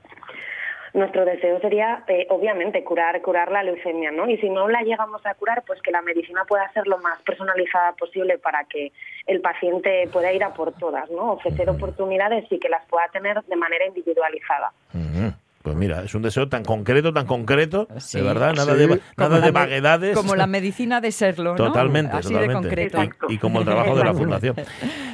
Nuestro 0.94 1.24
deseo 1.24 1.58
sería, 1.60 2.04
eh, 2.06 2.26
obviamente, 2.28 2.84
curar, 2.84 3.22
curar 3.22 3.50
la 3.50 3.62
leucemia, 3.62 4.10
¿no? 4.10 4.28
Y 4.28 4.36
si 4.38 4.50
no 4.50 4.68
la 4.68 4.82
llegamos 4.82 5.24
a 5.24 5.34
curar, 5.34 5.62
pues 5.66 5.80
que 5.80 5.90
la 5.90 6.02
medicina 6.02 6.44
pueda 6.44 6.70
ser 6.72 6.86
lo 6.86 6.98
más 6.98 7.20
personalizada 7.22 7.92
posible 7.92 8.36
para 8.38 8.64
que 8.64 8.92
el 9.26 9.40
paciente 9.40 10.06
pueda 10.12 10.32
ir 10.32 10.44
a 10.44 10.52
por 10.52 10.72
todas, 10.72 11.10
¿no? 11.10 11.32
Ofrecer 11.32 11.70
oportunidades 11.70 12.44
y 12.50 12.58
que 12.58 12.68
las 12.68 12.84
pueda 12.86 13.08
tener 13.08 13.42
de 13.42 13.56
manera 13.56 13.86
individualizada. 13.86 14.72
Pues 15.62 15.76
mira, 15.76 16.02
es 16.02 16.14
un 16.14 16.22
deseo 16.22 16.48
tan 16.48 16.64
concreto, 16.64 17.12
tan 17.12 17.26
concreto, 17.26 17.88
Sí. 17.98 18.18
de 18.18 18.24
verdad, 18.24 18.54
nada 18.54 18.74
Sí. 18.74 18.80
de, 18.86 19.00
nada 19.16 19.40
de 19.40 19.50
vaguedades. 19.50 20.16
Como 20.16 20.34
la 20.36 20.46
medicina 20.46 21.00
de 21.00 21.12
serlo, 21.12 21.50
¿no? 21.52 21.56
Totalmente, 21.56 22.16
Así 22.16 22.32
totalmente. 22.32 22.68
de 22.68 22.88
concreto. 22.90 23.26
Y, 23.28 23.34
y 23.34 23.38
como 23.38 23.60
el 23.60 23.64
trabajo 23.64 23.96
de 23.96 24.04
la. 24.04 24.12
Fundación. 24.14 24.54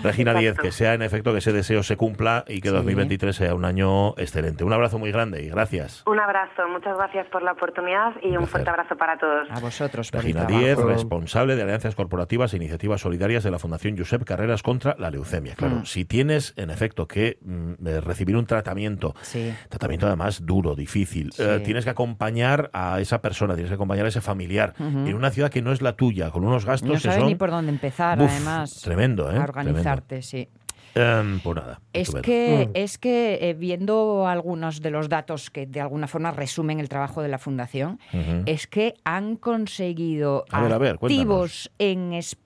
Regina. 0.03 0.35
Díez, 0.35 0.57
que 0.59 0.71
sea 0.73 0.95
en 0.95 1.03
efecto 1.03 1.33
que 1.33 1.39
ese 1.39 1.53
deseo 1.53 1.83
se 1.83 1.97
cumpla 1.97 2.45
y 2.47 2.61
que 2.61 2.69
Sí. 2.69 2.75
2023 2.75 3.35
sea 3.35 3.55
un 3.55 3.65
año 3.65 4.11
excelente. 4.19 4.65
Un 4.65 4.73
abrazo 4.73 4.99
muy 4.99 5.11
grande 5.11 5.43
y 5.43 5.49
gracias. 5.49 6.03
Un 6.07 6.19
abrazo, 6.21 6.69
muchas 6.71 6.97
gracias 6.97 7.27
por 7.29 7.43
la 7.43 7.53
oportunidad 7.53 8.13
y 8.23 8.37
un, 8.37 8.47
fuerte 8.47 8.69
abrazo 8.71 8.97
para 8.97 9.17
todos. 9.19 9.49
A 9.51 9.61
vosotros, 9.61 10.11
Regina. 10.13 10.45
Díez, 10.45 10.77
responsable 10.79 11.57
de 11.57 11.63
alianzas 11.63 11.95
corporativas 11.95 12.53
e 12.53 12.57
iniciativas 12.57 13.01
solidarias 13.01 13.43
de 13.45 13.51
la 13.51 13.59
Fundación 13.59 13.97
Josep 13.97 14.25
Carreras 14.25 14.63
contra 14.63 14.95
la 14.99 15.11
leucemia. 15.11 15.55
Claro, 15.55 15.77
Mm. 15.77 15.85
si 15.87 16.05
tienes 16.05 16.55
en 16.57 16.71
efecto 16.71 17.07
que 17.09 17.39
mm, 17.43 17.87
eh, 17.87 18.01
recibir 18.01 18.37
un 18.37 18.47
tratamiento, 18.47 19.15
Sí. 19.23 19.55
tratamiento 19.69 20.07
además 20.07 20.38
duro, 20.45 20.75
difícil, 20.75 21.33
Sí. 21.33 21.43
eh, 21.43 21.61
tienes 21.65 21.85
que 21.85 21.91
acompañar 21.91 22.71
a 22.73 23.01
esa 23.01 23.21
persona, 23.21 23.55
tienes 23.55 23.71
que 23.71 23.75
acompañar 23.75 24.07
a 24.07 24.09
ese 24.09 24.21
familiar 24.21 24.75
en 24.79 25.15
una 25.15 25.31
ciudad 25.31 25.51
que 25.51 25.63
no 25.63 25.73
es 25.73 25.83
la 25.83 25.95
tuya, 25.95 26.31
con 26.31 26.45
unos 26.45 26.65
gastos 26.65 26.89
No 26.89 26.95
que 26.95 27.01
sabes 27.01 27.19
son 27.19 27.29
ni 27.29 27.35
por 27.35 27.51
dónde 27.51 27.71
empezar, 27.71 28.21
Uf, 28.21 28.31
además. 28.31 28.81
tremendo, 28.83 29.31
¿eh? 29.33 29.37
A 29.39 29.43
organizarte, 29.45 30.23
sí. 30.23 30.49
Em, 30.95 31.39
pues 31.41 31.55
nada. 31.55 31.81
Es 31.93 32.09
estupendo. 32.09 32.23
que, 32.25 32.71
es 32.83 32.99
que 32.99 33.39
eh, 33.43 33.55
viendo 33.55 34.27
algunos 34.27 34.81
de 34.81 34.91
los 34.91 35.09
datos 35.09 35.51
que 35.51 35.67
de 35.67 35.81
alguna 35.81 36.09
forma 36.09 36.31
resumen 36.33 36.81
el 36.81 36.89
trabajo 36.89 37.23
de 37.23 37.29
la 37.29 37.39
Fundación, 37.39 38.01
es 38.47 38.67
que 38.67 38.95
han 39.05 39.37
conseguido 39.37 40.45
A 40.51 40.63
ver, 40.63 40.73
a 40.73 40.79
ver, 40.79 40.95
activos 41.01 41.71
en 41.79 42.15
España 42.15 42.43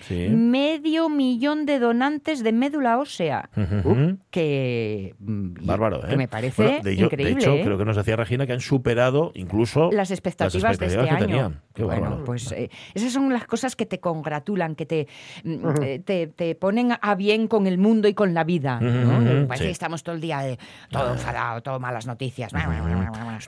Sí. 0.00 0.28
medio 0.30 1.08
millón 1.08 1.64
de 1.66 1.78
donantes 1.78 2.42
de 2.42 2.52
médula 2.52 2.98
ósea. 2.98 3.48
Ujú. 3.56 4.18
Que, 4.30 5.14
mm, 5.20 5.64
Bárbaro, 5.66 6.04
¿eh? 6.04 6.08
que 6.10 6.16
me 6.16 6.28
parece 6.28 6.62
Bueno, 6.62 6.82
de, 6.82 6.96
yo- 6.96 7.00
de 7.08 7.14
increíble. 7.14 7.40
hecho, 7.42 7.54
¿eh? 7.54 7.62
creo 7.64 7.78
que 7.78 7.84
nos 7.84 7.96
decía 7.96 8.16
Regina 8.16 8.46
que 8.46 8.52
han 8.52 8.60
superado 8.60 9.30
incluso 9.34 9.90
las 9.92 10.10
expectativas, 10.10 10.78
de 10.78 10.86
este 10.86 10.98
que 10.98 11.08
año. 11.10 11.18
tenían. 11.18 11.60
Qué 11.74 11.84
bueno, 11.84 12.02
bárbaro. 12.02 12.24
pues 12.24 12.52
eh, 12.52 12.70
esas 12.94 13.12
son 13.12 13.32
las 13.32 13.46
cosas 13.46 13.76
que 13.76 13.86
te 13.86 14.00
congratulan, 14.00 14.74
que 14.74 14.86
te, 14.86 15.08
mm, 15.44 15.82
eh, 15.82 15.98
te, 16.04 16.26
te 16.26 16.54
ponen 16.54 16.92
a 17.00 17.14
bien 17.14 17.48
con 17.48 17.66
el 17.66 17.78
mundo 17.78 18.08
y 18.08 18.14
con 18.14 18.34
la 18.34 18.44
vida. 18.44 18.78
¿no? 18.80 19.46
Parece 19.48 19.64
sí. 19.64 19.68
que 19.68 19.72
estamos 19.72 20.02
todo 20.02 20.14
el 20.14 20.20
día 20.20 20.40
de 20.40 20.58
todo 20.90 21.12
enfadado, 21.12 21.60
todo 21.62 21.80
malas 21.80 22.06
noticias. 22.06 22.52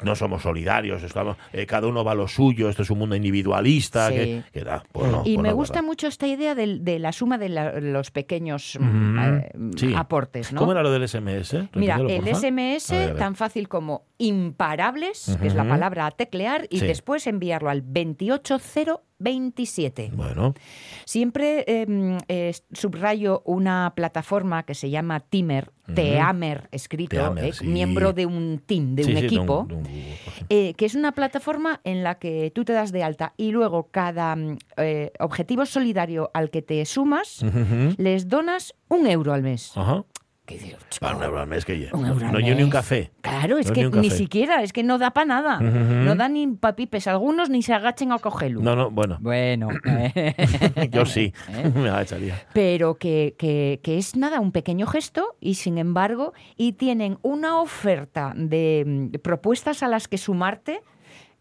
no 0.03 0.15
somos 0.17 0.43
solidarios, 0.43 1.03
estamos, 1.03 1.37
eh, 1.53 1.67
cada 1.67 1.87
uno 1.87 2.05
va 2.05 2.13
a 2.13 2.15
lo 2.15 2.29
suyo, 2.29 2.69
esto 2.69 2.83
es 2.83 2.91
un 2.91 2.99
mundo 2.99 3.17
individualista, 3.17 4.09
Sí. 4.09 4.15
que, 4.15 4.43
que 4.53 4.65
da, 4.65 4.83
pues 4.93 5.11
no, 5.11 5.23
y 5.25 5.35
pues 5.35 5.43
me 5.43 5.49
no, 5.51 5.55
gusta 5.57 5.75
¿verdad? 5.75 5.87
mucho 5.87 6.07
esta 6.09 6.27
idea 6.27 6.55
de, 6.55 6.99
la 6.99 7.13
suma 7.13 7.39
de 7.39 7.49
la- 7.49 7.81
los 7.81 8.11
pequeños 8.11 8.77
eh, 8.81 9.51
sí. 9.77 9.93
aportes. 9.95 10.53
¿no? 10.53 10.59
¿Cómo 10.59 10.73
era 10.73 10.83
lo 10.83 10.91
del 10.91 11.09
SMS? 11.09 11.69
Mira, 11.75 11.97
el. 11.97 12.25
SMS 12.35 12.93
tan 13.19 13.35
fácil 13.37 13.69
como 13.69 14.05
imparables, 14.19 15.37
que 15.41 15.47
es 15.49 15.55
la 15.55 15.67
palabra 15.69 16.07
a 16.07 16.11
teclear, 16.11 16.67
y 16.71 16.79
Sí. 16.81 16.87
después 16.87 17.27
enviarlo 17.27 17.71
al 17.71 17.83
28027. 17.83 20.11
Bueno, 20.15 20.55
Siempre 21.05 21.65
eh, 21.67 22.19
eh, 22.29 22.53
subrayo 22.73 23.43
una 23.45 23.93
plataforma 23.97 24.63
que 24.65 24.75
se 24.75 24.91
llama 24.91 25.21
Timer, 25.21 25.71
Teamer 25.95 26.69
escrito, 26.73 27.17
Teamer, 27.17 27.45
eh, 27.45 27.53
sí. 27.53 27.67
miembro 27.67 28.13
de 28.13 28.27
un 28.27 28.61
team, 28.65 28.95
de 28.95 29.05
sí, 29.05 29.11
un 29.11 29.15
de 29.21 29.27
equipo. 29.27 29.67
de 29.69 29.75
un 29.75 29.87
eh, 30.49 30.75
que 30.75 30.87
es 30.87 30.95
una 30.95 31.13
plataforma 31.13 31.81
en 31.85 32.03
la 32.03 32.19
que 32.19 32.51
tú 32.55 32.65
te 32.65 32.73
das 32.73 32.93
de 32.93 33.03
alta 33.03 33.35
y 33.37 33.51
luego 33.53 33.89
cada 33.91 34.35
mm, 34.37 34.59
eh, 34.79 35.13
objetivo 35.21 35.67
solidario 35.67 36.31
al 36.35 36.51
que 36.51 36.63
te 36.63 36.85
sumas 36.87 37.45
les 37.99 38.29
donas 38.29 38.75
un 38.89 39.07
euro 39.07 39.33
al 39.33 39.43
mes. 39.43 39.73
Ajá. 39.77 40.05
¿Qué 40.47 40.59
digo, 40.59 40.77
chico? 40.91 41.07
Para 41.07 41.17
un 41.17 41.23
euro 41.23 41.41
al 41.41 41.47
mes 41.47 41.65
que 41.65 41.79
lleve. 41.79 41.91
Un 41.95 42.05
euro 42.05 42.27
al 42.27 42.33
no 42.33 42.39
llevo 42.39 42.57
ni 42.59 42.63
un 42.65 42.71
café. 42.71 43.11
Claro, 43.23 43.57
es 43.57 43.69
No, 43.69 43.73
que 43.73 43.89
ni 43.89 44.11
siquiera, 44.11 44.63
es 44.63 44.75
que 44.75 44.83
no 44.83 44.99
da 44.99 45.13
para 45.13 45.25
nada. 45.27 45.59
No 45.61 46.15
da 46.17 46.29
ni 46.29 46.47
papipes. 46.49 47.07
Algunos 47.07 47.49
ni 47.49 47.63
se 47.63 47.73
agachen 47.73 48.13
a 48.13 48.19
cogerlo. 48.19 48.61
No, 48.61 48.77
no, 48.77 48.91
bueno. 48.91 49.17
Bueno. 49.21 49.69
Yo 50.91 51.07
sí. 51.07 51.33
¿Eh? 51.49 51.73
Me 51.75 51.89
agacharía. 51.89 52.47
pero 52.53 52.97
que, 52.97 53.35
que- 53.39 53.81
que 53.83 53.97
es 53.99 54.17
nada, 54.17 54.41
un 54.41 54.53
pequeño 54.53 54.87
gesto 54.87 55.37
y 55.41 55.55
sin 55.55 55.79
embargo, 55.79 56.35
y 56.57 56.73
tienen 56.75 57.19
una 57.23 57.59
oferta 57.61 58.33
de 58.37 58.85
mm, 58.87 59.19
propuestas 59.23 59.83
a 59.83 59.89
las 59.89 60.09
que 60.09 60.19
sumarte, 60.19 60.83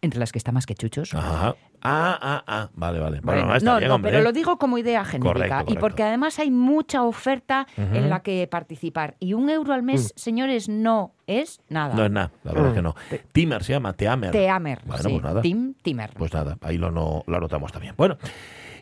entre 0.04 0.20
las 0.20 0.32
que 0.32 0.38
está 0.38 0.52
más 0.52 0.66
que 0.66 0.74
chuchos. 0.74 1.14
Ajá. 1.14 1.56
Ah, 1.86 2.18
ah, 2.20 2.44
ah. 2.46 2.70
Vale, 2.74 2.98
vale. 2.98 3.20
Bueno, 3.22 3.42
Bueno, 3.42 3.56
está 3.56 3.72
no, 3.72 3.78
bien, 3.78 3.88
no, 3.88 3.94
hombre. 3.96 4.10
pero 4.10 4.22
lo 4.22 4.32
digo 4.32 4.56
como 4.58 4.78
idea 4.78 5.04
genérica 5.04 5.32
Correcto, 5.58 5.72
y 5.72 5.76
porque 5.76 6.02
además 6.02 6.38
hay 6.38 6.50
mucha 6.50 7.02
oferta 7.02 7.66
en 7.76 8.08
la 8.08 8.20
que 8.20 8.46
participar 8.50 9.16
y 9.20 9.34
un 9.34 9.50
euro 9.50 9.72
al 9.74 9.82
mes, 9.82 10.12
señores, 10.16 10.68
no 10.68 11.12
es 11.26 11.60
nada. 11.68 11.94
No 11.94 12.04
es 12.04 12.10
nada, 12.10 12.30
la 12.42 12.52
verdad 12.52 12.68
es 12.68 12.74
que 12.74 12.82
no. 12.82 12.94
Timer 13.32 13.62
se 13.64 13.72
llama, 13.72 13.92
Teamer. 13.92 14.30
Teamer, 14.30 14.80
Bueno, 14.84 15.02
sí, 15.02 15.08
pues 15.10 15.22
nada. 15.22 15.42
Tim 15.42 15.74
Timer. 15.82 16.10
Pues 16.14 16.32
nada, 16.32 16.56
ahí 16.62 16.78
lo, 16.78 16.90
no, 16.90 17.22
lo 17.26 17.36
anotamos 17.36 17.70
también. 17.72 17.94
Bueno, 17.96 18.16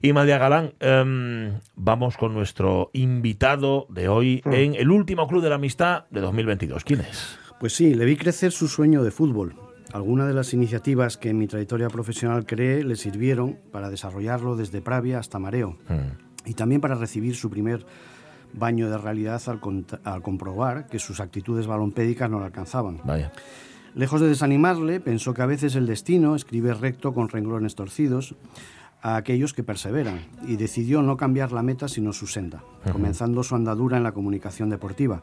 y 0.01 0.13
María 0.13 0.39
Galán, 0.39 0.75
em, 0.81 1.59
vamos 1.75 2.17
con 2.17 2.35
nuestro 2.35 2.91
invitado 2.93 3.87
de 3.89 4.09
hoy 4.09 4.43
en 4.45 4.75
el 4.75 4.91
último 4.91 5.27
Club 5.27 5.43
de 5.43 5.49
la 5.49 5.57
Amistad 5.57 6.05
de 6.11 6.21
2022. 6.21 6.85
¿Quién 6.85 7.01
es? 7.01 7.39
Pues 7.61 7.75
sí, 7.75 7.95
le 7.95 8.05
vi 8.05 8.17
crecer 8.17 8.51
su 8.53 8.67
sueño 8.69 9.03
de 9.05 9.11
fútbol. 9.11 9.55
Algunas 9.93 10.27
de 10.27 10.35
las 10.35 10.55
iniciativas 10.55 11.17
que 11.17 11.31
en 11.31 11.39
mi 11.39 11.47
trayectoria 11.47 11.89
profesional 11.89 12.47
creé 12.47 12.83
le 12.83 12.97
sirvieron 12.97 13.59
para 13.71 13.91
desarrollarlo 13.91 14.57
desde 14.57 14.81
Pravia 14.81 15.19
hasta 15.19 15.39
Mareo 15.39 15.77
Mm, 15.89 16.49
y 16.49 16.55
también 16.55 16.81
para 16.81 16.95
recibir 16.95 17.37
su 17.37 17.51
primer 17.51 17.87
baño 18.53 18.91
de 18.91 18.99
realidad 18.99 19.41
al, 19.47 19.61
al 20.05 20.23
comprobar 20.23 20.87
que 20.87 20.99
sus 20.99 21.21
actitudes 21.21 21.67
balompédicas 21.67 22.31
no 22.31 22.41
le 22.41 22.47
alcanzaban. 22.47 23.01
Vaya. 23.05 23.33
Lejos 23.95 24.21
de 24.21 24.29
desanimarle, 24.29 25.01
pensó 25.01 25.35
que 25.35 25.43
a 25.43 25.47
veces 25.47 25.77
el 25.77 25.87
destino 25.87 26.35
escribe 26.35 26.73
recto 26.75 27.13
con 27.13 27.29
renglones 27.29 27.75
torcidos 27.75 28.35
a 29.03 29.17
aquellos 29.17 29.53
que 29.53 29.63
perseveran 29.63 30.21
y 30.47 30.57
decidió 30.57 31.03
no 31.03 31.17
cambiar 31.17 31.53
la 31.53 31.63
meta 31.63 31.89
sino 31.89 32.13
su 32.13 32.27
senda, 32.27 32.63
comenzando 32.91 33.43
su 33.43 33.55
andadura 33.55 33.97
en 33.97 34.05
la 34.05 34.13
comunicación 34.13 34.71
deportiva. 34.71 35.23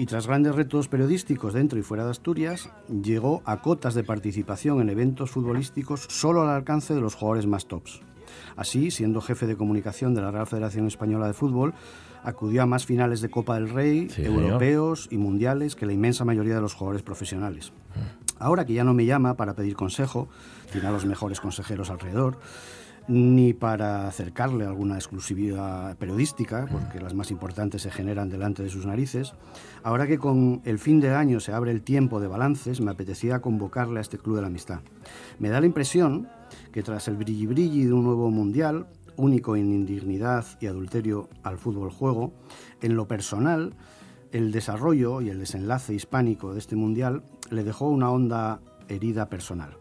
Y 0.00 0.06
tras 0.06 0.26
grandes 0.26 0.54
retos 0.54 0.88
periodísticos 0.88 1.52
dentro 1.52 1.78
y 1.78 1.82
fuera 1.82 2.06
de 2.06 2.12
Asturias, 2.12 2.70
llegó 2.88 3.42
a 3.44 3.60
cotas 3.60 3.92
de 3.92 4.02
participación 4.02 4.80
en 4.80 4.88
eventos 4.88 5.30
futbolísticos 5.30 6.06
solo 6.08 6.40
al 6.40 6.48
alcance 6.48 6.94
de 6.94 7.02
los 7.02 7.14
jugadores 7.14 7.46
más 7.46 7.66
tops. 7.66 8.00
Así, 8.56 8.90
siendo 8.90 9.20
jefe 9.20 9.46
de 9.46 9.58
comunicación 9.58 10.14
de 10.14 10.22
la 10.22 10.30
Real 10.30 10.46
Federación 10.46 10.86
Española 10.86 11.26
de 11.26 11.34
Fútbol, 11.34 11.74
acudió 12.24 12.62
a 12.62 12.66
más 12.66 12.86
finales 12.86 13.20
de 13.20 13.28
Copa 13.28 13.56
del 13.56 13.68
Rey, 13.68 14.08
Sí, 14.08 14.22
señor. 14.24 14.42
europeos 14.44 15.06
y 15.10 15.18
mundiales 15.18 15.76
que 15.76 15.84
la 15.84 15.92
inmensa 15.92 16.24
mayoría 16.24 16.54
de 16.54 16.62
los 16.62 16.72
jugadores 16.72 17.02
profesionales. 17.02 17.70
Ahora 18.38 18.64
que 18.64 18.72
ya 18.72 18.84
no 18.84 18.94
me 18.94 19.04
llama 19.04 19.34
para 19.34 19.52
pedir 19.52 19.74
consejo, 19.76 20.30
tiene 20.72 20.86
a 20.88 20.92
los 20.92 21.04
mejores 21.04 21.42
consejeros 21.42 21.90
alrededor, 21.90 22.38
ni 23.10 23.54
para 23.54 24.06
acercarle 24.06 24.64
alguna 24.64 24.94
exclusividad 24.94 25.96
periodística, 25.96 26.68
porque 26.70 27.00
las 27.00 27.12
más 27.12 27.32
importantes 27.32 27.82
se 27.82 27.90
generan 27.90 28.28
delante 28.28 28.62
de 28.62 28.70
sus 28.70 28.86
narices. 28.86 29.34
Ahora 29.82 30.06
que 30.06 30.16
con 30.16 30.62
el 30.64 30.78
fin 30.78 31.00
de 31.00 31.12
año 31.12 31.40
se 31.40 31.52
abre 31.52 31.72
el 31.72 31.82
tiempo 31.82 32.20
de 32.20 32.28
balances, 32.28 32.80
me 32.80 32.92
apetecía 32.92 33.40
convocarle 33.40 33.98
a 33.98 34.02
este 34.02 34.16
Club 34.16 34.36
de 34.36 34.42
la 34.42 34.46
Amistad. 34.46 34.78
Me 35.40 35.48
da 35.48 35.58
la 35.58 35.66
impresión 35.66 36.28
que 36.70 36.84
tras 36.84 37.08
el 37.08 37.16
brilli 37.16 37.46
brilli 37.46 37.84
de 37.84 37.92
un 37.92 38.04
nuevo 38.04 38.30
mundial, 38.30 38.86
único 39.16 39.56
en 39.56 39.72
indignidad 39.72 40.46
y 40.60 40.66
adulterio 40.66 41.28
al 41.42 41.58
fútbol 41.58 41.90
juego, 41.90 42.32
en 42.80 42.94
lo 42.94 43.08
personal, 43.08 43.74
el 44.30 44.52
desarrollo 44.52 45.20
y 45.20 45.30
el 45.30 45.40
desenlace 45.40 45.94
hispánico 45.94 46.52
de 46.52 46.60
este 46.60 46.76
mundial 46.76 47.24
le 47.50 47.64
dejó 47.64 47.88
una 47.88 48.12
honda 48.12 48.60
herida 48.88 49.28
personal. 49.28 49.76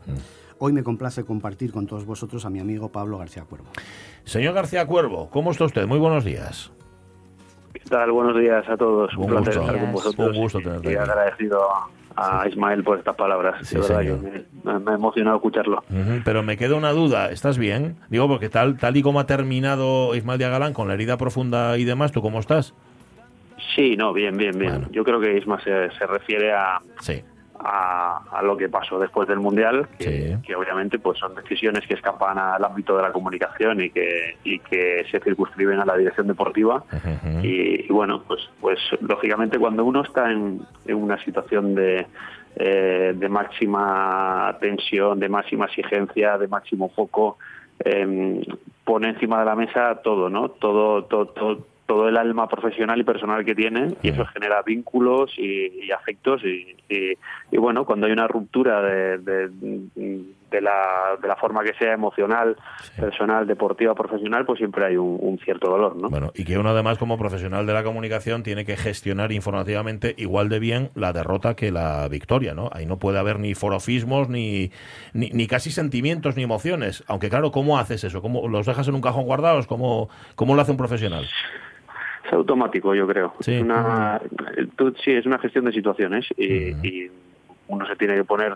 Hoy 0.59 0.73
me 0.73 0.83
complace 0.83 1.23
compartir 1.23 1.71
con 1.71 1.87
todos 1.87 2.05
vosotros 2.05 2.45
a 2.45 2.49
mi 2.49 2.59
amigo 2.59 2.91
Pablo 2.91 3.17
García 3.17 3.43
Cuervo. 3.45 3.67
Señor 4.25 4.53
García 4.53 4.85
Cuervo, 4.85 5.29
¿cómo 5.29 5.51
está 5.51 5.63
usted? 5.65 5.87
Muy 5.87 5.99
buenos 5.99 6.25
días. 6.25 6.71
¿Qué 7.73 7.81
tal? 7.89 8.11
Buenos 8.11 8.37
días 8.37 8.67
a 8.67 8.75
todos. 8.75 9.15
Un 9.15 9.23
Un, 9.23 9.29
placer 9.29 9.53
gusto. 9.55 9.61
estar 9.61 9.79
con 9.79 9.91
vosotros. 9.93 10.27
Un 10.35 10.41
gusto 10.41 10.59
tenerte 10.59 10.91
y 10.91 10.95
aquí. 10.95 11.09
agradecido 11.09 11.61
a, 12.17 12.45
Ismael 12.49 12.83
por 12.83 12.97
estas 12.97 13.15
palabras. 13.15 13.65
Sí, 13.65 13.75
de 13.75 13.81
verdad 13.81 13.99
señor. 13.99 14.19
que 14.19 14.45
me, 14.65 14.79
me- 14.79 14.91
ha 14.91 14.95
emocionado 14.95 15.37
escucharlo. 15.37 15.81
Pero 16.25 16.43
me 16.43 16.57
queda 16.57 16.75
una 16.75 16.91
duda, 16.91 17.29
¿estás 17.31 17.57
bien? 17.57 17.95
Digo, 18.09 18.27
porque 18.27 18.49
tal, 18.49 18.77
tal 18.77 18.97
y 18.97 19.01
como 19.01 19.21
ha 19.21 19.25
terminado 19.25 20.13
Ismael 20.13 20.39
Díaz 20.39 20.51
Galán 20.51 20.73
con 20.73 20.89
la 20.89 20.95
herida 20.95 21.15
profunda 21.15 21.77
y 21.77 21.85
demás, 21.85 22.11
¿tú 22.11 22.21
cómo 22.21 22.39
estás? 22.39 22.73
Sí, 23.75 23.95
no, 23.95 24.11
bien, 24.11 24.35
bien, 24.35 24.57
bien. 24.59 24.71
Bueno. 24.71 24.87
Yo 24.91 25.05
creo 25.05 25.21
que 25.21 25.37
Isma 25.37 25.61
se, 25.61 25.89
se 25.91 26.05
refiere 26.07 26.51
a, 26.51 26.81
Sí. 26.99 27.23
A, 27.59 28.21
a 28.31 28.41
lo 28.41 28.55
que 28.57 28.69
pasó 28.69 28.99
después 28.99 29.27
del 29.27 29.39
Mundial, 29.39 29.87
que, 29.97 30.03
Sí. 30.03 30.35
que 30.45 30.55
obviamente 30.55 30.97
pues 30.99 31.19
son 31.19 31.35
decisiones 31.35 31.85
que 31.87 31.93
escapan 31.95 32.37
al 32.37 32.63
ámbito 32.63 32.95
de 32.95 33.03
la 33.03 33.11
comunicación 33.11 33.81
y 33.81 33.89
que, 33.89 34.37
y 34.43 34.59
que 34.59 35.05
se 35.11 35.19
circunscriben 35.19 35.79
a 35.79 35.85
la 35.85 35.97
dirección 35.97 36.27
deportiva. 36.27 36.83
Y, 37.43 37.85
y 37.85 37.87
bueno 37.89 38.23
pues 38.27 38.41
pues 38.61 38.79
lógicamente 39.01 39.57
cuando 39.59 39.83
uno 39.85 40.01
está 40.03 40.31
en, 40.31 40.61
en 40.85 40.95
una 40.95 41.21
situación 41.23 41.75
de 41.75 42.07
eh, 42.55 43.13
de 43.15 43.29
máxima 43.29 44.57
tensión 44.59 45.19
de 45.19 45.29
máxima 45.29 45.65
exigencia 45.65 46.37
de 46.37 46.47
máximo 46.47 46.89
foco 46.89 47.37
em, 47.83 48.41
pone 48.83 49.09
encima 49.09 49.39
de 49.39 49.45
la 49.45 49.55
mesa 49.55 50.01
todo 50.03 50.29
no 50.29 50.49
todo 50.49 51.03
todo, 51.05 51.27
todo- 51.27 51.67
todo 51.89 52.07
el 52.07 52.17
alma 52.17 52.47
profesional 52.47 52.99
y 52.99 53.03
personal 53.03 53.43
que 53.43 53.55
tiene 53.55 53.95
y 54.03 54.09
eso 54.09 54.23
genera 54.27 54.61
vínculos 54.61 55.31
y, 55.39 55.85
y 55.85 55.91
afectos 55.91 56.39
y, 56.45 56.75
y- 56.87 57.13
y, 57.51 57.57
bueno, 57.57 57.83
cuando 57.83 58.05
hay 58.05 58.11
una 58.13 58.27
ruptura 58.27 58.79
de, 58.83 59.17
de, 59.17 59.49
de 60.51 60.61
la, 60.61 61.17
de 61.19 61.27
la 61.27 61.35
forma 61.35 61.63
que 61.63 61.73
sea 61.79 61.93
emocional, 61.93 62.55
personal, 62.95 63.47
deportiva, 63.47 63.95
profesional, 63.95 64.45
pues 64.45 64.59
siempre 64.59 64.85
hay 64.85 64.97
un, 64.97 65.17
un 65.19 65.39
cierto 65.39 65.67
dolor, 65.71 65.95
¿no? 65.95 66.09
Bueno, 66.11 66.31
y 66.35 66.45
que 66.45 66.59
uno 66.59 66.69
además 66.69 66.99
como 66.99 67.17
profesional 67.17 67.65
de 67.65 67.73
la 67.73 67.83
comunicación 67.83 68.43
tiene 68.43 68.65
que 68.65 68.77
gestionar 68.77 69.31
informativamente 69.31 70.13
igual 70.17 70.47
de 70.49 70.59
bien 70.59 70.91
la 70.93 71.11
derrota 71.11 71.55
que 71.55 71.71
la 71.71 72.07
victoria, 72.07 72.53
¿no? 72.53 72.69
Ahí 72.71 72.85
no 72.85 72.99
puede 72.99 73.17
haber 73.17 73.39
ni 73.39 73.55
forofismos, 73.55 74.29
ni, 74.29 74.71
ni, 75.13 75.29
ni 75.31 75.47
casi 75.47 75.71
sentimientos, 75.71 76.35
ni 76.37 76.43
emociones. 76.43 77.03
Aunque 77.07 77.29
claro, 77.29 77.51
¿cómo 77.51 77.79
haces 77.79 78.03
eso? 78.03 78.21
¿Cómo 78.21 78.47
los 78.47 78.67
dejas 78.67 78.87
en 78.87 78.93
un 78.93 79.01
cajón 79.01 79.25
guardados? 79.25 79.65
¿Cómo, 79.65 80.09
cómo 80.35 80.53
lo 80.55 80.61
hace 80.61 80.69
un 80.71 80.77
profesional? 80.77 81.25
Es 82.29 82.33
automático, 82.33 82.93
yo 82.93 83.07
creo. 83.07 83.33
Sí. 83.39 83.55
Es 83.55 83.61
una, 83.63 84.21
tú- 84.75 84.93
sí, 85.03 85.11
es 85.13 85.25
una 85.25 85.39
gestión 85.39 85.65
de 85.65 85.71
situaciones 85.73 86.27
y, 86.37 86.69
y 86.87 87.11
uno 87.67 87.87
se 87.87 87.95
tiene 87.95 88.15
que 88.15 88.23
poner 88.23 88.55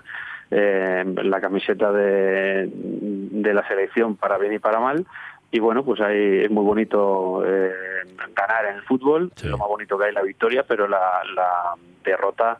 eh, 0.51 1.03
la 1.23 1.41
camiseta 1.41 1.91
de, 1.91 2.69
de 2.71 3.53
la 3.53 3.67
selección 3.67 4.15
para 4.15 4.38
bien 4.38 4.53
y 4.53 4.59
para 4.59 4.79
mal. 4.79 5.05
Y 5.51 5.59
bueno, 5.59 5.83
pues 5.83 6.01
ahí 6.01 6.41
es 6.43 6.51
muy 6.51 6.63
bonito 6.63 7.43
eh, 7.45 7.71
ganar 8.36 8.65
en 8.69 8.75
el 8.75 8.81
fútbol, 8.83 9.31
lo 9.43 9.57
más 9.57 9.67
bonito 9.67 9.97
que 9.97 10.05
hay 10.05 10.13
la 10.13 10.21
victoria, 10.23 10.63
pero 10.67 10.88
la, 10.88 10.99
la 11.36 11.73
derrota 12.03 12.57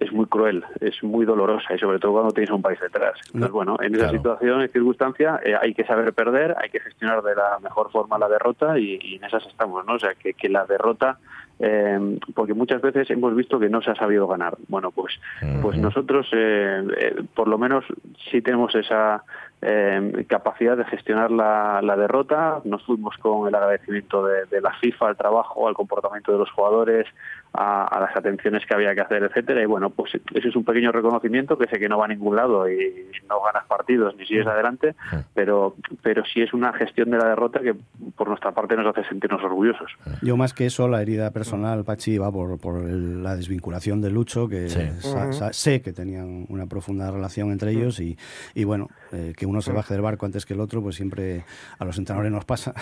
es 0.00 0.12
muy 0.12 0.26
cruel, 0.26 0.64
es 0.80 1.02
muy 1.02 1.26
dolorosa 1.26 1.74
y 1.74 1.78
sobre 1.78 1.98
todo 1.98 2.12
cuando 2.12 2.32
tienes 2.32 2.50
a 2.50 2.54
un 2.54 2.62
país 2.62 2.80
detrás. 2.80 3.18
Entonces, 3.26 3.50
bueno, 3.50 3.76
en 3.80 3.94
esa 3.94 4.10
situación, 4.10 4.62
en 4.62 4.68
circunstancia, 4.70 5.40
eh, 5.44 5.54
hay 5.60 5.74
que 5.74 5.84
saber 5.84 6.12
perder, 6.12 6.54
hay 6.60 6.70
que 6.70 6.80
gestionar 6.80 7.22
de 7.22 7.34
la 7.34 7.58
mejor 7.62 7.90
forma 7.90 8.18
la 8.18 8.28
derrota 8.28 8.78
y, 8.78 8.98
y 9.02 9.16
en 9.16 9.24
esas 9.24 9.46
estamos, 9.46 9.84
¿no? 9.86 9.94
O 9.94 9.98
sea, 9.98 10.14
que, 10.14 10.34
que 10.34 10.48
la 10.48 10.64
derrota, 10.66 11.18
eh, 11.58 12.18
porque 12.34 12.54
muchas 12.54 12.80
veces 12.80 13.10
hemos 13.10 13.34
visto 13.34 13.58
que 13.58 13.68
no 13.68 13.82
se 13.82 13.90
ha 13.90 13.94
sabido 13.94 14.26
ganar. 14.26 14.56
Bueno, 14.68 14.90
pues, 14.90 15.18
pues 15.62 15.76
nosotros, 15.78 16.28
eh, 16.32 16.86
eh, 16.96 17.22
por 17.34 17.48
lo 17.48 17.58
menos, 17.58 17.84
sí 18.30 18.40
tenemos 18.40 18.74
esa 18.74 19.24
eh, 19.60 20.24
capacidad 20.28 20.76
de 20.76 20.84
gestionar 20.84 21.30
la, 21.32 21.80
la 21.82 21.96
derrota. 21.96 22.60
Nos 22.64 22.84
fuimos 22.84 23.16
con 23.18 23.48
el 23.48 23.54
agradecimiento 23.54 24.24
de, 24.24 24.46
de 24.46 24.60
la 24.60 24.72
FIFA 24.74 25.08
al 25.08 25.16
trabajo, 25.16 25.66
al 25.66 25.74
comportamiento 25.74 26.32
de 26.32 26.38
los 26.38 26.50
jugadores, 26.52 27.06
a, 27.52 27.84
a 27.86 28.00
las 28.00 28.16
atenciones 28.16 28.64
que 28.66 28.74
había 28.74 28.94
que 28.94 29.00
hacer, 29.00 29.22
etcétera. 29.22 29.62
Y 29.62 29.66
bueno, 29.66 29.90
pues 29.90 30.14
eso 30.14 30.48
es 30.48 30.56
un 30.56 30.64
pequeño 30.64 30.92
reconocimiento 30.92 31.56
que 31.58 31.66
sé 31.68 31.78
que 31.78 31.88
no 31.88 31.98
va 31.98 32.04
a 32.04 32.08
ningún 32.08 32.36
lado 32.36 32.68
y 32.70 33.06
no 33.28 33.42
ganas 33.42 33.66
partidos 33.66 34.14
ni 34.16 34.26
sigues 34.26 34.46
adelante, 34.46 34.94
pero, 35.34 35.74
pero 36.02 36.22
sí 36.32 36.42
es 36.42 36.52
una 36.52 36.72
gestión 36.72 37.10
de 37.10 37.18
la 37.18 37.28
derrota 37.28 37.60
que 37.60 37.74
por 38.16 38.28
nuestra 38.28 38.52
parte 38.52 38.76
nos 38.76 38.86
hace 38.86 39.08
sentirnos 39.08 39.42
orgullosos. 39.42 39.90
Yo 40.22 40.36
más 40.36 40.54
que 40.54 40.66
eso, 40.66 40.88
la 40.88 41.02
herida 41.02 41.30
personal, 41.32 41.84
Pachi, 41.84 42.18
va 42.18 42.30
por, 42.30 42.58
por 42.58 42.82
el- 42.82 43.22
la 43.22 43.36
desvinculación 43.36 44.00
de 44.00 44.10
Lucho, 44.10 44.48
que 44.48 44.68
Sí. 44.68 44.88
sa- 45.00 45.32
sa- 45.32 45.52
sé 45.52 45.80
que 45.82 45.92
tenían 45.92 46.46
una 46.48 46.66
profunda 46.66 47.10
relación 47.10 47.50
entre 47.50 47.70
ellos 47.72 47.98
y, 48.00 48.16
y 48.54 48.64
bueno, 48.64 48.88
eh, 49.12 49.32
que 49.36 49.46
uno 49.46 49.60
se 49.62 49.72
baje 49.72 49.94
del 49.94 50.02
barco 50.02 50.26
antes 50.26 50.44
que 50.46 50.54
el 50.54 50.60
otro, 50.60 50.82
pues 50.82 50.96
siempre 50.96 51.44
a 51.78 51.84
los 51.84 51.96
entrenadores 51.98 52.32
nos 52.32 52.44
pasa, 52.44 52.74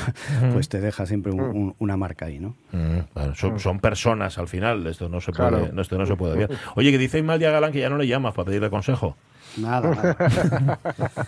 pues 0.53 0.69
te 0.69 0.81
deja 0.81 1.07
siempre 1.07 1.33
un- 1.33 1.41
un- 1.41 1.75
una 1.79 1.97
marca 1.97 2.27
ahí, 2.27 2.39
¿no? 2.39 2.57
Mm, 2.73 2.99
claro, 3.13 3.35
son, 3.35 3.59
son 3.61 3.79
personas 3.81 4.39
al 4.39 4.49
final, 4.49 4.56
esto 4.90 5.09
no 5.09 5.21
se 5.21 5.33
puede, 5.33 5.49
Claro. 5.51 5.69
no, 5.73 5.83
esto 5.83 5.99
no 5.99 6.07
se 6.07 6.16
puede. 6.16 6.49
Oye, 6.75 6.90
que 6.90 6.99
dice 6.99 7.19
Ismael 7.19 7.40
Galán 7.40 7.73
que 7.73 7.81
ya 7.81 7.88
no 7.90 7.97
le 7.99 8.07
llamas 8.07 8.35
para 8.35 8.47
pedirle 8.47 8.71
consejo. 8.71 9.16
Nada, 9.59 9.90
nada. 9.95 10.79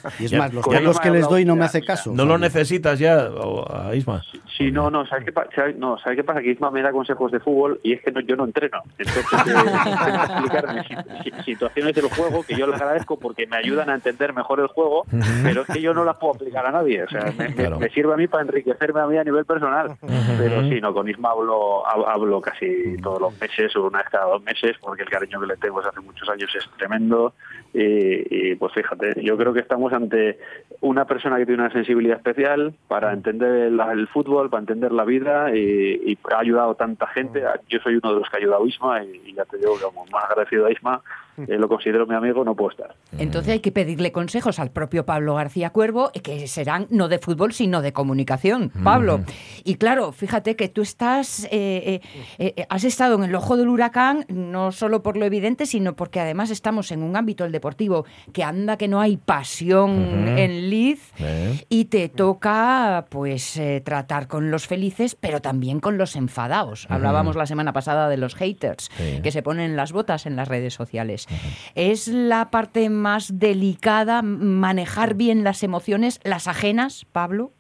Y 0.18 0.24
es 0.26 0.30
Ya- 0.30 0.38
más, 0.38 0.52
los 0.52 0.66
no- 0.66 1.00
que 1.00 1.10
les 1.10 1.28
doy 1.28 1.44
no 1.44 1.56
me 1.56 1.64
hace 1.64 1.82
caso. 1.82 2.12
No 2.14 2.24
lo 2.24 2.38
necesitas 2.38 2.98
ya, 2.98 3.28
a 3.70 3.94
Isma. 3.94 4.22
Sí, 4.56 4.72
no, 4.72 4.90
no, 4.90 5.06
¿sabes 5.06 5.24
qué, 5.24 5.32
pa- 5.32 5.46
sabe- 5.54 5.74
no, 5.74 5.98
¿sabes 5.98 6.16
qué 6.16 6.24
pasa? 6.24 6.40
Que 6.40 6.50
Isma 6.50 6.70
me 6.70 6.82
da 6.82 6.90
consejos 6.92 7.30
de 7.30 7.38
fútbol 7.40 7.80
y 7.82 7.92
es 7.92 8.02
que 8.02 8.10
no, 8.10 8.20
yo 8.20 8.36
no 8.36 8.44
entreno. 8.44 8.78
Entonces, 8.98 9.24
eh, 9.24 9.38
intenta 9.46 10.24
explicarme 10.24 10.84
si- 11.24 11.30
si- 11.30 11.42
situaciones 11.44 11.94
del 11.94 12.08
juego 12.08 12.42
que 12.42 12.56
yo 12.56 12.66
les 12.66 12.80
agradezco 12.80 13.18
porque 13.18 13.46
me 13.46 13.56
ayudan 13.56 13.88
a 13.90 13.94
entender 13.94 14.32
mejor 14.32 14.60
el 14.60 14.66
juego, 14.68 15.04
pero 15.42 15.62
es 15.62 15.68
que 15.68 15.80
yo 15.80 15.94
no 15.94 16.04
las 16.04 16.16
puedo 16.16 16.34
aplicar 16.34 16.66
a 16.66 16.72
nadie. 16.72 17.04
O 17.04 17.08
sea, 17.08 17.32
me, 17.38 17.54
Claro. 17.54 17.78
me 17.78 17.88
sirve 17.90 18.14
a 18.14 18.16
mí 18.16 18.26
para 18.26 18.42
enriquecerme 18.44 19.00
a 19.00 19.06
mí 19.06 19.16
a 19.16 19.24
nivel 19.24 19.44
personal. 19.44 19.96
Pero 20.38 20.62
sí, 20.68 20.80
no, 20.80 20.92
con 20.92 21.08
Isma 21.08 21.30
hablo, 21.30 21.84
hab- 21.84 22.06
hablo 22.08 22.40
casi 22.40 22.96
todos 23.02 23.20
los 23.20 23.40
meses 23.40 23.74
o 23.76 23.86
una 23.86 23.98
vez 23.98 24.08
cada 24.10 24.26
dos 24.26 24.42
meses 24.42 24.76
porque 24.80 25.02
el 25.02 25.08
cariño 25.10 25.40
que 25.40 25.46
le 25.46 25.56
tengo 25.56 25.78
desde 25.78 25.90
hace 25.90 26.00
muchos 26.00 26.28
años 26.28 26.50
es 26.56 26.68
tremendo. 26.76 27.32
Y, 27.80 28.50
y, 28.50 28.54
pues 28.56 28.72
fíjate, 28.72 29.22
yo 29.22 29.36
creo 29.36 29.52
que 29.52 29.60
estamos 29.60 29.92
ante 29.92 30.40
una 30.80 31.04
persona 31.04 31.36
que 31.36 31.46
tiene 31.46 31.62
una 31.62 31.72
sensibilidad 31.72 32.16
especial 32.16 32.74
para 32.88 33.12
entender 33.12 33.52
el, 33.68 33.78
el 33.78 34.08
fútbol, 34.08 34.50
para 34.50 34.62
entender 34.62 34.90
la 34.90 35.04
vida 35.04 35.54
y, 35.54 36.00
y 36.04 36.18
ha 36.34 36.40
ayudado 36.40 36.74
tanta 36.74 37.06
gente. 37.06 37.44
Yo 37.68 37.78
soy 37.78 37.94
uno 38.02 38.14
de 38.14 38.20
los 38.20 38.28
que 38.28 38.36
ha 38.36 38.40
ayudado 38.40 38.64
a 38.64 38.66
Isma 38.66 39.04
y, 39.04 39.30
y 39.30 39.34
ya 39.34 39.44
te 39.44 39.58
digo 39.58 39.76
que 39.78 39.84
como 39.84 40.04
más 40.06 40.24
agradecido 40.24 40.66
a 40.66 40.72
Isma, 40.72 41.02
eh, 41.46 41.56
lo 41.58 41.68
considero 41.68 42.06
mi 42.06 42.14
amigo, 42.14 42.44
no 42.44 42.54
puedo 42.54 42.70
estar. 42.70 42.94
Entonces 43.18 43.52
hay 43.52 43.60
que 43.60 43.72
pedirle 43.72 44.12
consejos 44.12 44.58
al 44.58 44.70
propio 44.70 45.04
Pablo 45.06 45.34
García 45.34 45.70
Cuervo, 45.70 46.10
eh, 46.14 46.20
que 46.20 46.46
serán 46.48 46.86
no 46.90 47.08
de 47.08 47.18
fútbol, 47.18 47.52
sino 47.52 47.82
de 47.82 47.92
comunicación. 47.92 48.70
Pablo, 48.82 49.20
y 49.64 49.74
claro, 49.76 50.12
fíjate 50.12 50.56
que 50.56 50.68
tú 50.68 50.82
estás, 50.82 51.44
eh, 51.50 52.00
eh, 52.38 52.54
eh, 52.56 52.66
has 52.68 52.84
estado 52.84 53.14
en 53.16 53.24
el 53.24 53.34
ojo 53.34 53.56
del 53.56 53.68
huracán, 53.68 54.24
no 54.28 54.72
solo 54.72 55.02
por 55.02 55.16
lo 55.16 55.24
evidente, 55.24 55.66
sino 55.66 55.94
porque 55.94 56.20
además 56.20 56.50
estamos 56.50 56.90
en 56.92 57.02
un 57.02 57.16
ámbito, 57.16 57.44
el 57.44 57.52
deportivo, 57.52 58.04
que 58.32 58.42
anda 58.42 58.76
que 58.76 58.88
no 58.88 59.00
hay 59.00 59.16
pasión 59.16 60.38
en 60.38 60.70
Liz, 60.70 61.12
¿Eh? 61.18 61.64
y 61.68 61.86
te 61.86 62.08
toca 62.08 63.06
pues 63.08 63.56
eh, 63.56 63.80
tratar 63.84 64.26
con 64.28 64.50
los 64.50 64.66
felices, 64.66 65.14
pero 65.14 65.40
también 65.40 65.80
con 65.80 65.98
los 65.98 66.16
enfadados. 66.16 66.86
Hablábamos 66.88 67.36
la 67.36 67.46
semana 67.46 67.72
pasada 67.72 68.08
de 68.08 68.16
los 68.16 68.34
haters, 68.34 68.90
Sí. 68.96 69.20
que 69.22 69.30
se 69.30 69.42
ponen 69.42 69.76
las 69.76 69.92
botas 69.92 70.26
en 70.26 70.36
las 70.36 70.48
redes 70.48 70.74
sociales. 70.74 71.26
¿Es 71.74 72.08
la 72.08 72.50
parte 72.50 72.88
más 72.90 73.38
delicada 73.38 74.22
manejar 74.22 75.14
bien 75.14 75.44
las 75.44 75.62
emociones, 75.62 76.20
las 76.24 76.48
ajenas, 76.48 77.04
Pablo? 77.12 77.52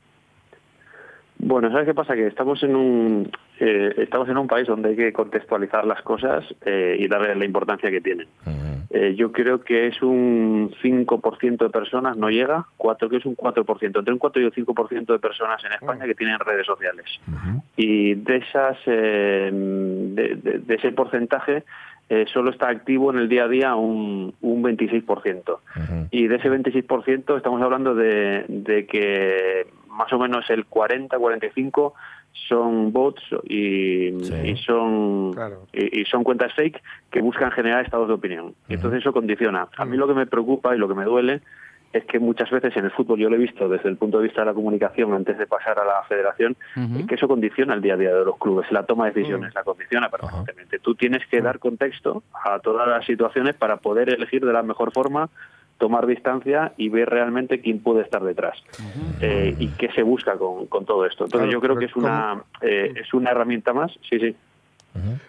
Bueno, 1.40 1.70
¿sabes 1.70 1.86
qué 1.86 1.94
pasa? 1.94 2.14
Que 2.14 2.26
estamos 2.26 2.62
en 2.64 2.74
un 2.74 3.30
eh, 3.60 3.94
estamos 3.98 4.28
en 4.28 4.36
un 4.38 4.48
país 4.48 4.66
donde 4.66 4.90
hay 4.90 4.96
que 4.96 5.12
contextualizar 5.12 5.84
las 5.84 6.02
cosas 6.02 6.44
eh, 6.64 6.96
y 6.98 7.06
darle 7.08 7.34
la 7.36 7.44
importancia 7.44 7.90
que 7.90 8.00
tienen. 8.00 8.26
Eh, 8.90 9.14
yo 9.16 9.30
creo 9.32 9.60
que 9.62 9.86
es 9.88 10.00
un 10.02 10.72
5% 10.82 11.58
de 11.58 11.70
personas, 11.70 12.16
no 12.16 12.30
llega, 12.30 12.66
cuatro, 12.76 13.08
que 13.08 13.16
es 13.18 13.26
un 13.26 13.36
4%, 13.36 13.98
entre 13.98 14.12
un 14.12 14.18
4 14.18 14.42
y 14.42 14.44
un 14.46 14.50
5% 14.52 15.06
de 15.06 15.18
personas 15.18 15.62
en 15.64 15.72
España 15.72 16.06
que 16.06 16.14
tienen 16.14 16.38
redes 16.40 16.66
sociales. 16.66 17.04
Y 17.76 18.14
de 18.14 18.36
esas, 18.38 18.78
eh, 18.86 19.50
de, 19.52 20.34
de- 20.36 20.58
de 20.60 20.74
ese 20.74 20.90
porcentaje, 20.92 21.64
eh, 22.10 22.26
solo 22.32 22.50
está 22.50 22.68
activo 22.68 23.10
en 23.10 23.18
el 23.18 23.28
día 23.28 23.44
a 23.44 23.48
día 23.48 23.74
un, 23.74 24.34
un 24.40 24.62
26%. 24.62 25.58
Y 26.10 26.26
de 26.26 26.36
ese 26.36 26.50
26% 26.50 27.36
estamos 27.36 27.60
hablando 27.62 27.94
de, 27.94 28.44
de 28.48 28.86
que 28.86 29.66
más 29.88 30.12
o 30.12 30.18
menos 30.18 30.48
el 30.48 30.66
40-45 30.68 31.92
son 32.48 32.92
bots 32.92 33.22
y, 33.44 34.08
y 34.08 34.56
son 34.64 35.32
y, 35.72 36.00
y 36.00 36.04
son 36.04 36.24
cuentas 36.24 36.54
fake 36.54 36.80
que 37.10 37.20
buscan 37.20 37.50
generar 37.50 37.84
estados 37.84 38.08
de 38.08 38.14
opinión. 38.14 38.54
Y 38.68 38.74
entonces 38.74 39.00
eso 39.00 39.12
condiciona. 39.12 39.68
A 39.76 39.84
mí 39.84 39.96
lo 39.96 40.06
que 40.06 40.14
me 40.14 40.26
preocupa 40.26 40.74
y 40.74 40.78
lo 40.78 40.88
que 40.88 40.94
me 40.94 41.04
duele 41.04 41.42
es 41.92 42.04
que 42.04 42.18
muchas 42.18 42.50
veces 42.50 42.76
en 42.76 42.84
el 42.84 42.90
fútbol, 42.90 43.18
yo 43.18 43.30
lo 43.30 43.36
he 43.36 43.38
visto 43.38 43.68
desde 43.68 43.88
el 43.88 43.96
punto 43.96 44.18
de 44.18 44.24
vista 44.24 44.42
de 44.42 44.46
la 44.46 44.54
comunicación 44.54 45.14
antes 45.14 45.38
de 45.38 45.46
pasar 45.46 45.78
a 45.78 45.84
la 45.84 46.02
federación, 46.08 46.56
es 46.98 47.06
que 47.06 47.14
eso 47.14 47.26
condiciona 47.26 47.74
el 47.74 47.80
día 47.80 47.94
a 47.94 47.96
día 47.96 48.14
de 48.14 48.24
los 48.24 48.36
clubes, 48.36 48.70
la 48.70 48.84
toma 48.84 49.06
de 49.06 49.12
decisiones, 49.12 49.54
la 49.54 49.64
condiciona 49.64 50.10
permanentemente. 50.10 50.78
Tú 50.78 50.94
tienes 50.94 51.26
que 51.26 51.40
dar 51.40 51.58
contexto 51.58 52.22
a 52.44 52.58
todas 52.58 52.86
las 52.86 53.06
situaciones 53.06 53.56
para 53.56 53.78
poder 53.78 54.10
elegir 54.10 54.44
de 54.44 54.52
la 54.52 54.62
mejor 54.62 54.92
forma 54.92 55.30
tomar 55.78 56.06
distancia 56.06 56.72
y 56.76 56.88
ver 56.88 57.08
realmente 57.08 57.60
quién 57.60 57.78
puede 57.80 58.02
estar 58.02 58.22
detrás 58.22 58.62
eh, 59.20 59.54
y 59.58 59.68
qué 59.68 59.90
se 59.92 60.02
busca 60.02 60.36
con, 60.36 60.66
con 60.66 60.84
todo 60.84 61.06
esto. 61.06 61.24
Entonces 61.24 61.48
Claro, 61.48 61.52
yo 61.52 61.60
creo 61.60 61.76
que 61.78 61.84
es 61.86 61.96
una 61.96 62.42
eh, 62.60 62.92
es 62.96 63.14
una 63.14 63.30
herramienta 63.30 63.72
más, 63.72 63.92
sí, 64.08 64.18
sí. 64.18 64.36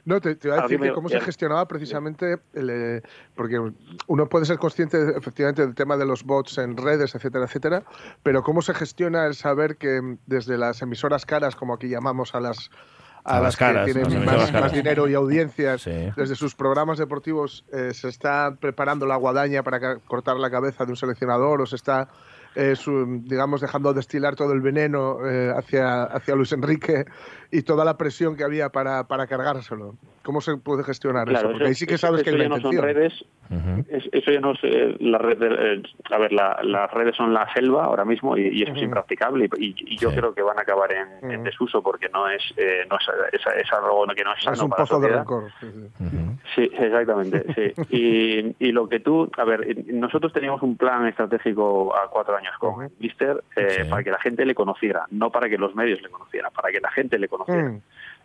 No, 0.06 0.19
te, 0.19 0.36
te 0.36 0.48
iba 0.48 0.58
a 0.58 0.60
Ah, 0.60 0.63
decir 0.63 0.80
que 0.80 0.91
cómo 0.93 1.10
ya. 1.10 1.19
se 1.19 1.26
gestionaba 1.26 1.67
precisamente, 1.67 2.39
el, 2.54 2.69
eh, 2.72 3.02
porque 3.36 3.60
uno 4.08 4.28
puede 4.30 4.45
ser 4.45 4.58
consciente 4.58 4.98
efectivamente 5.15 5.62
del 5.62 5.76
tema 5.76 5.95
de 5.98 6.06
los 6.06 6.24
bots 6.24 6.58
en 6.58 6.76
redes, 6.76 7.13
etcétera, 7.13 7.45
etcétera, 7.45 7.84
pero 8.24 8.41
cómo 8.41 8.62
se 8.62 8.74
gestiona 8.74 9.26
el 9.28 9.36
saber 9.36 9.78
que 9.78 10.17
desde 10.26 10.58
las 10.58 10.82
emisoras 10.82 11.26
caras, 11.26 11.56
como 11.56 11.74
aquí 11.76 11.88
llamamos 11.88 12.34
a 12.34 12.39
las 12.39 12.72
A 13.26 13.39
las 13.41 13.58
que 13.58 13.65
caras, 13.65 13.86
tienen 13.86 14.04
las 14.06 14.13
más, 14.13 14.17
emisoras 14.24 14.52
caras. 14.52 14.62
más 14.62 14.74
dinero 14.74 15.08
y 15.08 15.13
audiencias, 15.13 15.86
desde 15.86 16.36
sus 16.36 16.56
programas 16.56 16.98
deportivos 16.98 17.63
eh, 17.72 17.93
se 17.93 18.08
está 18.08 18.56
preparando 18.60 19.06
la 19.06 19.17
guadaña 19.17 19.62
para 19.62 19.98
cortar 20.00 20.38
la 20.38 20.50
cabeza 20.50 20.86
de 20.86 20.91
un 20.91 20.98
seleccionador 20.98 21.62
o 21.62 21.65
se 21.67 21.76
está 21.76 22.08
eh, 22.60 22.76
su- 22.76 23.22
digamos, 23.24 23.62
dejando 23.62 23.93
destilar 23.93 24.36
todo 24.36 24.52
el 24.54 24.62
veneno 24.62 25.26
eh, 25.26 25.52
hacia, 25.56 26.04
hacia 26.04 26.36
Luis 26.36 26.51
Enrique 26.51 27.05
y 27.51 27.62
toda 27.62 27.86
la 27.86 27.97
presión 27.97 28.36
que 28.36 28.43
había 28.43 28.70
para, 28.70 29.05
para 29.07 29.28
cargárselo. 29.28 29.95
¿Cómo 30.24 30.41
se 30.41 30.57
puede 30.57 30.84
gestionar 30.84 31.28
Claro, 31.28 31.47
eso? 31.49 31.51
Porque 31.53 31.68
ahí 31.70 31.74
sí 31.76 31.86
que 31.88 31.95
eso- 31.95 32.07
sabes 32.07 32.22
eso 32.22 32.30
que 32.32 32.36
hay 32.36 32.49
ya 32.49 32.55
no 32.55 32.62
son 32.62 32.78
redes, 32.78 33.14
Es- 33.89 34.07
eso 34.12 34.32
ya 34.32 34.39
no 34.41 34.53
sé, 34.55 34.95
la 34.99 35.18
red 35.18 35.38
de- 35.39 35.47
eh, 35.74 35.84
a 36.12 36.18
ver, 36.20 36.32
la- 36.34 36.60
las 36.62 36.91
redes 36.91 37.16
son 37.16 37.34
la 37.34 37.51
selva 37.53 37.86
ahora 37.86 38.05
mismo 38.05 38.38
y, 38.38 38.47
y 38.49 38.62
eso 38.64 38.74
es 38.74 38.84
impracticable 38.84 39.49
y, 39.57 39.74
y 39.80 39.97
yo 39.97 40.12
Sí. 40.12 40.18
creo 40.18 40.36
que 40.36 40.43
van 40.43 40.60
a 40.60 40.62
acabar 40.62 40.91
en, 40.93 41.32
en 41.32 41.43
desuso 41.43 41.82
porque 41.82 42.10
no 42.10 42.30
es, 42.30 42.43
eh, 42.57 42.86
no 42.89 42.97
es, 42.97 43.07
es, 43.34 43.41
es 43.66 43.74
algo 43.74 44.05
que 44.16 44.24
no 44.24 44.34
es 44.34 44.43
sano 44.43 44.55
Es 44.55 44.62
un 44.62 44.70
para 44.70 44.84
pozo 44.84 44.99
de 44.99 45.07
rencor. 45.07 45.45
sí, 45.60 45.68
sí. 45.72 46.18
Sí, 46.55 46.70
exactamente, 46.78 47.43
sí. 47.55 47.74
Y, 47.89 48.55
y 48.68 48.72
lo 48.72 48.88
que 48.88 48.99
tú, 48.99 49.30
a 49.38 49.43
ver, 49.45 49.62
eh, 49.68 49.84
nosotros 49.93 50.32
teníamos 50.32 50.62
un 50.62 50.78
plan 50.78 51.07
estratégico 51.07 51.95
a 51.95 52.07
cuatro 52.12 52.36
años 52.38 52.49
con 52.58 52.84
el 52.86 52.91
Mister 53.00 53.43
eh, 53.56 53.84
Sí. 53.84 53.89
para 53.89 54.04
que 54.04 54.12
la 54.12 54.20
gente 54.20 54.45
le 54.45 54.56
conociera, 54.56 55.06
no 55.12 55.30
para 55.32 55.50
que 55.50 55.58
los 55.58 55.76
medios 55.76 56.02
le 56.02 56.10
conocieran, 56.10 56.52
para 56.54 56.72
que 56.72 56.80
la 56.80 56.91
gente 56.91 57.18
le 57.20 57.28
conociera. 57.28 57.70
Mm, 57.70 57.82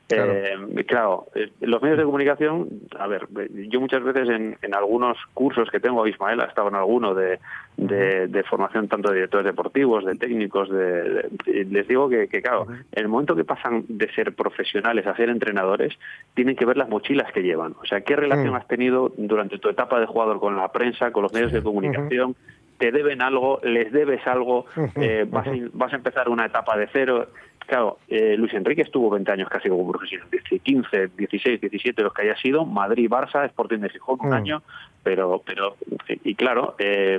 claro. 0.08 0.32
Eh, 0.34 0.84
claro, 0.86 1.26
eh, 1.34 1.50
los 1.60 1.80
medios 1.82 1.98
de 1.98 2.04
comunicación, 2.04 2.68
a 2.98 3.06
ver, 3.06 3.26
eh, 3.38 3.66
yo 3.70 3.80
muchas 3.80 4.02
veces 4.02 4.28
en, 4.28 4.56
en 4.60 4.74
algunos 4.74 5.16
cursos 5.32 5.70
que 5.70 5.80
tengo, 5.80 6.06
Ismael 6.06 6.40
ha 6.40 6.44
estado 6.44 6.68
en 6.68 6.74
alguno 6.74 7.14
de, 7.14 7.38
de, 7.78 8.26
de 8.28 8.42
formación 8.44 8.86
tanto 8.88 9.08
de 9.10 9.14
directores 9.16 9.46
deportivos, 9.46 10.04
de 10.04 10.14
técnicos, 10.16 10.68
de, 10.70 11.28
de- 11.46 11.64
les 11.70 11.88
digo 11.88 12.08
que, 12.10 12.28
que, 12.28 12.42
claro, 12.42 12.66
en 12.70 13.02
el 13.02 13.08
momento 13.08 13.34
que 13.34 13.44
pasan 13.44 13.84
de 13.88 14.12
ser 14.12 14.34
profesionales 14.34 15.06
a 15.06 15.16
ser 15.16 15.30
entrenadores, 15.30 15.94
tienen 16.34 16.54
que 16.54 16.66
ver 16.66 16.76
las 16.76 16.88
mochilas 16.90 17.32
que 17.32 17.42
llevan. 17.42 17.74
O 17.80 17.86
sea, 17.86 18.02
¿qué 18.02 18.14
relación 18.14 18.52
Mm. 18.52 18.56
has 18.56 18.68
tenido 18.68 19.12
durante 19.16 19.58
tu 19.58 19.68
etapa 19.70 19.98
de 20.00 20.06
jugador 20.06 20.38
con 20.38 20.54
la 20.56 20.70
prensa, 20.70 21.10
con 21.12 21.22
los 21.22 21.32
medios 21.32 21.52
de 21.52 21.62
comunicación? 21.62 22.36
¿Te 22.78 22.90
deben 22.92 23.22
algo? 23.22 23.60
¿Les 23.62 23.92
debes 23.92 24.26
algo? 24.26 24.66
Eh, 24.96 25.26
vas, 25.28 25.46
a, 25.46 25.52
vas 25.72 25.92
a 25.92 25.96
empezar 25.96 26.28
una 26.28 26.46
etapa 26.46 26.76
de 26.76 26.88
cero? 26.92 27.28
Claro, 27.66 27.98
eh, 28.08 28.36
Luis 28.36 28.52
Enrique 28.52 28.82
estuvo 28.82 29.08
20 29.10 29.32
años 29.32 29.48
casi 29.48 29.70
como 29.70 29.90
profesional, 29.90 30.28
15, 30.62 31.08
16, 31.16 31.60
17, 31.62 32.02
los 32.02 32.12
que 32.12 32.22
haya 32.22 32.36
sido, 32.36 32.66
Madrid, 32.66 33.08
Barça, 33.08 33.46
Sporting 33.46 33.78
de 33.78 33.88
Gijón, 33.88 34.18
un 34.20 34.28
Mm. 34.28 34.32
año, 34.34 34.62
pero, 35.02 35.42
pero 35.46 35.76
y 36.24 36.34
claro, 36.34 36.74
eh, 36.78 37.14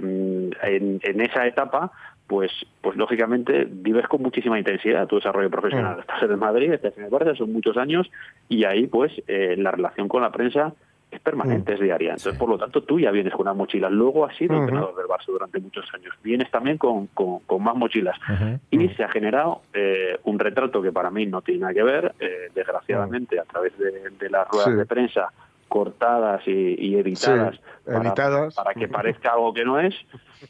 en, 0.61 0.99
en 1.01 1.21
esa 1.21 1.47
etapa, 1.47 1.91
pues, 2.27 2.51
pues 2.81 2.95
lógicamente 2.95 3.65
vives 3.69 4.07
con 4.07 4.21
muchísima 4.21 4.59
intensidad 4.59 5.07
tu 5.07 5.15
desarrollo 5.15 5.49
profesional. 5.49 5.97
Mm. 5.97 5.99
Estás 6.01 6.21
en 6.23 6.31
el 6.31 6.37
Madrid, 6.37 6.71
estás 6.73 6.95
en 6.97 7.05
el 7.05 7.11
Barça, 7.11 7.35
son 7.35 7.51
muchos 7.51 7.75
años, 7.77 8.09
y 8.47 8.65
ahí 8.65 8.85
pues 8.85 9.11
eh, 9.27 9.55
la 9.57 9.71
relación 9.71 10.07
con 10.07 10.21
la 10.21 10.31
prensa 10.31 10.73
es 11.11 11.19
permanente, 11.21 11.73
es 11.73 11.79
diaria. 11.79 12.09
Entonces, 12.11 12.37
por 12.37 12.49
lo 12.49 12.57
tanto, 12.57 12.81
tú 12.83 12.99
ya 12.99 13.11
vienes 13.11 13.31
con 13.33 13.41
una 13.43 13.53
mochila. 13.53 13.89
Luego 13.89 14.25
has 14.25 14.35
sido 14.35 14.55
entrenador 14.57 14.95
del 14.95 15.05
Barça 15.05 15.27
durante 15.27 15.59
muchos 15.59 15.85
años. 15.93 16.13
Vienes 16.23 16.51
también 16.51 16.77
con, 16.77 17.07
con, 17.07 17.39
con 17.41 17.63
más 17.63 17.75
mochilas. 17.75 18.17
Y 18.69 18.89
se 18.89 19.03
ha 19.03 19.09
generado 19.09 19.61
eh, 19.73 20.19
un 20.23 20.37
retrato 20.39 20.81
que 20.81 20.91
para 20.91 21.09
mí 21.09 21.25
no 21.25 21.41
tiene 21.41 21.61
nada 21.61 21.73
que 21.73 21.83
ver, 21.83 22.15
eh, 22.19 22.49
desgraciadamente, 22.53 23.39
a 23.39 23.43
través 23.43 23.77
de, 23.77 24.09
de 24.09 24.29
las 24.29 24.47
ruedas 24.49 24.69
Sí. 24.71 24.75
de 24.75 24.85
prensa 24.85 25.31
cortadas 25.67 26.47
y, 26.47 26.75
y 26.79 26.95
editadas, 26.95 27.55
Sí, 27.55 27.61
para, 27.85 27.99
editadas. 27.99 28.55
para 28.55 28.73
que 28.73 28.87
parezca 28.87 29.31
algo 29.33 29.53
que 29.53 29.65
no 29.65 29.79
es. 29.79 29.95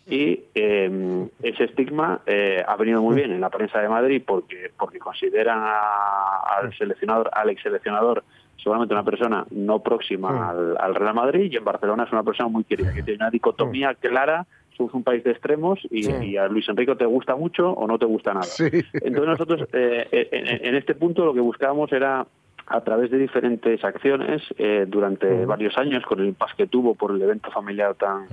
Y 0.07 0.43
eh, 0.53 1.27
ese 1.41 1.63
estigma 1.63 2.19
eh, 2.25 2.63
ha 2.67 2.75
venido 2.75 3.01
muy 3.01 3.15
bien 3.15 3.31
en 3.31 3.39
la 3.41 3.49
prensa 3.49 3.79
de 3.79 3.87
Madrid 3.89 4.21
porque 4.25 4.71
porque 4.77 4.99
consideran 4.99 5.59
a- 5.63 6.57
al 6.59 6.75
seleccionador, 6.77 7.29
al 7.33 7.49
ex 7.49 7.61
seleccionador, 7.63 8.23
seguramente 8.57 8.93
una 8.93 9.03
persona 9.03 9.45
no 9.51 9.79
próxima 9.79 10.31
Mm. 10.31 10.41
al, 10.49 10.77
al 10.79 10.95
Real 10.95 11.13
Madrid 11.13 11.51
y 11.51 11.57
en 11.57 11.63
Barcelona 11.63 12.03
es 12.03 12.11
una 12.11 12.23
persona 12.23 12.49
muy 12.49 12.63
querida, 12.63 12.93
que 12.93 13.03
tiene 13.03 13.17
una 13.17 13.29
dicotomía 13.29 13.93
clara. 13.95 14.45
Somos 14.77 14.93
un 14.93 15.03
país 15.03 15.23
de 15.23 15.31
extremos 15.31 15.79
y, 15.89 16.07
Mm. 16.07 16.23
y 16.23 16.37
a 16.37 16.47
Luis 16.47 16.67
Enrique 16.67 16.95
te 16.95 17.05
gusta 17.05 17.35
mucho 17.35 17.69
o 17.71 17.87
no 17.87 17.97
te 17.97 18.05
gusta 18.05 18.33
nada. 18.33 18.43
Sí. 18.43 18.65
Entonces 18.93 19.25
nosotros 19.27 19.67
eh, 19.71 20.07
en, 20.31 20.67
en 20.67 20.75
este 20.75 20.95
punto 20.95 21.23
lo 21.25 21.33
que 21.33 21.39
buscábamos 21.39 21.91
era 21.93 22.25
a 22.67 22.81
través 22.81 23.11
de 23.11 23.19
diferentes 23.19 23.83
acciones 23.83 24.41
eh, 24.57 24.85
durante 24.87 25.45
varios 25.45 25.77
años 25.77 26.03
con 26.03 26.19
el 26.19 26.25
impasse 26.29 26.55
que 26.57 26.65
tuvo 26.67 26.95
por 26.95 27.11
el 27.11 27.21
evento 27.21 27.51
familiar 27.51 27.93
tan, 27.93 28.25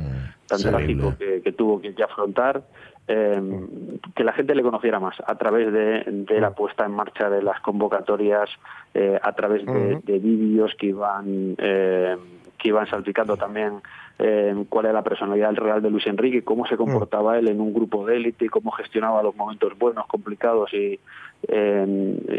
tan 0.49 0.59
trágico 0.63 1.15
que, 1.19 1.43
que 1.43 1.53
tuvo 1.53 1.81
que, 1.83 1.95
que 1.95 2.03
afrontar 2.03 2.63
eh, 3.09 3.41
que 4.15 4.25
la 4.25 4.33
gente 4.33 4.55
le 4.55 4.63
conociera 4.63 5.01
más 5.01 5.17
a 5.27 5.35
través 5.37 5.73
de, 5.73 6.05
de 6.07 6.41
la 6.41 6.53
puesta 6.53 6.85
en 6.85 6.93
marcha 6.93 7.29
de 7.29 7.43
las 7.43 7.61
convocatorias 7.61 8.49
eh, 8.95 9.19
a 9.21 9.33
través 9.33 9.65
de, 9.67 10.19
vídeos 10.19 10.75
que 10.79 10.87
iban 10.87 11.57
eh, 11.59 12.17
que 12.59 12.69
iban 12.69 12.87
salpicando 12.87 13.37
también 13.37 13.81
eh, 14.21 14.55
cuál 14.69 14.87
era 14.87 14.95
la 14.95 15.03
personalidad 15.03 15.53
real 15.55 15.83
de 15.83 15.91
Luis 15.91 16.07
Enrique, 16.07 16.45
cómo 16.45 16.65
se 16.67 16.77
comportaba 16.77 17.37
él 17.39 17.49
en 17.49 17.61
un 17.61 17.75
grupo 17.75 18.07
de 18.07 18.17
élite, 18.17 18.49
cómo 18.49 18.71
gestionaba 18.71 19.21
los 19.23 19.35
momentos 19.35 19.77
buenos, 19.77 20.07
complicados 20.07 20.73
y 20.73 21.01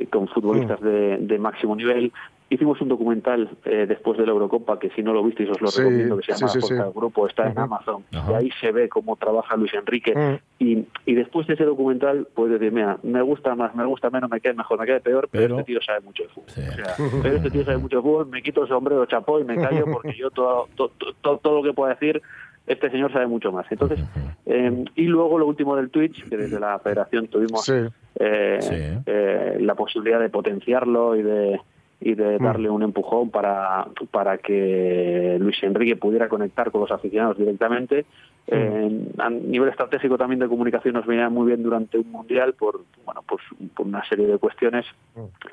con 0.09 0.29
futbolistas 0.29 0.79
de, 0.79 1.17
de 1.17 1.39
máximo 1.39 1.75
nivel. 1.75 2.13
Hicimos 2.53 2.79
un 2.81 2.89
documental 2.89 3.49
eh, 3.65 3.85
después 3.87 4.17
de 4.19 4.25
la 4.27 4.31
Eurocopa 4.31 4.77
que 4.77 4.89
si 4.91 5.01
no 5.01 5.11
lo 5.11 5.23
visteis 5.23 5.49
os 5.49 5.59
lo 5.59 5.67
Sí, 5.69 5.79
recomiendo 5.81 6.17
que 6.17 6.23
se 6.25 6.33
llama 6.33 6.47
sí, 6.49 6.61
sí. 6.61 6.73
del 6.75 6.91
Grupo, 6.91 7.27
está 7.27 7.47
en. 7.49 7.57
Amazon 7.57 8.03
y 8.11 8.33
ahí 8.33 8.51
se 8.61 8.71
ve 8.71 8.89
cómo 8.89 9.15
trabaja 9.15 9.55
Luis 9.55 9.73
Enrique 9.73 10.13
Mm. 10.15 10.35
y, 10.59 10.85
y 11.07 11.15
después 11.15 11.47
de 11.47 11.55
ese 11.55 11.65
documental 11.65 12.27
puedes 12.35 12.59
decir, 12.59 12.71
mira, 12.71 12.97
me 13.01 13.21
gusta 13.23 13.55
más, 13.55 13.73
me 13.73 13.85
gusta 13.85 14.09
menos, 14.11 14.29
me 14.29 14.39
queda 14.39 14.53
mejor, 14.53 14.79
me 14.79 14.85
queda 14.85 14.99
peor, 14.99 15.27
pero, 15.31 15.43
Pero- 15.45 15.59
este 15.59 15.71
tío 15.73 15.81
sabe 15.81 16.01
mucho 16.01 16.23
de 16.23 16.29
fútbol. 16.29 16.49
Sí. 16.49 16.61
O 16.61 16.73
sea, 16.73 16.95
pero 17.23 17.35
este 17.37 17.49
tío 17.49 17.65
sabe 17.65 17.77
mucho 17.77 17.97
de 17.97 18.01
fútbol, 18.03 18.27
me 18.27 18.43
quito 18.43 18.61
el 18.63 18.67
sombrero 18.67 19.05
chapó 19.07 19.39
y 19.39 19.43
me 19.45 19.55
callo 19.55 19.85
porque 19.91 20.13
yo 20.13 20.29
todo, 20.29 20.67
todo, 20.75 20.91
todo, 21.21 21.37
todo 21.39 21.55
lo 21.57 21.63
que 21.63 21.73
pueda 21.73 21.93
decir, 21.95 22.21
este 22.67 22.89
señor 22.91 23.11
sabe 23.11 23.25
mucho 23.27 23.51
más. 23.51 23.65
Entonces, 23.71 23.99
eh, 24.45 24.85
y 24.95 25.03
luego 25.05 25.39
lo 25.39 25.47
último 25.47 25.75
del 25.75 25.89
Twitch, 25.89 26.29
que 26.29 26.37
desde 26.37 26.59
la 26.59 26.77
federación 26.79 27.27
tuvimos 27.27 27.65
Sí. 27.65 27.73
eh, 28.19 28.57
Sí. 28.61 29.01
eh, 29.07 29.57
la 29.59 29.73
posibilidad 29.75 30.19
de 30.19 30.29
potenciarlo 30.29 31.15
y 31.15 31.23
de 31.23 31.59
y 32.03 32.15
de 32.15 32.37
Mm. 32.37 32.43
darle 32.43 32.69
un 32.69 32.83
empujón 32.83 33.29
para, 33.29 33.87
para 34.11 34.37
que 34.37 35.37
Luis 35.39 35.61
Enrique 35.63 35.95
pudiera 35.95 36.27
conectar 36.27 36.69
con 36.69 36.81
los 36.81 36.91
aficionados 36.91 37.37
directamente. 37.37 38.05
Eh, 38.47 39.07
a 39.19 39.29
nivel 39.29 39.69
estratégico 39.69 40.17
también 40.17 40.39
de 40.39 40.49
comunicación 40.49 40.95
nos 40.95 41.05
venía 41.05 41.29
muy 41.29 41.47
bien 41.47 41.63
durante 41.63 41.97
un 41.97 42.11
mundial 42.11 42.53
por 42.55 42.81
bueno 43.05 43.23
pues 43.25 43.41
por 43.73 43.87
una 43.87 44.03
serie 44.03 44.27
de 44.27 44.37
cuestiones 44.37 44.85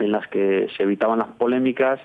en 0.00 0.10
las 0.10 0.26
que 0.26 0.66
se 0.76 0.82
evitaban 0.82 1.20
las 1.20 1.28
polémicas 1.28 2.00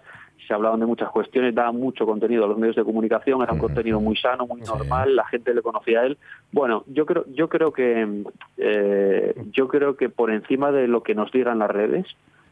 se 0.47 0.53
hablaban 0.53 0.79
de 0.79 0.85
muchas 0.85 1.09
cuestiones, 1.09 1.55
daba 1.55 1.71
mucho 1.71 2.05
contenido 2.05 2.45
a 2.45 2.47
los 2.47 2.59
medios 2.59 2.75
de 2.75 2.83
comunicación, 2.83 3.41
era 3.41 3.53
un 3.53 3.57
contenido 3.57 3.99
muy 3.99 4.15
sano, 4.15 4.45
muy 4.45 4.61
normal, 4.61 5.15
la 5.15 5.25
gente 5.25 5.55
le 5.55 5.63
conocía 5.63 6.01
a 6.01 6.05
él. 6.05 6.19
Bueno, 6.51 6.83
yo 6.85 7.07
creo, 7.07 7.25
yo 7.33 7.49
creo 7.49 7.71
que 7.71 8.23
eh, 8.57 9.33
yo 9.51 9.67
creo 9.67 9.95
que 9.95 10.09
por 10.09 10.29
encima 10.29 10.71
de 10.71 10.87
lo 10.87 11.01
que 11.01 11.15
nos 11.15 11.31
digan 11.31 11.57
las 11.57 11.71
redes, 11.71 12.05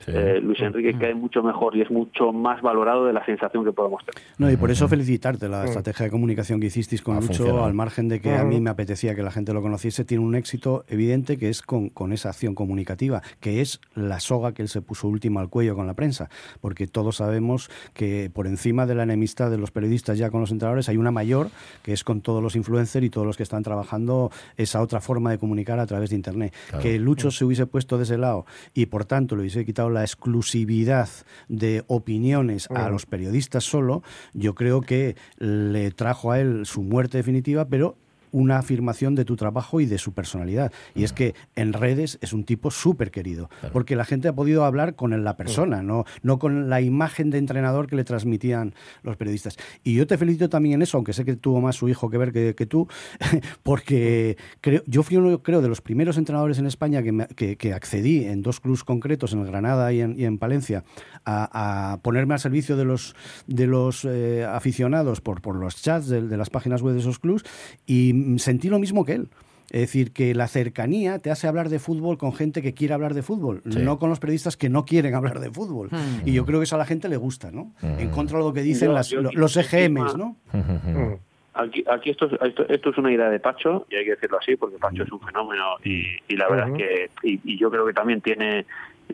Sí. 0.05 0.11
eh, 0.13 0.39
Luis 0.41 0.59
Enrique 0.61 0.97
cae 0.97 1.13
mucho 1.15 1.41
mejor 1.43 1.75
y 1.75 1.81
es 1.81 1.91
mucho 1.91 2.31
más 2.31 2.61
valorado 2.61 3.05
de 3.05 3.13
la 3.13 3.25
sensación 3.25 3.63
que 3.63 3.71
podemos 3.71 4.03
tener. 4.05 4.21
No, 4.37 4.51
y 4.51 4.57
por 4.57 4.71
eso 4.71 4.87
felicitarte 4.87 5.47
la 5.49 5.65
estrategia 5.65 6.05
de 6.05 6.11
comunicación 6.11 6.59
que 6.59 6.67
hicisteis 6.67 7.01
con 7.01 7.15
Ha 7.17 7.21
Lucho, 7.21 7.33
funcionado. 7.33 7.65
al 7.65 7.73
margen 7.73 8.07
de 8.09 8.19
que 8.21 8.33
a 8.35 8.43
mí 8.43 8.59
me 8.61 8.69
apetecía 8.69 9.15
que 9.15 9.23
la 9.23 9.31
gente 9.31 9.53
lo 9.53 9.61
conociese, 9.61 10.05
tiene 10.05 10.23
un 10.23 10.35
éxito 10.35 10.83
evidente 10.87 11.37
que 11.37 11.49
es 11.49 11.61
con, 11.61 11.89
con 11.89 12.13
esa 12.13 12.29
acción 12.29 12.55
comunicativa, 12.55 13.21
que 13.39 13.61
es 13.61 13.79
la 13.95 14.19
soga 14.19 14.53
que 14.53 14.61
él 14.61 14.67
se 14.69 14.81
puso 14.81 15.07
última 15.07 15.41
al 15.41 15.49
cuello 15.49 15.75
con 15.75 15.87
la 15.87 15.93
prensa, 15.93 16.29
porque 16.61 16.87
todos 16.87 17.17
sabemos 17.17 17.69
que 17.93 18.29
por 18.33 18.47
encima 18.47 18.85
de 18.85 18.95
la 18.95 19.03
enemistad 19.03 19.49
de 19.51 19.57
los 19.57 19.71
periodistas 19.71 20.17
ya 20.17 20.29
con 20.29 20.41
los 20.41 20.51
entrenadores 20.51 20.89
hay 20.89 20.97
una 20.97 21.11
mayor, 21.11 21.49
que 21.83 21.93
es 21.93 22.03
con 22.03 22.21
todos 22.21 22.41
los 22.43 22.55
influencers 22.55 23.05
y 23.05 23.09
todos 23.09 23.25
los 23.27 23.37
que 23.37 23.43
están 23.43 23.63
trabajando 23.63 24.31
esa 24.57 24.81
otra 24.81 24.99
forma 25.01 25.31
de 25.31 25.37
comunicar 25.37 25.79
a 25.79 25.85
través 25.87 26.09
de 26.09 26.15
Internet. 26.15 26.53
Claro. 26.69 26.83
Que 26.83 26.99
Lucho 26.99 27.31
se 27.31 27.45
hubiese 27.45 27.65
puesto 27.65 27.97
de 27.97 28.03
ese 28.03 28.17
lado 28.17 28.45
y 28.73 28.85
por 28.87 29.05
tanto 29.05 29.35
le 29.35 29.41
hubiese 29.41 29.65
quitado 29.65 29.89
la 29.93 30.01
exclusividad 30.01 31.09
de 31.47 31.83
opiniones 31.87 32.67
a 32.71 32.89
los 32.89 33.05
periodistas 33.05 33.63
solo, 33.63 34.03
yo 34.33 34.55
creo 34.55 34.81
que 34.81 35.15
le 35.37 35.91
trajo 35.91 36.31
a 36.31 36.39
él 36.39 36.65
su 36.65 36.83
muerte 36.83 37.17
definitiva, 37.17 37.67
pero 37.69 37.97
una 38.33 38.57
afirmación 38.57 39.15
de 39.15 39.23
tu 39.23 39.37
trabajo 39.37 39.79
y 39.79 39.85
de 39.85 39.97
su 39.97 40.11
personalidad. 40.13 40.73
Y 40.93 41.05
es 41.05 41.13
que 41.13 41.33
en 41.55 41.71
redes 41.71 42.17
es 42.21 42.33
un 42.33 42.43
tipo 42.43 42.69
súper 42.69 43.09
querido, 43.11 43.49
porque 43.71 43.95
la 43.95 44.03
gente 44.03 44.27
ha 44.27 44.33
podido 44.33 44.65
hablar 44.65 44.95
con 44.95 45.23
la 45.23 45.37
persona, 45.37 45.81
no, 45.81 46.03
no 46.23 46.37
con 46.39 46.69
la 46.69 46.81
imagen 46.81 47.29
de 47.29 47.37
entrenador 47.37 47.87
que 47.87 47.95
le 47.95 48.03
transmitían 48.03 48.73
los 49.03 49.15
periodistas. 49.15 49.55
Y 49.83 49.93
yo 49.93 50.05
te 50.07 50.17
felicito 50.17 50.49
también 50.49 50.75
en 50.75 50.81
eso, 50.81 50.97
aunque 50.97 51.13
sé 51.13 51.23
que 51.23 51.35
tuvo 51.37 51.61
más 51.61 51.77
su 51.77 51.87
hijo 51.87 52.09
que 52.09 52.17
ver 52.17 52.33
que, 52.33 52.53
que 52.55 52.65
tú, 52.65 52.87
porque 53.63 54.37
creo, 54.61 54.81
yo 54.87 55.03
fui 55.03 55.17
uno, 55.17 55.41
creo, 55.43 55.61
de 55.61 55.67
los 55.67 55.81
primeros 55.81 56.17
entrenadores 56.17 56.57
en 56.59 56.65
España 56.65 57.03
que, 57.03 57.11
me- 57.11 57.27
que- 57.27 57.55
que 57.57 57.73
accedí 57.73 58.25
en 58.25 58.41
dos 58.41 58.59
clubes 58.59 58.83
concretos, 58.83 59.33
en 59.33 59.39
el 59.39 59.47
Granada 59.47 59.93
y 59.93 60.01
en, 60.01 60.19
y 60.19 60.25
en 60.25 60.37
Palencia, 60.37 60.83
a, 61.25 61.93
a 61.93 61.97
ponerme 61.97 62.33
al 62.33 62.39
servicio 62.39 62.75
de 62.77 62.85
los, 62.85 63.15
de 63.47 63.67
los 63.67 64.05
eh, 64.05 64.43
aficionados 64.49 65.21
por, 65.21 65.41
por 65.41 65.55
los 65.55 65.81
chats 65.81 66.07
de, 66.07 66.21
de 66.27 66.37
las 66.37 66.49
páginas 66.49 66.81
web 66.81 66.93
de 66.95 66.99
esos 67.01 67.19
clubes 67.19 67.43
y 67.85 68.13
sentí 68.37 68.69
lo 68.69 68.79
mismo 68.79 69.05
que 69.05 69.13
él. 69.13 69.27
Es 69.71 69.81
decir, 69.81 70.11
que 70.11 70.35
la 70.35 70.47
cercanía 70.47 71.17
te 71.17 71.31
hace 71.31 71.47
hablar 71.47 71.69
de 71.69 71.79
fútbol 71.79 72.17
con 72.19 72.33
gente 72.33 72.61
que 72.61 72.73
quiere 72.73 72.93
hablar 72.93 73.13
de 73.15 73.23
fútbol, 73.23 73.61
Sí. 73.67 73.79
no 73.79 73.97
con 73.97 74.09
los 74.09 74.19
periodistas 74.19 74.55
que 74.55 74.69
no 74.69 74.85
quieren 74.85 75.15
hablar 75.15 75.39
de 75.39 75.49
fútbol. 75.49 75.87
Hmm. 75.89 76.27
Y 76.27 76.33
yo 76.33 76.45
creo 76.45 76.59
que 76.59 76.65
eso 76.65 76.75
a 76.75 76.79
la 76.79 76.85
gente 76.85 77.09
le 77.09 77.17
gusta, 77.17 77.49
¿no? 77.49 77.71
En 77.81 78.09
contra 78.09 78.37
de 78.37 78.43
lo 78.43 78.53
que 78.53 78.61
dicen 78.61 78.89
Yo- 78.89 78.93
las- 78.93 79.09
yo 79.09 79.21
los 79.21 79.57
EGMs, 79.57 80.13
encima- 80.13 80.13
¿no? 80.17 80.37
Mm. 80.51 81.13
Aquí, 81.55 81.83
aquí 81.91 82.09
esto, 82.09 82.25
es, 82.25 82.33
esto, 82.49 82.67
esto 82.67 82.89
es 82.89 82.97
una 82.97 83.11
idea 83.13 83.29
de 83.29 83.39
Pacho, 83.39 83.85
y 83.89 83.95
hay 83.95 84.05
que 84.05 84.11
decirlo 84.11 84.39
así, 84.39 84.55
porque 84.55 84.77
Pacho 84.77 85.03
es 85.03 85.11
un 85.11 85.19
fenómeno 85.21 85.63
y, 85.83 86.03
y 86.27 86.35
la 86.35 86.49
verdad 86.49 86.69
es 86.69 86.75
que, 86.77 87.09
y, 87.27 87.39
y 87.43 87.57
yo 87.59 87.69
creo 87.71 87.85
que 87.85 87.93
también 87.93 88.21
tiene, 88.21 88.65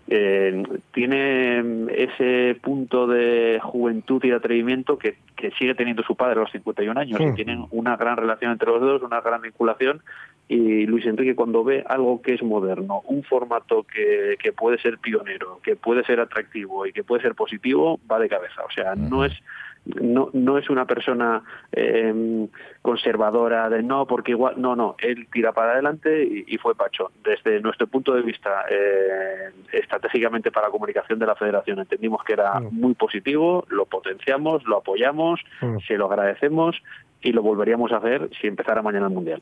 eh, 0.08 0.64
tiene 0.94 1.88
ese 1.96 2.60
punto 2.62 3.08
de 3.08 3.60
juventud 3.62 4.24
y 4.24 4.30
de 4.30 4.36
atrevimiento 4.36 4.98
que, 4.98 5.18
que 5.36 5.52
sigue 5.52 5.76
teniendo 5.76 6.04
su 6.04 6.16
padre 6.16 6.40
a 6.40 6.44
los 6.44 6.52
51 6.52 7.00
años 7.00 7.20
y 7.22 7.34
tienen 7.36 7.66
una 7.72 7.96
gran 7.96 8.18
relación 8.18 8.52
entre 8.52 8.70
los 8.70 8.82
dos, 8.82 9.04
una 9.04 9.22
gran 9.22 9.42
vinculación 9.42 10.02
y 10.48 10.88
Luis 10.88 11.06
Enrique 11.06 11.36
cuando 11.36 11.64
ve 11.64 11.84
algo 11.88 12.24
que 12.24 12.34
es 12.34 12.42
moderno, 12.42 13.02
un 13.06 13.24
formato 13.24 13.84
que, 13.84 14.36
que 14.40 14.52
puede 14.52 14.80
ser 14.80 14.98
pionero, 14.98 15.60
que 15.62 15.76
puede 15.76 16.04
ser 16.04 16.20
atractivo 16.20 16.88
y 16.88 16.92
que 16.92 17.04
puede 17.04 17.22
ser 17.22 17.36
positivo, 17.36 18.00
va 18.12 18.18
de 18.18 18.30
cabeza. 18.30 18.64
O 18.66 18.72
sea, 18.72 18.96
no 18.96 19.24
es 19.24 19.34
no, 20.02 20.30
no 20.34 20.58
es 20.58 20.70
una 20.70 20.86
persona 20.86 21.44
eh, 21.72 22.48
conservadora 22.82 23.70
de 23.70 23.84
no, 23.84 24.06
porque 24.06 24.32
igual, 24.32 24.56
no, 24.58 24.76
no, 24.76 24.96
él 25.00 25.28
tira 25.32 25.52
para 25.52 25.74
adelante 25.74 26.24
y, 26.24 26.46
y 26.48 26.58
fue 26.58 26.76
Pacho. 26.76 27.12
Desde 27.24 27.62
nuestro 27.62 27.88
punto 27.88 28.14
de 28.14 28.22
vista, 28.22 28.66
eh, 28.70 29.52
estratégicamente 29.72 30.52
para 30.52 30.68
la 30.68 30.72
comunicación 30.72 31.20
de 31.20 31.26
la 31.26 31.36
federación, 31.36 31.80
entendimos 31.80 32.24
que 32.24 32.34
era 32.34 32.60
muy 32.60 32.94
positivo, 32.94 33.66
lo 33.70 33.86
potenciamos, 33.86 34.64
lo 34.66 34.78
apoyamos, 34.78 35.40
se 35.88 35.98
lo 35.98 36.06
agradecemos 36.06 36.82
y 37.22 37.32
lo 37.32 37.42
volveríamos 37.42 37.92
a 37.92 37.98
hacer 37.98 38.30
si 38.40 38.48
empezara 38.48 38.82
mañana 38.82 39.08
el 39.08 39.14
Mundial. 39.14 39.42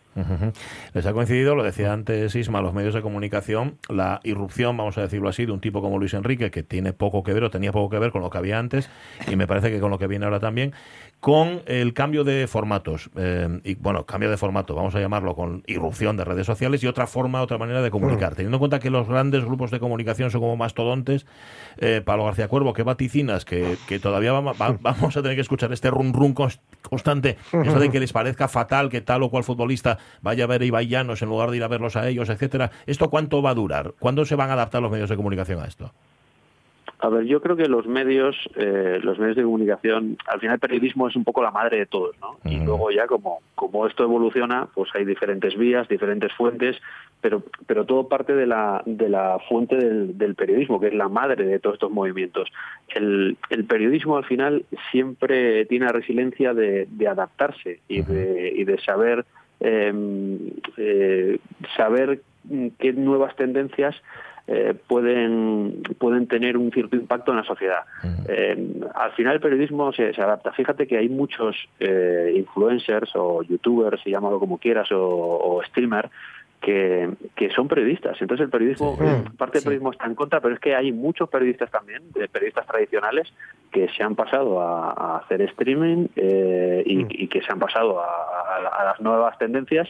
Les 0.94 1.06
ha 1.06 1.14
coincidido, 1.14 1.56
lo 1.56 1.64
decía 1.64 1.94
antes 1.94 2.36
Isma, 2.36 2.62
los 2.62 2.74
medios 2.74 2.94
de 2.94 3.02
comunicación, 3.02 3.78
la 3.90 4.20
irrupción, 4.24 4.76
vamos 4.78 4.98
a 4.98 5.02
decirlo 5.02 5.30
así, 5.30 5.46
de 5.46 5.52
un 5.52 5.62
tipo 5.62 5.82
como 5.82 6.00
Luis 6.00 6.14
Enrique, 6.14 6.50
que 6.50 6.64
tiene 6.64 6.94
poco 6.94 7.24
que 7.24 7.34
ver 7.34 7.44
o 7.44 7.50
tenía 7.50 7.72
poco 7.72 7.90
que 7.90 8.00
ver 8.00 8.12
con 8.12 8.22
lo 8.22 8.30
que 8.30 8.38
había 8.38 8.58
antes, 8.58 8.90
y 9.32 9.36
me 9.36 9.48
parece 9.48 9.70
que 9.70 9.80
con 9.80 9.92
lo 9.92 10.00
que 10.00 10.08
viene 10.08 10.26
ahora 10.26 10.40
también, 10.40 10.74
con 11.20 11.62
el 11.66 11.94
cambio 11.94 12.24
de 12.24 12.48
formatos. 12.48 13.10
eh, 13.18 13.60
y 13.64 13.74
bueno, 13.76 14.06
cambio 14.06 14.30
de 14.30 14.38
formato, 14.38 14.76
vamos 14.76 14.94
a 14.96 15.00
llamarlo 15.00 15.36
con 15.36 15.64
irrupción 15.66 16.16
de 16.16 16.24
redes 16.24 16.46
sociales 16.46 16.84
y 16.84 16.88
otra 16.88 17.08
forma, 17.08 17.42
otra 17.42 17.58
manera 17.58 17.82
de 17.82 17.90
comunicar. 17.90 18.36
Teniendo 18.36 18.58
en 18.58 18.60
cuenta 18.60 18.80
que 18.80 18.92
los 18.92 19.08
grandes 19.08 19.44
grupos 19.44 19.72
de 19.72 19.80
comunicación 19.80 20.30
son 20.30 20.42
como 20.42 20.56
mastodontes, 20.56 21.26
eh, 21.80 22.02
Pablo 22.06 22.26
García 22.26 22.48
Cuervo, 22.48 22.72
¿qué 22.74 22.84
vaticinas? 22.84 23.46
Que, 23.46 23.78
que 23.88 24.00
todavía 24.00 24.32
va- 24.32 24.54
vamos 24.80 25.18
a 25.18 25.22
tener 25.24 25.36
que 25.36 25.42
escuchar 25.42 25.74
este 25.74 25.90
run 25.90 26.14
run 26.14 26.36
cons- 26.36 26.60
constante, 26.88 27.38
eso 27.52 27.80
de 27.80 27.90
que 27.90 28.00
les 28.00 28.14
parezca 28.14 28.48
fatal 28.48 28.90
que 28.90 29.02
tal 29.02 29.24
o 29.24 29.30
cual 29.32 29.44
futbolista 29.44 29.98
vaya 30.22 30.44
a 30.44 30.48
ver 30.48 30.62
a 30.62 30.66
en 31.24 31.30
lugar 31.30 31.50
de 31.50 31.58
ir 31.58 31.64
a 31.64 31.68
verlos 31.68 31.96
a 31.96 32.08
ellos, 32.08 32.30
etcétera. 32.30 32.70
¿Esto 32.86 33.10
cuánto 33.10 33.42
va 33.42 33.50
a 33.50 33.56
durar? 33.56 33.96
¿Cuándo 34.00 34.24
se 34.24 34.36
van 34.36 34.52
a 34.52 34.54
adaptar 34.54 34.82
los 34.84 34.92
medios 34.92 35.10
de 35.10 35.16
comunicación 35.16 35.60
a 35.62 35.66
esto? 35.66 35.92
A 37.00 37.10
ver, 37.10 37.26
yo 37.26 37.42
creo 37.42 37.56
que 37.56 37.68
los 37.68 37.86
medios, 37.86 38.36
eh, 38.56 39.00
los 39.04 39.20
medios 39.20 39.36
de 39.36 39.44
comunicación, 39.44 40.18
al 40.26 40.40
final 40.40 40.56
el 40.56 40.60
periodismo 40.60 41.08
es 41.08 41.16
un 41.16 41.24
poco 41.24 41.44
la 41.44 41.52
madre 41.52 41.78
de 41.78 41.86
todos, 41.86 42.16
¿no? 42.20 42.40
Y 42.44 42.60
luego 42.60 42.90
ya 42.90 43.06
como, 43.06 43.42
como 43.54 43.86
esto 43.86 44.04
evoluciona, 44.04 44.68
pues 44.74 44.90
hay 44.96 45.06
diferentes 45.06 45.56
vías, 45.56 45.88
diferentes 45.88 46.34
fuentes, 46.34 46.76
pero, 47.22 47.44
pero 47.68 47.86
todo 47.86 48.08
parte 48.08 48.34
de 48.34 48.48
la, 48.48 48.82
de 48.88 49.10
la 49.10 49.38
fuente 49.48 49.76
del, 49.76 50.18
del 50.18 50.34
periodismo, 50.34 50.80
que 50.80 50.88
es 50.88 50.96
la 50.96 51.08
madre 51.08 51.46
de 51.46 51.60
todos 51.60 51.76
estos 51.76 51.92
movimientos. 51.92 52.50
El, 52.88 53.38
el 53.52 53.66
periodismo 53.66 54.18
al 54.18 54.26
final 54.26 54.66
siempre 54.92 55.66
tiene 55.66 55.86
la 55.86 55.92
resiliencia 55.92 56.56
de, 56.56 56.88
de 56.90 57.08
adaptarse 57.08 57.80
y 57.88 58.02
de, 58.02 58.54
y 58.56 58.64
de 58.64 58.80
saber 58.80 59.24
eh, 59.60 59.94
eh, 60.78 61.38
saber 61.76 62.22
qué 62.80 62.94
nuevas 62.94 63.36
tendencias 63.36 63.96
eh, 64.48 64.74
pueden 64.88 65.84
pueden 66.00 66.28
tener 66.28 66.56
un 66.58 66.72
cierto 66.72 66.96
impacto 66.96 67.32
en 67.32 67.38
la 67.38 67.44
sociedad. 67.44 67.82
Eh, 68.28 68.82
al 68.96 69.12
final 69.12 69.34
el 69.36 69.40
periodismo 69.42 69.92
se, 69.92 70.14
se 70.14 70.22
adapta. 70.22 70.52
Fíjate 70.54 70.88
que 70.88 70.98
hay 70.98 71.10
muchos 71.10 71.56
eh, 71.80 72.34
influencers 72.36 73.12
o 73.16 73.44
youtubers, 73.44 74.02
si 74.04 74.12
llámalo 74.12 74.40
como 74.40 74.58
quieras, 74.58 74.92
o, 74.92 75.00
o 75.02 75.64
streamer 75.66 76.10
que, 76.62 77.10
que 77.36 77.50
son 77.52 77.68
periodistas. 77.68 78.20
Entonces 78.22 78.46
el 78.46 78.50
periodismo, 78.50 78.98
eh, 79.02 79.24
parte 79.38 79.58
del 79.60 79.64
periodismo 79.66 79.92
está 79.92 80.06
en 80.08 80.16
contra, 80.16 80.40
pero 80.42 80.56
es 80.56 80.60
que 80.60 80.76
hay 80.76 80.92
muchos 80.92 81.30
periodistas 81.30 81.70
también, 81.70 82.02
de 82.14 82.28
periodistas 82.28 82.66
tradicionales, 82.66 83.32
que 83.72 83.88
se 83.90 84.02
han 84.02 84.16
pasado 84.16 84.60
a, 84.62 84.92
a 84.92 85.18
hacer 85.18 85.42
streaming 85.42 86.08
eh, 86.16 86.82
y, 86.86 87.24
y 87.24 87.28
que 87.28 87.42
se 87.42 87.52
han 87.52 87.60
pasado 87.60 88.00
a, 88.00 88.06
a- 88.06 88.82
a 88.82 88.86
las 88.86 89.00
nuevas 89.02 89.38
tendencias 89.38 89.88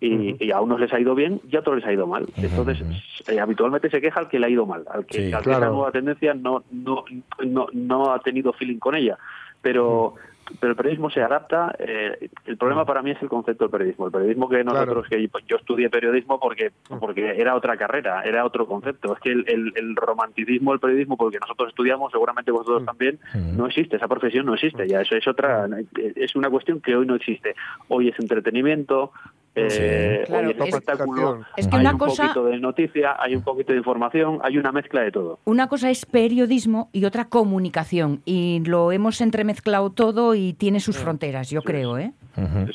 y, 0.00 0.44
y 0.44 0.50
a 0.50 0.60
unos 0.60 0.78
les 0.80 0.92
ha 0.92 1.00
ido 1.00 1.14
bien 1.14 1.40
y 1.50 1.56
a 1.56 1.60
otros 1.60 1.76
les 1.76 1.84
ha 1.86 1.92
ido 1.92 2.06
mal. 2.06 2.26
Entonces, 2.36 2.82
eh, 3.28 3.40
habitualmente 3.40 3.88
se 3.90 4.00
queja 4.00 4.20
al 4.20 4.28
que 4.28 4.38
le 4.38 4.46
ha 4.46 4.50
ido 4.50 4.66
mal, 4.66 4.84
al 4.90 5.06
que, 5.06 5.28
Sí. 5.28 5.32
al 5.32 5.42
que 5.42 5.50
esa 5.50 5.68
nueva 5.70 5.90
tendencia 5.90 6.34
no, 6.34 6.64
no, 6.70 7.04
no, 7.44 7.66
no 7.72 8.12
ha 8.12 8.18
tenido 8.20 8.52
feeling 8.52 8.78
con 8.78 8.94
ella. 8.94 9.16
Pero, 9.62 10.14
pero 10.60 10.70
el 10.72 10.76
periodismo 10.76 11.10
se 11.10 11.20
adapta. 11.22 11.74
eh, 11.78 12.28
el 12.44 12.56
problema 12.56 12.84
para 12.84 13.02
mí 13.02 13.10
es 13.10 13.20
el 13.22 13.28
concepto 13.28 13.64
del 13.64 13.70
periodismo. 13.72 14.06
El 14.06 14.12
periodismo 14.12 14.48
que 14.48 14.62
nosotros, 14.62 15.06
que 15.08 15.28
yo 15.48 15.56
estudié 15.56 15.90
periodismo 15.90 16.38
porque, 16.38 16.70
porque 17.00 17.40
era 17.40 17.56
otra 17.56 17.76
carrera, 17.76 18.22
era 18.22 18.44
otro 18.44 18.66
concepto. 18.66 19.14
Es 19.14 19.20
que 19.20 19.32
el, 19.32 19.44
el- 19.48 19.72
el 19.74 19.96
romanticismo 19.96 20.70
del 20.70 20.78
periodismo, 20.80 21.16
porque 21.16 21.38
nosotros 21.40 21.70
estudiamos, 21.70 22.12
seguramente 22.12 22.52
vosotros 22.52 22.84
también, 22.84 23.18
no 23.56 23.66
existe. 23.66 23.96
Esa 23.96 24.06
profesión 24.08 24.46
no 24.46 24.54
existe. 24.54 24.86
Ya 24.86 25.00
eso 25.00 25.16
es 25.16 25.26
otra, 25.26 25.66
es 26.14 26.36
una 26.36 26.48
cuestión 26.50 26.80
que 26.80 26.94
hoy 26.94 27.06
no 27.06 27.16
existe. 27.16 27.56
Hoy 27.88 28.08
es 28.10 28.18
entretenimiento. 28.20 29.10
Eh, 29.56 30.22
Claro, 30.26 30.48
hoy 30.48 30.54
es 30.54 30.60
es- 30.60 30.74
espectáculo, 30.74 31.40
Es 31.56 31.66
que 31.66 31.74
hay 31.76 31.80
una 31.80 31.92
un 31.92 31.98
cosa- 31.98 32.22
poquito 32.24 32.44
de 32.46 32.58
noticia, 32.60 33.16
hay 33.18 33.34
un 33.34 33.42
poquito 33.42 33.72
de 33.72 33.78
información, 33.78 34.38
hay 34.42 34.58
una 34.58 34.70
mezcla 34.72 35.00
de 35.02 35.10
todo. 35.10 35.38
Una 35.44 35.66
cosa 35.68 35.90
es 35.90 36.04
periodismo 36.06 36.90
y 36.92 37.04
otra 37.04 37.26
comunicación. 37.26 38.20
Y 38.24 38.62
lo 38.66 38.92
hemos 38.92 39.20
entremezclado 39.20 39.90
todo 39.90 40.34
y 40.34 40.52
tiene 40.52 40.80
sus 40.80 40.96
fronteras, 40.98 41.48
yo 41.50 41.62
creo, 41.62 41.98
¿eh? 41.98 42.12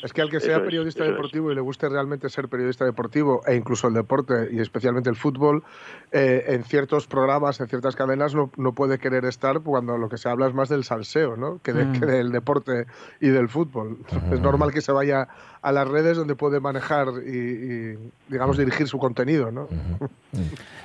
Es 0.02 0.12
que 0.12 0.22
al 0.22 0.28
que 0.28 0.40
sea 0.40 0.56
es, 0.56 0.62
periodista 0.64 1.04
es. 1.04 1.10
deportivo 1.10 1.52
y 1.52 1.54
le 1.54 1.60
guste 1.60 1.88
realmente 1.88 2.28
ser 2.28 2.48
periodista 2.48 2.84
deportivo 2.84 3.42
e 3.46 3.54
incluso 3.54 3.86
el 3.86 3.94
deporte 3.94 4.48
y 4.50 4.58
especialmente 4.58 5.08
el 5.08 5.14
fútbol, 5.14 5.62
eh, 6.10 6.44
en 6.48 6.64
ciertos 6.64 7.06
programas, 7.06 7.60
en 7.60 7.68
ciertas 7.68 7.94
cadenas 7.94 8.34
no, 8.34 8.50
no 8.56 8.72
puede 8.72 8.98
querer 8.98 9.24
estar 9.24 9.60
cuando 9.60 9.96
lo 9.98 10.08
que 10.08 10.18
se 10.18 10.28
habla 10.28 10.48
es 10.48 10.54
más 10.54 10.68
del 10.68 10.82
salseo, 10.82 11.36
¿no? 11.36 11.60
Que, 11.62 11.72
de- 11.72 11.84
Mm. 11.84 11.92
que 11.92 12.06
del 12.06 12.32
deporte 12.32 12.86
y 13.20 13.28
del 13.28 13.48
fútbol. 13.48 13.98
Es 14.32 14.40
normal 14.40 14.72
que 14.72 14.80
se 14.80 14.90
vaya 14.90 15.28
a 15.62 15.72
las 15.72 15.88
redes 15.88 16.16
donde 16.16 16.34
puede 16.34 16.58
manejar 16.60 17.06
y, 17.24 17.30
y, 17.30 17.98
digamos, 18.28 18.58
dirigir 18.58 18.86
su 18.88 18.98
contenido, 18.98 19.50
¿no? 19.50 19.68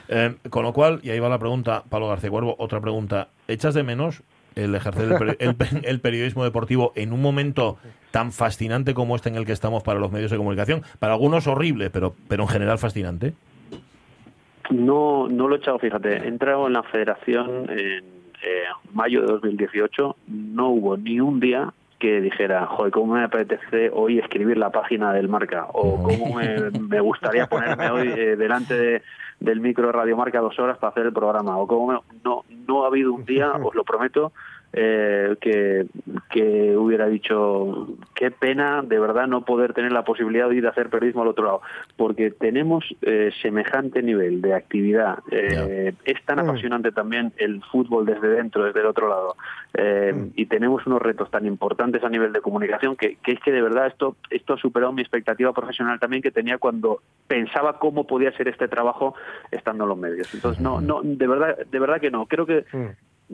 Eh, 0.09 0.35
con 0.49 0.63
lo 0.63 0.71
cual, 0.71 1.01
y 1.03 1.09
ahí 1.09 1.19
va 1.19 1.27
la 1.27 1.37
pregunta, 1.37 1.83
Pablo 1.89 2.07
García 2.07 2.29
Cuervo, 2.29 2.55
otra 2.59 2.79
pregunta. 2.79 3.27
¿Echas 3.49 3.73
de 3.73 3.83
menos 3.83 4.23
el 4.55 4.73
ejercer 4.73 5.03
el, 5.03 5.17
peri- 5.17 5.35
el 5.39 5.55
pe- 5.55 5.81
el 5.83 5.99
periodismo 5.99 6.45
deportivo 6.45 6.93
en 6.95 7.11
un 7.11 7.21
momento 7.21 7.77
tan 8.11 8.31
fascinante 8.31 8.93
como 8.93 9.17
este 9.17 9.27
en 9.27 9.35
el 9.35 9.45
que 9.45 9.51
estamos 9.51 9.83
para 9.83 9.99
los 9.99 10.09
medios 10.09 10.31
de 10.31 10.37
comunicación? 10.37 10.83
Para 10.99 11.11
algunos 11.11 11.45
horrible, 11.47 11.89
pero, 11.89 12.15
pero 12.29 12.43
en 12.43 12.47
general 12.49 12.77
fascinante. 12.77 13.33
No, 14.69 15.27
no 15.29 15.47
lo 15.47 15.55
he 15.55 15.59
echado, 15.59 15.79
fíjate. 15.79 16.17
He 16.23 16.27
entrado 16.27 16.67
en 16.67 16.73
la 16.73 16.83
federación 16.83 17.69
en 17.69 17.77
eh, 18.43 18.63
mayo 18.93 19.21
de 19.21 19.27
2018. 19.27 20.15
No 20.27 20.69
hubo 20.69 20.97
ni 20.97 21.19
un 21.19 21.39
día 21.39 21.73
que 21.99 22.21
dijera, 22.21 22.65
joder, 22.67 22.91
cómo 22.91 23.13
me 23.15 23.23
apetece 23.23 23.89
hoy 23.93 24.19
escribir 24.19 24.57
la 24.57 24.69
página 24.69 25.11
del 25.13 25.27
Marca 25.29 25.67
o 25.73 26.01
cómo 26.03 26.35
me, 26.35 26.69
me 26.79 26.99
gustaría 26.99 27.45
ponerme 27.49 27.89
hoy 27.89 28.07
eh, 28.15 28.35
delante 28.35 28.73
de- 28.75 29.01
del 29.39 29.59
micro 29.61 29.85
de 29.87 29.91
Radio 29.93 30.17
Marca 30.17 30.39
dos 30.39 30.57
horas 30.59 30.77
para 30.79 30.89
hacer 30.91 31.05
el 31.05 31.13
programa 31.13 31.57
o 31.57 31.67
cómo 31.67 31.87
me- 31.87 31.99
no 32.23 32.43
no 32.67 32.83
ha 32.83 32.87
habido 32.87 33.13
un 33.13 33.23
día, 33.25 33.51
os 33.51 33.73
lo 33.75 33.83
prometo, 33.83 34.31
eh, 34.73 35.35
que, 35.39 35.87
que 36.29 36.75
hubiera 36.77 37.07
dicho 37.07 37.87
qué 38.13 38.31
pena 38.31 38.81
de 38.81 38.99
verdad 38.99 39.27
no 39.27 39.45
poder 39.45 39.73
tener 39.73 39.91
la 39.91 40.03
posibilidad 40.03 40.49
de 40.49 40.55
ir 40.55 40.67
a 40.67 40.71
hacer 40.71 40.89
periodismo 40.89 41.21
al 41.21 41.29
otro 41.29 41.45
lado 41.45 41.61
porque 41.95 42.31
tenemos 42.31 42.85
eh, 43.01 43.31
semejante 43.41 44.03
nivel 44.03 44.41
de 44.41 44.53
actividad. 44.53 45.19
Eh, 45.31 45.93
es 46.05 46.25
tan 46.25 46.39
apasionante 46.39 46.91
también 46.91 47.33
el 47.37 47.63
fútbol 47.63 48.05
desde 48.05 48.27
dentro 48.29 48.63
desde 48.63 48.81
el 48.81 48.85
otro 48.87 49.09
lado. 49.09 49.35
Eh, 49.73 50.29
y 50.35 50.45
tenemos 50.47 50.85
unos 50.85 51.01
retos 51.01 51.29
tan 51.31 51.45
importantes 51.45 52.03
a 52.03 52.09
nivel 52.09 52.33
de 52.33 52.41
comunicación 52.41 52.95
que, 52.95 53.17
que 53.17 53.33
es 53.33 53.39
que 53.39 53.51
de 53.51 53.61
verdad 53.61 53.87
esto 53.87 54.15
esto 54.29 54.53
ha 54.53 54.57
superado 54.57 54.91
mi 54.91 55.01
expectativa 55.01 55.53
profesional 55.53 55.99
también 55.99 56.21
que 56.21 56.31
tenía 56.31 56.57
cuando 56.57 57.01
pensaba 57.27 57.79
cómo 57.79 58.05
podía 58.05 58.31
ser 58.35 58.47
este 58.47 58.67
trabajo 58.67 59.15
estando 59.51 59.83
en 59.85 59.89
los 59.89 59.97
medios. 59.97 60.33
Entonces 60.33 60.61
no 60.61 60.81
no 60.81 61.01
de 61.03 61.27
verdad 61.27 61.57
de 61.65 61.79
verdad 61.79 62.01
que 62.01 62.11
no. 62.11 62.25
Creo 62.25 62.45
que 62.45 62.65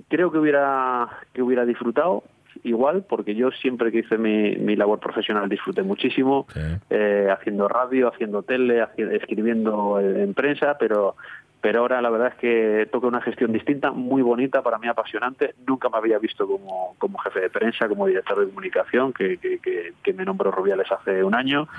creo 0.08 0.32
que 0.32 0.38
hubiera 0.40 1.08
que 1.34 1.42
hubiera 1.42 1.66
disfrutado 1.66 2.24
igual 2.64 3.04
porque 3.10 3.34
yo 3.36 3.52
siempre 3.52 3.92
que 3.92 4.00
hice 4.00 4.18
mi, 4.18 4.56
mi 4.58 4.76
labor 4.76 5.00
profesional 5.00 5.50
disfruté 5.50 5.82
muchísimo 5.84 6.46
eh, 6.90 7.28
haciendo 7.32 7.68
radio 7.68 8.08
haciendo 8.10 8.44
tele 8.44 8.86
escribiendo 8.98 10.00
en 10.00 10.34
prensa 10.34 10.78
pero 10.78 11.16
pero 11.62 11.80
ahora 11.80 12.02
la 12.02 12.10
verdad 12.10 12.28
es 12.28 12.36
que 12.36 12.90
toca 12.92 13.08
una 13.08 13.22
gestión 13.22 13.54
distinta 13.54 13.92
muy 13.92 14.22
bonita 14.22 14.62
para 14.62 14.78
mí 14.80 14.88
apasionante. 14.90 15.56
Nunca 15.66 15.88
me 15.88 15.98
había 15.98 16.20
visto 16.20 16.46
como, 16.46 16.94
como 16.98 17.18
jefe 17.20 17.40
de 17.40 17.50
prensa 17.50 17.88
como 17.88 18.06
director 18.06 18.38
de 18.38 18.48
comunicación 18.48 19.14
que, 19.14 19.38
que, 19.38 19.60
que- 19.60 19.94
que 20.04 20.14
me 20.14 20.26
nombró 20.26 20.52
Rubiales 20.52 20.92
hace 20.92 21.24
un 21.24 21.34
año. 21.34 21.70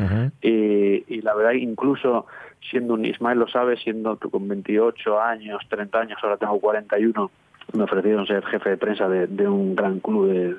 Y, 0.41 1.05
y 1.07 1.21
la 1.21 1.35
verdad 1.35 1.53
incluso 1.53 2.25
siendo 2.71 2.95
un 2.95 3.05
Ismael 3.05 3.39
lo 3.39 3.47
sabe 3.47 3.77
siendo 3.77 4.17
tú 4.17 4.31
con 4.31 4.49
28 4.49 5.21
años 5.21 5.61
30 5.69 5.99
años 6.01 6.19
ahora 6.23 6.39
tengo 6.39 6.59
41 6.61 7.31
me 7.73 7.85
ofrecieron 7.85 8.27
ser 8.27 8.45
jefe 8.47 8.71
de 8.71 8.77
prensa 8.77 9.09
de, 9.09 9.49
un 9.49 9.75
gran 9.75 10.01
club 10.01 10.29
de- 10.29 10.55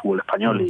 fútbol 0.00 0.20
español 0.20 0.60
y, 0.60 0.68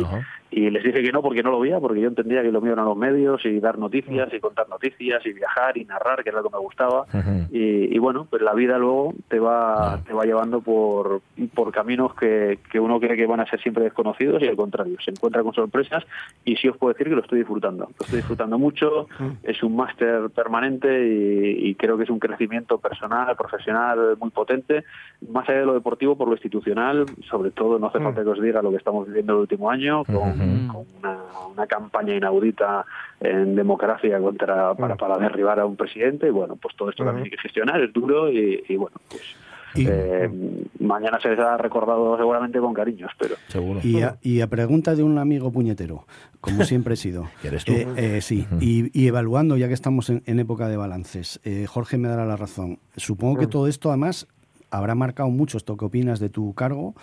y 0.51 0.70
les 0.70 0.82
dije 0.82 1.03
que 1.03 1.12
no 1.12 1.22
porque 1.22 1.42
no 1.42 1.51
lo 1.51 1.61
veía, 1.61 1.78
porque 1.78 2.01
yo 2.01 2.09
entendía 2.09 2.42
que 2.42 2.51
lo 2.53 2.61
mío 2.61 2.72
eran 2.72 2.86
los 2.86 2.96
medios 2.96 3.44
y 3.44 3.61
dar 3.61 3.78
noticias 3.78 4.32
y 4.32 4.40
contar 4.40 4.68
noticias 4.68 5.24
y 5.26 5.32
viajar 5.32 5.76
y 5.76 5.84
narrar, 5.84 6.22
que 6.22 6.30
era 6.30 6.40
lo 6.40 6.49
que 6.49 6.57
me 6.57 6.62
gustaba. 6.62 7.07
y, 7.51 7.94
y 7.94 7.99
bueno, 7.99 8.26
pues 8.28 8.42
la 8.42 8.55
vida 8.55 8.78
luego 8.78 9.14
te 9.28 9.38
va, 9.38 10.01
te 10.07 10.12
va 10.12 10.24
llevando 10.24 10.61
por, 10.61 11.20
por 11.55 11.72
caminos 11.72 12.14
que, 12.14 12.59
que 12.70 12.80
uno 12.80 12.99
cree 12.99 13.16
que 13.16 13.26
van 13.26 13.40
a 13.40 13.46
ser 13.46 13.61
siempre 13.61 13.84
desconocidos 13.84 14.42
y 14.42 14.49
al 14.49 14.57
contrario, 14.57 14.96
se 15.05 15.11
encuentra 15.11 15.42
con 15.42 15.53
sorpresas 15.53 16.05
y 16.44 16.57
sí 16.57 16.68
os 16.68 16.76
puedo 16.76 16.92
decir 16.92 17.09
que 17.09 17.14
lo 17.14 17.22
estoy 17.22 17.38
disfrutando. 17.38 17.84
Lo 17.84 18.05
estoy 18.05 18.18
disfrutando 18.18 18.59
mucho, 18.59 19.07
es 19.42 19.62
un 19.62 19.76
máster 19.76 20.30
permanente 20.30 21.07
y, 21.07 21.68
y 21.68 21.74
creo 21.74 21.96
que 21.96 22.05
es 22.05 22.11
un 22.11 22.18
crecimiento 22.18 22.78
personal, 22.78 23.36
profesional 23.36 24.16
muy 24.18 24.30
potente, 24.30 24.84
más 25.30 25.49
allá 25.49 25.61
de 25.61 25.66
lo 25.66 25.74
deportivo, 25.74 26.16
por 26.16 26.28
lo 26.28 26.34
institucional, 26.34 27.07
sobre 27.28 27.51
todo 27.51 27.78
no 27.78 27.88
hace 27.88 28.01
falta 28.01 28.22
que 28.22 28.28
os 28.28 28.40
diga 28.40 28.62
lo 28.62 28.70
que 28.70 28.76
estamos 28.76 29.07
viviendo 29.07 29.34
el 29.34 29.40
último 29.40 29.70
año, 29.70 30.05
con, 30.05 30.38
con 30.39 30.86
una, 30.99 31.18
una 31.53 31.66
campaña 31.66 32.14
inaudita 32.14 32.84
en 33.20 33.57
democracia 33.57 34.18
contra 34.20 34.74
para, 34.74 34.97
para 34.97 35.18
derribar 35.18 35.61
a 35.61 35.66
un 35.66 35.76
presidente, 35.76 36.28
y 36.28 36.30
bueno, 36.30 36.57
pues 36.57 36.76
todo 36.76 36.91
esto 36.91 37.05
también 37.05 37.24
hay 37.24 37.30
que 37.30 37.39
gestionar, 37.39 37.80
es 37.80 37.93
duro 37.93 38.30
y, 38.30 38.64
y 38.68 38.76
bueno, 38.76 38.97
pues 39.09 39.36
eh, 39.76 40.28
mañana 40.80 41.20
se 41.20 41.30
les 41.30 41.39
ha 41.39 41.57
recordado 41.57 42.16
seguramente 42.16 42.59
con 42.59 42.74
cariño, 42.74 43.07
espero. 43.07 43.36
Seguro. 43.49 43.80
Y 43.82 44.03
a, 44.03 44.16
y 44.22 44.41
a 44.41 44.47
pregunta 44.47 44.95
de 44.95 45.03
un 45.03 45.18
amigo 45.18 45.53
puñetero, 45.53 46.07
como 46.41 46.64
siempre 46.64 46.95
he 46.95 46.97
sido. 46.97 47.28
¿Que 47.43 47.49
eres 47.49 47.64
tú? 47.64 47.72
Eh, 47.72 47.86
eh, 47.97 48.20
sí, 48.20 48.47
y, 48.61 48.91
y 48.99 49.07
evaluando, 49.09 49.57
ya 49.57 49.68
que 49.68 49.74
estamos 49.74 50.11
en, 50.11 50.22
en 50.26 50.39
época 50.41 50.68
de 50.68 50.76
balances, 50.76 51.41
eh, 51.45 51.66
Jorge 51.66 51.99
me 51.99 52.09
dará 52.09 52.24
la 52.24 52.36
razón. 52.36 52.78
Supongo 52.97 53.39
que 53.39 53.47
todo 53.47 53.68
esto, 53.68 53.91
además, 53.91 54.26
habrá 54.71 54.95
marcado 54.95 55.31
mucho 55.31 55.57
esto 55.57 55.77
que 55.77 55.85
opinas 55.85 56.21
de 56.21 56.29
tu 56.29 56.55
cargo, 56.55 56.95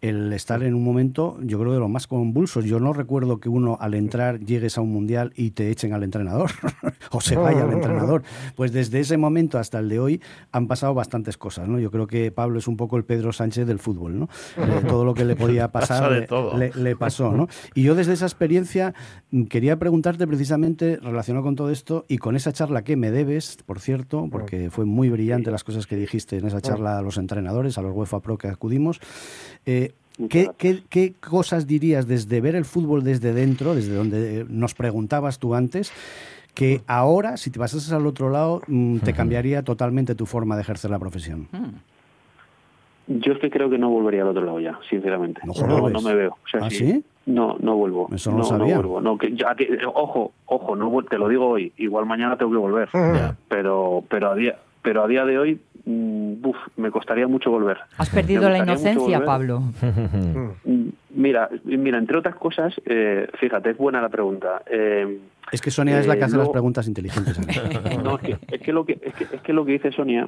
el 0.00 0.32
estar 0.32 0.62
en 0.62 0.74
un 0.74 0.84
momento, 0.84 1.38
yo 1.42 1.58
creo, 1.58 1.72
de 1.72 1.78
los 1.78 1.88
más 1.88 2.06
convulsos. 2.06 2.64
Yo 2.64 2.80
no 2.80 2.92
recuerdo 2.92 3.38
que 3.40 3.48
uno 3.48 3.78
al 3.80 3.94
entrar 3.94 4.40
llegues 4.40 4.76
a 4.76 4.80
un 4.82 4.92
mundial 4.92 5.32
y 5.34 5.50
te 5.52 5.70
echen 5.70 5.92
al 5.94 6.02
entrenador 6.02 6.50
o 7.10 7.20
se 7.20 7.36
vaya 7.36 7.64
al 7.64 7.72
entrenador. 7.72 8.22
Pues 8.56 8.72
desde 8.72 9.00
ese 9.00 9.16
momento 9.16 9.58
hasta 9.58 9.78
el 9.78 9.88
de 9.88 9.98
hoy 10.00 10.20
han 10.52 10.66
pasado 10.66 10.92
bastantes 10.94 11.36
cosas, 11.38 11.68
¿no? 11.68 11.78
Yo 11.78 11.90
creo 11.90 12.06
que 12.06 12.30
Pablo 12.30 12.58
es 12.58 12.68
un 12.68 12.76
poco 12.76 12.96
el 12.96 13.04
Pedro 13.04 13.32
Sánchez 13.32 13.66
del 13.66 13.78
fútbol, 13.78 14.18
¿no? 14.18 14.28
Eh, 14.56 14.82
todo 14.86 15.04
lo 15.04 15.14
que 15.14 15.24
le 15.24 15.36
podía 15.36 15.68
pasar 15.72 15.84
Pasa 16.02 16.10
de 16.10 16.20
le- 16.20 16.26
todo. 16.26 16.56
le, 16.58 16.70
le 16.74 16.96
pasó, 16.96 17.32
¿no? 17.32 17.48
Y 17.74 17.82
yo 17.82 17.94
desde 17.94 18.12
esa 18.12 18.26
experiencia 18.26 18.92
mm, 19.30 19.44
quería 19.44 19.78
preguntarte 19.78 20.26
precisamente 20.26 20.96
relacionado 20.96 21.44
con 21.44 21.54
todo 21.56 21.70
esto 21.70 22.04
y 22.08 22.18
con 22.18 22.36
esa 22.36 22.52
charla 22.52 22.84
que 22.84 22.96
me 22.96 23.10
debes, 23.10 23.58
por 23.64 23.80
cierto, 23.80 24.28
porque 24.30 24.70
fue 24.70 24.84
muy 24.84 25.08
brillante 25.08 25.50
las 25.50 25.64
cosas 25.64 25.86
que 25.86 25.96
dijiste 25.96 26.36
en 26.36 26.46
esa 26.46 26.60
charla 26.60 26.98
a 26.98 27.02
los 27.02 27.13
entrenadores, 27.18 27.78
a 27.78 27.82
los 27.82 27.94
UEFA 27.94 28.20
Pro 28.20 28.36
que 28.38 28.48
acudimos. 28.48 29.00
Eh, 29.66 29.92
¿qué, 30.28 30.50
qué, 30.56 30.82
qué 30.88 31.12
cosas 31.20 31.66
dirías 31.66 32.06
desde 32.06 32.40
ver 32.40 32.54
el 32.56 32.64
fútbol 32.64 33.02
desde 33.04 33.32
dentro, 33.32 33.74
desde 33.74 33.94
donde 33.94 34.40
eh, 34.40 34.46
nos 34.48 34.74
preguntabas 34.74 35.38
tú 35.38 35.54
antes, 35.54 35.92
que 36.54 36.82
ahora, 36.86 37.36
si 37.36 37.50
te 37.50 37.58
pasases 37.58 37.92
al 37.92 38.06
otro 38.06 38.30
lado, 38.30 38.62
mm, 38.68 38.98
te 38.98 39.12
cambiaría 39.12 39.62
totalmente 39.62 40.14
tu 40.14 40.24
forma 40.26 40.54
de 40.54 40.62
ejercer 40.62 40.90
la 40.90 40.98
profesión? 41.00 41.48
Yo 43.06 43.32
es 43.32 43.38
que 43.38 43.50
creo 43.50 43.68
que 43.68 43.76
no 43.76 43.90
volvería 43.90 44.22
al 44.22 44.28
otro 44.28 44.44
lado 44.44 44.60
ya, 44.60 44.78
sinceramente. 44.88 45.40
No 45.44 45.52
No, 45.66 45.78
jodas. 45.78 45.92
no 45.92 46.00
me 46.00 46.14
veo. 46.14 46.30
O 46.42 46.48
sea, 46.48 46.60
¿Ah, 46.64 46.70
sí. 46.70 46.76
sí? 46.92 47.04
No, 47.26 47.56
no 47.60 47.76
vuelvo. 47.76 48.08
Eso 48.14 48.30
no 48.30 48.38
no, 48.38 48.44
sabía. 48.44 48.76
vuelvo. 48.76 49.00
No, 49.00 49.18
que 49.18 49.34
ojo, 49.92 50.32
ojo, 50.46 50.76
no 50.76 51.02
te 51.02 51.18
lo 51.18 51.28
digo 51.28 51.48
hoy. 51.48 51.72
Igual 51.76 52.06
mañana 52.06 52.36
tengo 52.38 52.52
que 52.52 52.58
volver. 52.58 52.88
Ya. 52.94 53.36
Pero, 53.48 54.04
pero 54.08 54.30
a 54.30 54.34
día, 54.34 54.56
pero 54.82 55.02
a 55.04 55.08
día 55.08 55.24
de 55.26 55.38
hoy, 55.38 55.54
mm, 55.54 55.73
buf, 55.86 56.56
me 56.76 56.90
costaría 56.90 57.26
mucho 57.28 57.50
volver. 57.50 57.78
Has 57.98 58.08
perdido 58.10 58.48
la 58.48 58.58
inocencia. 58.58 59.24
Pablo. 59.24 59.62
Mm, 60.64 60.88
Mira, 61.16 61.48
mira, 61.64 61.98
entre 61.98 62.18
otras 62.18 62.34
cosas, 62.34 62.74
eh, 62.86 63.28
fíjate, 63.38 63.70
es 63.70 63.76
buena 63.76 64.00
la 64.02 64.08
pregunta. 64.08 64.62
Eh, 64.68 65.20
Es 65.52 65.62
que 65.62 65.70
Sonia 65.70 66.00
es 66.00 66.08
la 66.08 66.14
Eh, 66.14 66.18
que 66.18 66.24
hace 66.24 66.36
las 66.36 66.48
preguntas 66.48 66.88
inteligentes. 66.88 67.38
aquí. 67.38 67.96
no, 68.02 68.16
es 68.16 68.20
que, 68.22 68.36
es 68.56 68.60
que 68.60 68.72
lo 68.72 68.84
que 68.84 68.98
es 69.00 69.14
que, 69.14 69.24
es 69.36 69.40
que 69.42 69.52
lo 69.52 69.64
que 69.64 69.72
dice 69.72 69.92
Sonia 69.92 70.26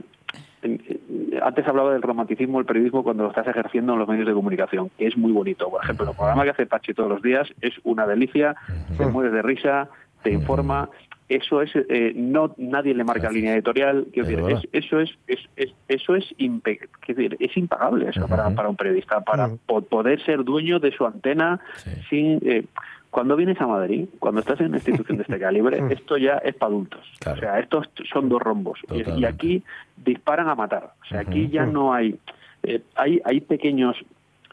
eh, 0.63 0.79
eh, 0.89 1.41
antes 1.43 1.67
hablaba 1.67 1.93
del 1.93 2.03
romanticismo 2.03 2.59
del 2.59 2.67
periodismo 2.67 3.03
cuando 3.03 3.25
lo 3.25 3.31
estás 3.31 3.49
ejerciendo 3.49 3.95
en 3.95 3.99
los 3.99 4.09
medios 4.09 4.29
de 4.29 4.33
comunicación, 4.35 4.91
que 4.97 5.07
es 5.09 5.17
muy 5.17 5.33
bonito. 5.33 5.69
Por 5.71 5.83
ejemplo, 5.83 6.09
el 6.11 6.17
programa 6.17 6.45
que 6.45 6.51
hace 6.51 6.67
Pachi 6.67 6.95
todos 6.95 7.09
los 7.09 7.21
días 7.23 7.49
es 7.61 7.73
una 7.83 8.07
delicia, 8.07 8.55
te 8.97 9.07
mueres 9.07 9.33
de 9.33 9.43
risa, 9.43 9.89
te 10.23 10.31
informa. 10.31 10.89
Eso 11.29 11.61
es, 11.61 11.72
eh, 11.74 12.12
no 12.14 12.55
nadie 12.57 12.95
le 12.95 13.03
marca 13.05 13.29
línea 13.35 13.55
editorial. 13.55 14.07
quiero 14.12 14.29
Es 14.29 14.37
decir, 14.37 14.68
es- 14.72 14.85
eso 14.85 15.01
es, 15.01 15.11
es, 15.27 15.41
es- 15.57 15.74
eso 15.89 16.14
es, 16.14 16.24
impe- 16.39 16.89
quiero 17.01 17.22
decir, 17.22 17.37
es 17.41 17.57
impagable 17.57 18.09
eso 18.11 18.29
para, 18.29 18.51
para 18.55 18.68
un 18.68 18.77
periodista, 18.77 19.20
para 19.22 19.49
po- 19.66 19.83
poder 19.83 20.24
ser 20.24 20.45
dueño 20.45 20.79
de 20.79 20.93
su 20.93 21.05
antena 21.05 21.61
sin. 22.09 22.39
eh, 22.43 22.64
cuando 23.11 23.35
vienes 23.35 23.59
a 23.62 23.66
Madrid, 23.66 24.07
cuando 24.18 24.41
estás 24.41 24.61
en 24.61 24.66
una 24.66 24.77
institución 24.77 25.16
de 25.16 25.22
este 25.22 25.39
calibre, 25.39 25.79
esto 25.91 26.18
ya 26.18 26.35
es 26.39 26.55
para 26.55 26.68
adultos. 26.70 27.01
O 27.33 27.37
sea, 27.41 27.59
estos 27.61 27.89
son 28.12 28.29
dos 28.29 28.43
rombos. 28.43 28.79
Y- 28.91 29.24
aquí 29.24 29.62
disparan 29.97 30.49
a 30.49 30.55
matar. 30.55 30.93
O 31.03 31.05
sea, 31.07 31.20
aquí 31.20 31.49
ya 31.49 31.64
no 31.72 31.95
hay. 31.95 32.18
eh, 32.62 32.83
hay, 32.95 33.20
hay 33.24 33.41
pequeños. 33.41 33.97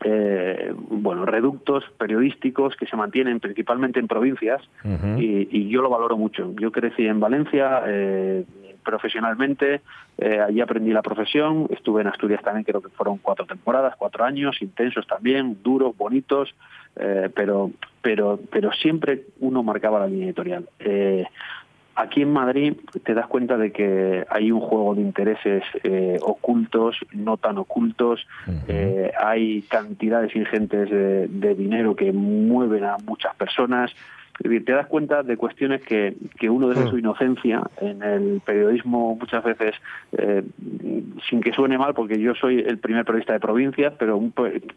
Eh, 0.04 0.74
bueno, 0.76 1.26
reductos 1.26 1.84
periodísticos 1.98 2.76
que 2.76 2.86
se 2.86 2.96
mantienen 2.96 3.40
principalmente 3.40 4.00
en 4.00 4.08
provincias 4.08 4.62
y 5.18 5.70
yo 5.70 5.82
lo 5.82 5.90
valoro 5.90 6.18
mucho. 6.18 6.54
Yo 6.60 6.72
crecí 6.72 7.06
en 7.06 7.20
Valencia 7.20 7.84
eh, 7.86 8.46
profesionalmente, 8.84 9.82
eh, 10.18 10.40
allí 10.40 10.62
aprendí 10.62 10.92
la 10.92 11.02
profesión, 11.02 11.68
estuve 11.72 12.02
en 12.02 12.08
Asturias 12.08 12.42
también, 12.44 12.64
creo 12.64 12.82
que 12.82 12.90
fueron 12.90 13.18
cuatro 13.18 13.46
temporadas, 13.46 13.96
cuatro 13.98 14.24
años, 14.24 14.62
intensos 14.62 15.08
también, 15.08 15.58
duros, 15.64 15.98
bonitos, 15.98 16.54
eh, 16.96 17.30
pero, 17.34 17.72
pero, 18.02 18.40
pero 18.52 18.72
siempre 18.74 19.24
uno 19.40 19.64
marcaba 19.64 20.00
la 20.00 20.08
línea 20.08 20.28
editorial. 20.28 20.70
Aquí 21.96 22.24
en 22.24 22.34
Madrid 22.34 22.74
te 23.04 23.14
das 23.14 23.28
cuenta 23.28 23.56
de 23.58 23.72
que 23.72 24.26
hay 24.30 24.52
un 24.52 24.60
juego 24.60 24.96
de 24.96 25.02
intereses 25.02 25.64
eh, 25.84 26.18
ocultos, 26.22 26.98
no 27.12 27.38
tan 27.38 27.60
ocultos, 27.60 28.26
eh, 28.68 29.12
hay 29.20 29.62
cantidades 29.64 30.36
ingentes 30.36 30.90
de, 30.90 31.28
de 31.28 31.56
dinero 31.56 31.96
que 31.96 32.12
mueven 32.12 32.84
a 32.84 32.98
muchas 32.98 33.36
personas. 33.36 33.92
Es 34.40 34.50
decir, 34.50 34.66
te 34.66 34.72
das 34.72 34.88
cuenta 34.88 35.22
de 35.22 35.38
cuestiones 35.38 35.82
que, 35.84 36.16
que 36.40 36.50
uno 36.50 36.68
desde 36.68 36.90
su 36.90 36.98
inocencia 36.98 37.62
en 37.80 38.02
el 38.02 38.42
periodismo 38.44 39.16
muchas 39.16 39.44
veces, 39.44 39.76
eh, 40.18 40.44
sin 41.30 41.40
que 41.42 41.54
suene 41.54 41.78
mal, 41.78 41.94
porque 41.94 42.20
yo 42.20 42.34
soy 42.36 42.60
el 42.60 42.80
primer 42.80 43.06
periodista 43.06 43.34
de 43.34 43.40
provincias, 43.40 43.94
pero 43.98 44.18
un 44.18 44.32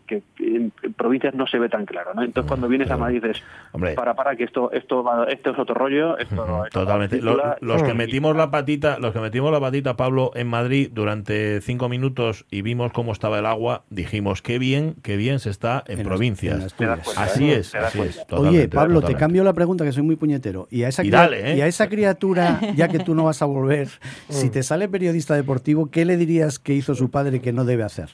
que 0.07 0.23
en, 0.41 0.73
provincias 0.97 1.35
no 1.35 1.47
se 1.47 1.59
ve 1.59 1.69
tan 1.71 1.87
claro. 1.87 2.13
¿no? 2.15 2.23
Entonces 2.23 2.47
cuando 2.49 2.69
vienes 2.69 2.91
a 2.91 2.97
Madrid 2.99 3.23
dices, 3.23 3.43
Hombre. 3.73 3.95
para, 3.95 4.15
para, 4.15 4.37
que 4.37 4.45
esto, 4.45 4.71
esto, 4.73 5.03
va- 5.03 5.25
esto 5.25 5.51
es 5.53 5.59
otro 5.59 5.75
rollo, 5.75 6.19
esto, 6.19 6.65
esto 6.67 6.81
Totalmente. 6.81 7.21
los 7.61 7.83
que 7.83 7.91
y- 7.93 7.95
metimos 7.95 8.37
la 8.37 8.51
patita, 8.51 8.99
los 8.99 9.13
que 9.15 9.21
metimos 9.21 9.51
la 9.51 9.61
patita, 9.61 9.97
Pablo, 9.97 10.33
en 10.35 10.49
Madrid 10.49 10.91
durante 10.93 11.61
cinco 11.63 11.89
minutos 11.89 12.45
y 12.51 12.61
vimos 12.63 12.93
cómo 12.93 13.13
estaba 13.13 13.39
el 13.39 13.47
agua, 13.47 13.85
dijimos 13.91 14.43
qué 14.43 14.59
bien, 14.59 14.97
qué 15.03 15.17
bien 15.17 15.39
se 15.39 15.49
está 15.51 15.83
en, 15.87 16.03
provincias. 16.03 16.77
en 16.79 16.91
así 17.17 17.51
es, 17.51 17.75
así 17.75 17.99
cuenta. 17.99 18.21
es. 18.21 18.27
totalmente, 18.27 18.59
Oye, 18.59 18.69
Pablo, 18.69 19.01
te 19.01 19.15
cambio 19.15 19.46
la 19.47 19.55
pregunta, 19.55 19.85
que 19.85 19.93
soy 19.93 20.03
muy 20.03 20.17
puñetero. 20.17 20.69
Y 20.71 20.83
a 20.83 20.89
esa, 20.89 21.03
Y 21.03 21.09
cria- 21.09 21.21
dale, 21.21 21.53
¿eh? 21.53 21.57
y 21.57 21.61
a 21.63 21.67
esa 21.67 21.89
criatura, 21.89 22.61
ya 22.75 22.89
que 22.89 22.99
tú 22.99 23.15
no 23.15 23.25
vas 23.25 23.41
a 23.41 23.47
volver, 23.47 23.89
si 24.29 24.51
te 24.51 24.63
sale 24.63 24.89
periodista 24.89 25.35
deportivo, 25.35 25.91
¿qué 25.91 26.05
le 26.05 26.17
dirías 26.19 26.59
que 26.59 26.75
hizo 26.75 26.95
su 26.95 27.11
padre 27.11 27.41
que 27.41 27.53
no 27.53 27.65
debe 27.65 27.83
hacer? 27.85 28.11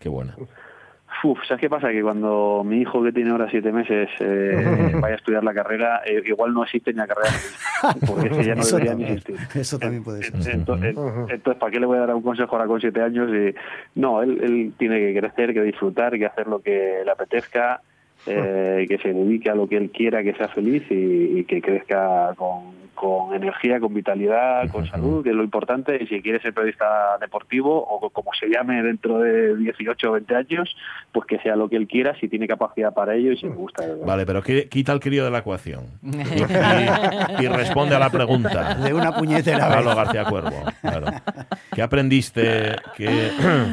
Qué 0.00 0.08
buena. 0.08 0.34
Uf, 1.24 1.38
¿sabes 1.46 1.60
qué 1.60 1.70
pasa? 1.70 1.90
Que 1.90 2.02
cuando 2.02 2.62
mi 2.64 2.80
hijo, 2.80 3.00
que 3.04 3.12
tiene 3.12 3.30
ahora 3.30 3.48
siete 3.48 3.70
meses, 3.70 4.08
eh, 4.18 4.90
vaya 5.00 5.14
a 5.14 5.18
estudiar 5.18 5.44
la 5.44 5.54
carrera, 5.54 6.02
eh, 6.04 6.20
igual 6.26 6.52
no 6.52 6.64
existe 6.64 6.90
ni 6.92 6.96
la 6.98 7.06
carrera, 7.06 7.30
porque 8.08 8.26
es 8.28 8.36
que 8.38 8.44
ya 8.44 8.54
no 8.56 8.62
Eso 8.62 8.76
debería 8.78 8.94
ni 8.96 9.04
existir. 9.04 9.36
eso 9.54 9.78
también 9.78 10.02
puede 10.02 10.24
ser. 10.24 10.34
Entonces, 10.50 10.96
entonces, 10.96 11.60
¿para 11.60 11.70
qué 11.70 11.78
le 11.78 11.86
voy 11.86 11.98
a 11.98 12.00
dar 12.06 12.14
un 12.16 12.22
consejo 12.22 12.56
ahora 12.56 12.66
con 12.66 12.80
siete 12.80 13.00
años? 13.00 13.30
Y, 13.30 13.54
no, 14.00 14.20
él, 14.20 14.40
él 14.42 14.72
tiene 14.76 14.98
que 14.98 15.20
crecer, 15.20 15.54
que 15.54 15.62
disfrutar, 15.62 16.18
que 16.18 16.26
hacer 16.26 16.48
lo 16.48 16.58
que 16.60 17.02
le 17.04 17.10
apetezca, 17.12 17.80
eh, 18.26 18.86
que 18.88 18.98
se 18.98 19.12
dedique 19.12 19.50
a 19.50 19.54
lo 19.54 19.68
que 19.68 19.76
él 19.76 19.90
quiera, 19.90 20.22
que 20.22 20.34
sea 20.34 20.48
feliz 20.48 20.82
y, 20.90 21.38
y 21.40 21.44
que 21.44 21.60
crezca 21.60 22.32
con, 22.36 22.82
con 22.94 23.34
energía, 23.34 23.80
con 23.80 23.92
vitalidad, 23.94 24.68
con 24.70 24.86
salud, 24.86 25.24
que 25.24 25.30
es 25.30 25.34
lo 25.34 25.42
importante. 25.42 25.98
Y 26.00 26.06
si 26.06 26.22
quiere 26.22 26.40
ser 26.40 26.54
periodista 26.54 27.16
deportivo 27.20 27.76
o 27.82 28.10
como 28.10 28.30
se 28.38 28.46
llame 28.48 28.80
dentro 28.82 29.18
de 29.18 29.56
18 29.56 30.08
o 30.08 30.12
20 30.12 30.36
años, 30.36 30.76
pues 31.10 31.26
que 31.26 31.38
sea 31.38 31.56
lo 31.56 31.68
que 31.68 31.76
él 31.76 31.88
quiera, 31.88 32.14
si 32.20 32.28
tiene 32.28 32.46
capacidad 32.46 32.94
para 32.94 33.16
ello 33.16 33.32
y 33.32 33.36
si 33.38 33.46
le 33.46 33.54
gusta. 33.54 33.82
de 33.82 33.88
verdad. 33.92 34.06
Vale, 34.06 34.24
pero 34.26 34.42
qui- 34.42 34.68
quita 34.68 34.92
el 34.92 35.00
crío 35.00 35.24
de 35.24 35.30
la 35.32 35.38
ecuación 35.38 35.86
y, 37.40 37.46
responde 37.48 37.96
a 37.96 37.98
la 37.98 38.10
pregunta. 38.10 38.74
De 38.76 38.94
una 38.94 39.12
puñetera. 39.12 39.68
Pablo 39.68 39.96
García 39.96 40.24
Cuervo. 40.24 40.62
Claro. 40.80 41.06
¿Qué 41.74 41.82
aprendiste 41.82 42.76
que, 42.96 43.30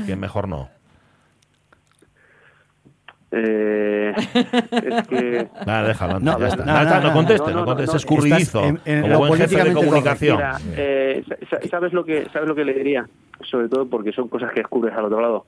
que 0.08 0.16
mejor 0.16 0.48
no? 0.48 0.70
Eh, 3.32 4.14
es 4.72 5.08
que 5.08 5.48
Nada, 5.66 5.88
déjalo, 5.88 6.20
No, 6.20 6.40
ya 6.40 6.48
está. 6.48 6.66
no, 6.66 6.82
está, 6.82 7.00
no, 7.00 7.08
no 7.10 7.14
conteste, 7.14 7.48
no, 7.52 7.54
no, 7.54 7.60
no, 7.60 7.66
conteste, 7.66 7.92
no, 7.92 7.98
es 7.98 8.04
escurridizo, 8.04 8.64
en- 8.64 8.82
en 8.86 9.02
como 9.02 9.14
lo 9.14 9.20
buen 9.20 9.34
jefe 9.34 9.56
de 9.56 9.62
políticamente 9.62 9.86
comunicación. 9.86 10.38
Mira, 10.38 10.58
eh, 10.76 11.24
sa- 11.50 11.62
¿sabes 11.70 11.94
lo 11.94 12.04
que 12.06 12.26
sabes 12.34 12.48
lo 12.50 12.56
que 12.56 12.66
le 12.66 12.74
diría? 12.74 13.08
Sobre 13.50 13.70
todo 13.70 13.88
porque 13.88 14.12
son 14.14 14.28
cosas 14.30 14.52
que 14.52 14.62
descubres 14.62 14.96
al 14.96 15.06
otro 15.06 15.22
lado. 15.22 15.46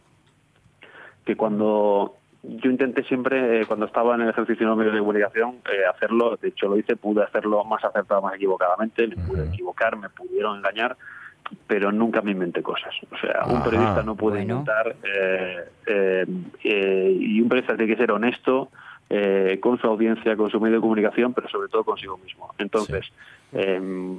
Que 1.25 1.35
cuando 1.35 2.15
yo 2.43 2.69
intenté 2.71 3.03
siempre, 3.03 3.61
eh, 3.61 3.65
cuando 3.65 3.85
estaba 3.85 4.15
en 4.15 4.21
el 4.21 4.29
ejercicio 4.29 4.69
de 4.69 4.75
medios 4.75 4.93
de 4.93 4.99
comunicación, 4.99 5.55
eh, 5.71 5.85
hacerlo, 5.93 6.37
de 6.41 6.49
hecho 6.49 6.67
lo 6.67 6.77
hice, 6.77 6.95
pude 6.95 7.23
hacerlo 7.23 7.63
más 7.65 7.83
acertado, 7.83 8.21
más 8.21 8.35
equivocadamente, 8.35 9.07
me 9.07 9.15
pude 9.15 9.45
equivocar, 9.47 9.95
me 9.97 10.09
pudieron 10.09 10.57
engañar, 10.57 10.97
pero 11.67 11.91
nunca 11.91 12.21
me 12.21 12.31
inventé 12.31 12.61
cosas. 12.61 12.93
O 13.11 13.17
sea, 13.17 13.45
un 13.45 13.57
Ajá, 13.57 13.63
periodista 13.65 14.03
no 14.03 14.15
puede 14.15 14.37
bueno. 14.37 14.59
inventar 14.59 14.95
eh, 15.03 15.57
eh, 15.87 16.25
eh, 16.63 17.17
y 17.19 17.41
un 17.41 17.49
periodista 17.49 17.75
tiene 17.75 17.93
que 17.93 17.99
ser 17.99 18.11
honesto 18.11 18.69
eh, 19.09 19.59
con 19.59 19.77
su 19.77 19.87
audiencia, 19.87 20.37
con 20.37 20.49
su 20.49 20.59
medio 20.61 20.75
de 20.75 20.81
comunicación, 20.81 21.33
pero 21.33 21.49
sobre 21.49 21.67
todo 21.67 21.83
consigo 21.83 22.17
mismo. 22.17 22.53
Entonces, 22.57 23.11
eh, 23.51 24.17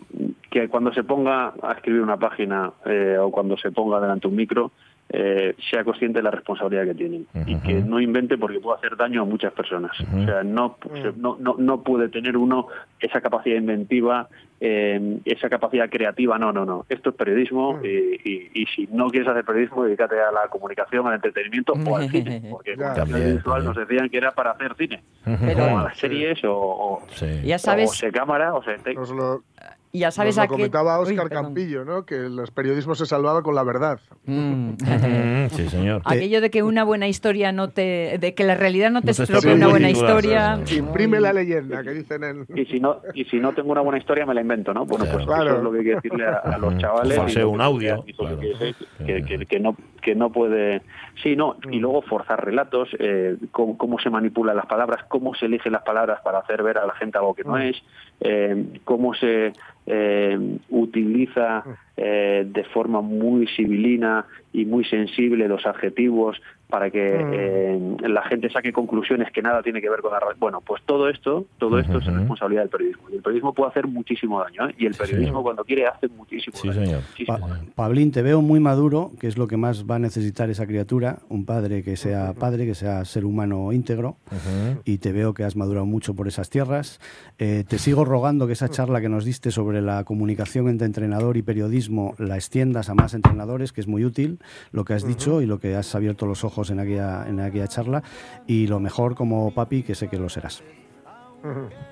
que 0.50 0.68
cuando 0.68 0.92
se 0.92 1.02
ponga 1.02 1.54
a 1.62 1.72
escribir 1.72 2.02
una 2.02 2.18
página 2.18 2.70
eh, 2.84 3.16
o 3.18 3.30
cuando 3.30 3.56
se 3.56 3.70
ponga 3.72 4.00
delante 4.00 4.28
un 4.28 4.36
micro, 4.36 4.70
eh, 5.08 5.54
sea 5.70 5.84
consciente 5.84 6.20
de 6.20 6.22
la 6.22 6.30
responsabilidad 6.30 6.84
que 6.86 6.94
tienen 6.94 7.26
y 7.46 7.56
que 7.56 7.74
no 7.74 8.00
invente 8.00 8.38
porque 8.38 8.60
puede 8.60 8.78
hacer 8.78 8.96
daño 8.96 9.22
a 9.22 9.24
muchas 9.26 9.52
personas. 9.52 9.92
O 10.00 10.24
sea, 10.24 10.42
no, 10.42 10.76
se- 10.94 11.12
no, 11.16 11.36
no, 11.38 11.56
no 11.58 11.82
puede 11.82 12.08
tener 12.08 12.36
uno 12.36 12.68
esa 12.98 13.20
capacidad 13.20 13.56
inventiva, 13.56 14.28
eh, 14.58 15.18
esa 15.26 15.50
capacidad 15.50 15.90
creativa. 15.90 16.38
No, 16.38 16.50
no, 16.52 16.64
no. 16.64 16.86
Esto 16.88 17.10
es 17.10 17.16
periodismo 17.16 17.80
y, 17.84 17.88
y- 17.88 18.50
y 18.54 18.66
si 18.74 18.88
no 18.90 19.08
quieres 19.08 19.28
hacer 19.28 19.44
periodismo, 19.44 19.84
dedícate 19.84 20.14
a 20.18 20.32
la 20.32 20.48
comunicación, 20.48 21.06
al 21.06 21.14
entretenimiento 21.14 21.74
o 21.74 21.96
al 21.96 22.08
cine. 22.08 22.42
Porque 22.50 22.74
Claro. 22.74 23.02
el 23.02 23.10
También, 23.10 23.36
visual 23.36 23.64
nos 23.64 23.76
decían 23.76 24.08
que 24.08 24.16
era 24.16 24.30
para 24.30 24.52
hacer 24.52 24.74
cine. 24.76 25.02
Pero- 25.24 25.64
o 25.64 25.78
a 25.78 25.82
las 25.84 25.98
series 25.98 26.42
o, 26.44 26.54
o, 26.56 27.02
Sí. 27.10 27.42
Ya 27.44 27.58
sabes, 27.58 27.90
o 27.90 27.92
se 27.94 28.10
cámara 28.10 28.54
o 28.54 28.62
se... 28.62 28.78
te- 28.78 28.94
Nos 28.94 29.12
ya 29.98 30.10
sabes 30.10 30.36
nos 30.36 30.38
a 30.38 30.42
lo 30.46 30.48
qué... 30.50 30.54
comentaba 30.56 30.98
Uy, 31.00 31.10
Óscar 31.10 31.28
perdón. 31.28 31.44
Campillo, 31.44 31.84
¿no? 31.84 32.04
Que 32.06 32.16
el 32.16 32.40
periodismo 32.54 32.94
se 32.94 33.06
salvaba 33.06 33.42
con 33.42 33.54
la 33.54 33.62
verdad. 33.64 34.00
Mm. 34.26 34.70
Mm, 35.42 35.48
sí, 35.50 35.68
señor. 35.68 36.02
Aquello 36.06 36.40
de 36.40 36.50
que 36.50 36.62
una 36.62 36.84
buena 36.84 37.08
historia 37.08 37.50
no 37.52 37.68
te... 37.70 38.18
de 38.20 38.34
que 38.34 38.44
la 38.44 38.54
realidad 38.54 38.90
no 38.90 39.00
te 39.00 39.08
No 39.08 39.12
te 39.14 39.22
estropee 39.22 39.36
estropee 39.38 39.56
una 39.56 39.66
un 39.66 39.72
buena 39.72 39.88
titular, 39.88 40.10
historia... 40.10 40.60
sí. 40.64 40.76
Imprime 40.76 41.20
la 41.20 41.32
leyenda, 41.32 41.82
que 41.82 41.90
dicen 41.90 42.22
en... 42.24 42.46
Y 42.54 42.64
si 42.66 42.78
no 42.80 43.00
y 43.14 43.24
si 43.24 43.38
no 43.38 43.52
tengo 43.52 43.72
una 43.72 43.80
buena 43.80 43.98
historia 43.98 44.24
me 44.26 44.34
la 44.34 44.40
invento, 44.40 44.72
¿no? 44.72 44.84
Bueno, 44.86 45.04
pues 45.12 45.24
Claro. 45.26 45.44
eso 45.50 45.56
es 45.58 45.62
lo 45.64 45.72
que 45.72 45.78
hay 45.78 45.84
que 45.84 45.94
decirle 45.96 46.26
a, 46.26 46.34
a 46.36 46.58
los 46.58 46.76
chavales. 46.78 47.16
Falseo 47.16 47.40
y 47.40 47.44
lo 47.44 47.50
un 47.50 47.60
audio, 47.60 48.04
que- 48.04 48.12
claro. 48.14 48.38
que, 48.38 49.22
que- 49.24 49.46
que 49.46 49.60
no 49.60 49.76
que 50.02 50.14
no 50.16 50.32
puede 50.32 50.82
sí 51.22 51.36
no 51.36 51.56
y 51.70 51.78
luego 51.78 52.02
forzar 52.02 52.44
relatos 52.44 52.88
eh, 52.98 53.36
cómo, 53.52 53.78
cómo 53.78 54.00
se 54.00 54.10
manipulan 54.10 54.56
las 54.56 54.66
palabras 54.66 55.04
cómo 55.08 55.32
se 55.36 55.46
eligen 55.46 55.70
las 55.72 55.82
palabras 55.82 56.20
para 56.24 56.38
hacer 56.40 56.60
ver 56.64 56.78
a 56.78 56.86
la 56.86 56.94
gente 56.96 57.18
algo 57.18 57.34
que 57.34 57.44
no 57.44 57.56
es 57.56 57.76
eh, 58.20 58.80
cómo 58.84 59.14
se 59.14 59.52
eh, 59.86 60.38
utiliza 60.70 61.64
eh, 61.96 62.46
de 62.46 62.64
forma 62.64 63.00
muy 63.00 63.46
civilina 63.48 64.26
y 64.52 64.64
muy 64.64 64.84
sensible 64.84 65.48
los 65.48 65.66
adjetivos 65.66 66.40
para 66.72 66.90
que 66.90 66.98
eh, 67.20 67.96
la 68.08 68.22
gente 68.22 68.48
saque 68.50 68.72
conclusiones 68.72 69.30
que 69.30 69.42
nada 69.42 69.62
tiene 69.62 69.82
que 69.82 69.90
ver 69.90 70.00
con 70.00 70.10
la 70.10 70.20
bueno 70.38 70.62
pues 70.62 70.80
todo 70.86 71.10
esto 71.10 71.44
todo 71.58 71.78
esto 71.78 71.98
es 71.98 72.06
responsabilidad 72.06 72.62
del 72.62 72.70
periodismo 72.70 73.02
y 73.10 73.16
el 73.16 73.20
periodismo 73.22 73.52
puede 73.52 73.70
hacer 73.72 73.86
muchísimo 73.86 74.40
daño 74.40 74.70
¿eh? 74.70 74.74
y 74.78 74.86
el 74.86 74.94
periodismo 74.94 75.42
cuando 75.42 75.64
quiere 75.64 75.86
hace 75.86 76.08
muchísimo 76.08 76.56
Sí, 76.56 76.68
daño 76.68 76.80
señor. 76.86 77.00
Muchísimo 77.10 77.38
Pa- 77.38 77.46
daño. 77.46 77.70
Pablín, 77.74 78.10
te 78.10 78.22
veo 78.22 78.40
muy 78.40 78.58
maduro, 78.58 79.10
que 79.20 79.26
es 79.26 79.36
lo 79.36 79.46
que 79.48 79.58
más 79.58 79.84
va 79.84 79.96
a 79.96 79.98
necesitar 79.98 80.48
esa 80.48 80.66
criatura, 80.66 81.18
un 81.28 81.44
padre 81.44 81.82
que 81.82 81.96
sea 81.96 82.32
padre, 82.32 82.64
que 82.64 82.74
sea 82.74 83.04
ser 83.04 83.26
humano 83.26 83.70
íntegro, 83.72 84.16
y 84.86 84.96
te 84.98 85.12
veo 85.12 85.34
que 85.34 85.44
has 85.44 85.56
madurado 85.56 85.84
mucho 85.84 86.14
por 86.14 86.26
esas 86.26 86.48
tierras. 86.48 87.00
Eh, 87.38 87.64
te 87.68 87.78
sigo 87.78 88.04
rogando 88.06 88.46
que 88.46 88.54
esa 88.54 88.68
charla 88.70 89.00
que 89.02 89.10
nos 89.10 89.24
diste 89.26 89.50
sobre 89.50 89.82
la 89.82 90.04
comunicación 90.04 90.68
entre 90.68 90.86
entrenador 90.86 91.36
y 91.36 91.42
periodismo 91.42 92.14
la 92.18 92.36
extiendas 92.36 92.88
a 92.88 92.94
más 92.94 93.12
entrenadores, 93.12 93.72
que 93.72 93.80
es 93.82 93.86
muy 93.88 94.04
útil 94.06 94.38
lo 94.70 94.84
que 94.84 94.94
has 94.94 95.06
dicho 95.06 95.42
y 95.42 95.46
lo 95.46 95.58
que 95.58 95.74
has 95.76 95.94
abierto 95.94 96.26
los 96.26 96.44
ojos 96.44 96.61
en 96.70 96.80
aquella, 96.80 97.26
en 97.28 97.40
aquella 97.40 97.68
charla, 97.68 98.02
y 98.46 98.66
lo 98.66 98.80
mejor 98.80 99.14
como 99.14 99.52
papi, 99.52 99.82
que 99.82 99.94
sé 99.94 100.08
que 100.08 100.16
lo 100.18 100.28
serás. 100.28 100.62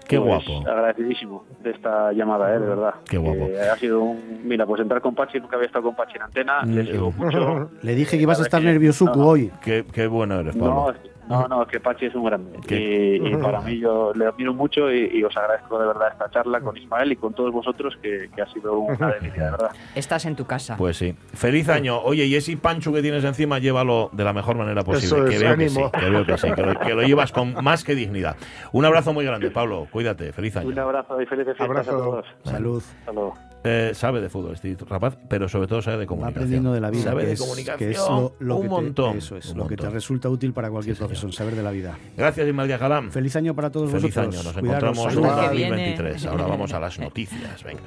Qué 0.07 0.21
Pues, 0.21 0.45
guapo. 0.47 0.69
agradecidísimo 0.69 1.45
de 1.61 1.71
esta 1.71 2.13
llamada, 2.13 2.55
¿eh? 2.55 2.61
de 2.61 2.67
verdad. 2.67 2.95
Qué 3.09 3.19
guapo. 3.19 3.47
Eh, 3.47 3.69
ha 3.69 3.77
sido 3.77 4.01
un. 4.01 4.43
Mira, 4.45 4.65
pues 4.65 4.81
entrar 4.81 5.01
con 5.01 5.15
Pachi, 5.17 5.41
nunca 5.41 5.57
había 5.57 5.67
estado 5.67 5.87
con 5.87 5.97
Pachi 5.97 6.17
en 6.17 6.23
antena, 6.23 6.63
le 6.65 6.87
sigo 6.87 7.11
mucho. 7.11 7.69
Le 7.83 7.95
dije 7.97 8.17
que 8.17 8.23
ibas 8.23 8.39
a 8.39 8.43
estar 8.45 8.63
no, 8.63 8.69
no. 9.17 9.27
hoy. 9.27 9.51
Qué, 9.61 9.85
qué 9.93 10.07
bueno 10.07 10.39
eres, 10.39 10.55
No, 10.55 10.65
Pablo. 10.87 10.93
es- 10.93 11.10
no, 11.31 11.49
no, 11.49 11.63
es 11.63 11.69
que 11.69 11.81
Pachi 11.81 12.07
es 12.07 12.15
un 12.15 12.25
grande. 12.25 12.59
Y, 12.69 13.29
y 13.29 13.37
para 13.37 13.61
mí 13.61 13.79
yo 13.79 14.13
le 14.15 14.27
admiro 14.27 14.53
mucho 14.53 14.91
y, 14.93 15.07
y 15.19 15.25
os 15.25 15.37
agradezco 15.37 15.79
de 15.79 15.87
verdad 15.87 16.09
esta 16.13 16.31
charla 16.31 16.61
con 16.61 16.77
Ismael 16.77 17.13
y 17.13 17.17
con 17.17 17.33
todos 17.33 17.53
vosotros, 17.53 17.97
que, 18.03 18.29
que 18.35 18.43
ha 18.43 18.47
sido 18.53 18.79
una 18.79 19.13
delicia, 19.13 19.45
de 19.45 19.51
verdad. 19.53 19.71
Estás 19.95 20.25
en 20.27 20.37
tu 20.37 20.45
casa. 20.45 20.77
Pues 20.77 20.97
sí. 20.97 21.15
Feliz 21.35 21.69
año. 21.69 21.99
Oye, 22.01 22.27
y 22.27 22.35
ese 22.35 22.57
pancho 22.57 22.93
que 22.93 23.03
tienes 23.03 23.25
encima, 23.25 23.59
llévalo 23.59 24.11
de 24.13 24.25
la 24.25 24.33
mejor 24.33 24.57
manera 24.57 24.83
posible. 24.83 25.07
Eso 25.07 25.25
que 25.25 25.37
es, 25.37 25.43
veo 25.43 25.57
que 25.57 25.69
sí, 25.69 25.81
que 26.01 26.11
veo 26.11 26.27
que 26.27 26.39
sí, 26.39 26.53
que 26.53 26.63
lo, 26.63 26.79
que 26.79 26.95
lo 26.95 27.03
llevas 27.03 27.33
con 27.33 27.55
más 27.65 27.85
que 27.85 27.95
dignidad. 27.95 28.37
Un 28.73 28.85
abrazo 28.85 29.13
muy 29.13 29.25
grande, 29.25 29.51
Pablo. 29.51 29.87
Cuídate. 29.91 30.33
Feliz 30.33 30.57
Un 30.57 30.73
año. 30.73 30.83
abrazo 30.83 31.21
y 31.21 31.27
felices 31.27 31.57
fiestas 31.57 31.87
Abrazo. 31.89 31.91
a 31.91 31.99
todos. 31.99 32.27
Salud. 32.45 32.83
Luego. 33.07 33.50
Eh, 33.63 33.91
sabe 33.95 34.21
de 34.23 34.31
fútbol 34.31 34.55
este 34.55 34.75
rapaz, 34.89 35.19
pero 35.29 35.49
sobre 35.49 35.67
todo 35.69 35.83
sabe 35.83 35.99
de 35.99 36.05
Va 36.05 36.09
comunicación. 36.09 36.39
aprendiendo 36.39 36.73
de 36.73 36.81
la 36.81 36.91
vida. 36.91 37.03
Sabe 37.03 37.21
que 37.23 37.27
de 37.27 37.33
es, 37.35 37.41
comunicación. 37.41 37.79
que 37.79 37.91
es 37.91 37.99
lo, 37.99 38.35
lo 38.39 38.57
un 38.57 38.63
que 38.63 38.69
te- 38.69 38.75
montón. 38.75 39.19
eso 39.19 39.37
es, 39.37 39.51
un 39.51 39.59
lo 39.59 39.67
que 39.67 39.77
te 39.77 39.91
resulta 39.91 40.29
útil 40.31 40.53
para 40.55 40.71
cualquier 40.71 40.97
Sí, 40.97 41.01
profesión, 41.01 41.33
saber 41.33 41.55
de 41.55 41.63
la 41.63 41.71
vida. 41.71 41.99
Gracias, 42.17 42.49
Ismael 42.49 42.79
Galán. 42.79 43.13
Feliz 43.13 43.37
año 43.37 43.55
para 43.55 43.71
todos 43.71 43.91
Feliz 43.91 44.15
vosotros. 44.15 44.35
año. 44.35 44.43
Nos 44.45 44.53
Cuidaros. 44.59 44.99
encontramos 44.99 45.39
en 45.45 45.51
que 45.51 45.57
viene. 45.57 45.71
2023. 45.71 46.27
Ahora 46.27 46.47
vamos 46.47 46.73
a 46.73 46.81
las 46.81 46.99
noticias. 46.99 47.63
Venga. 47.65 47.81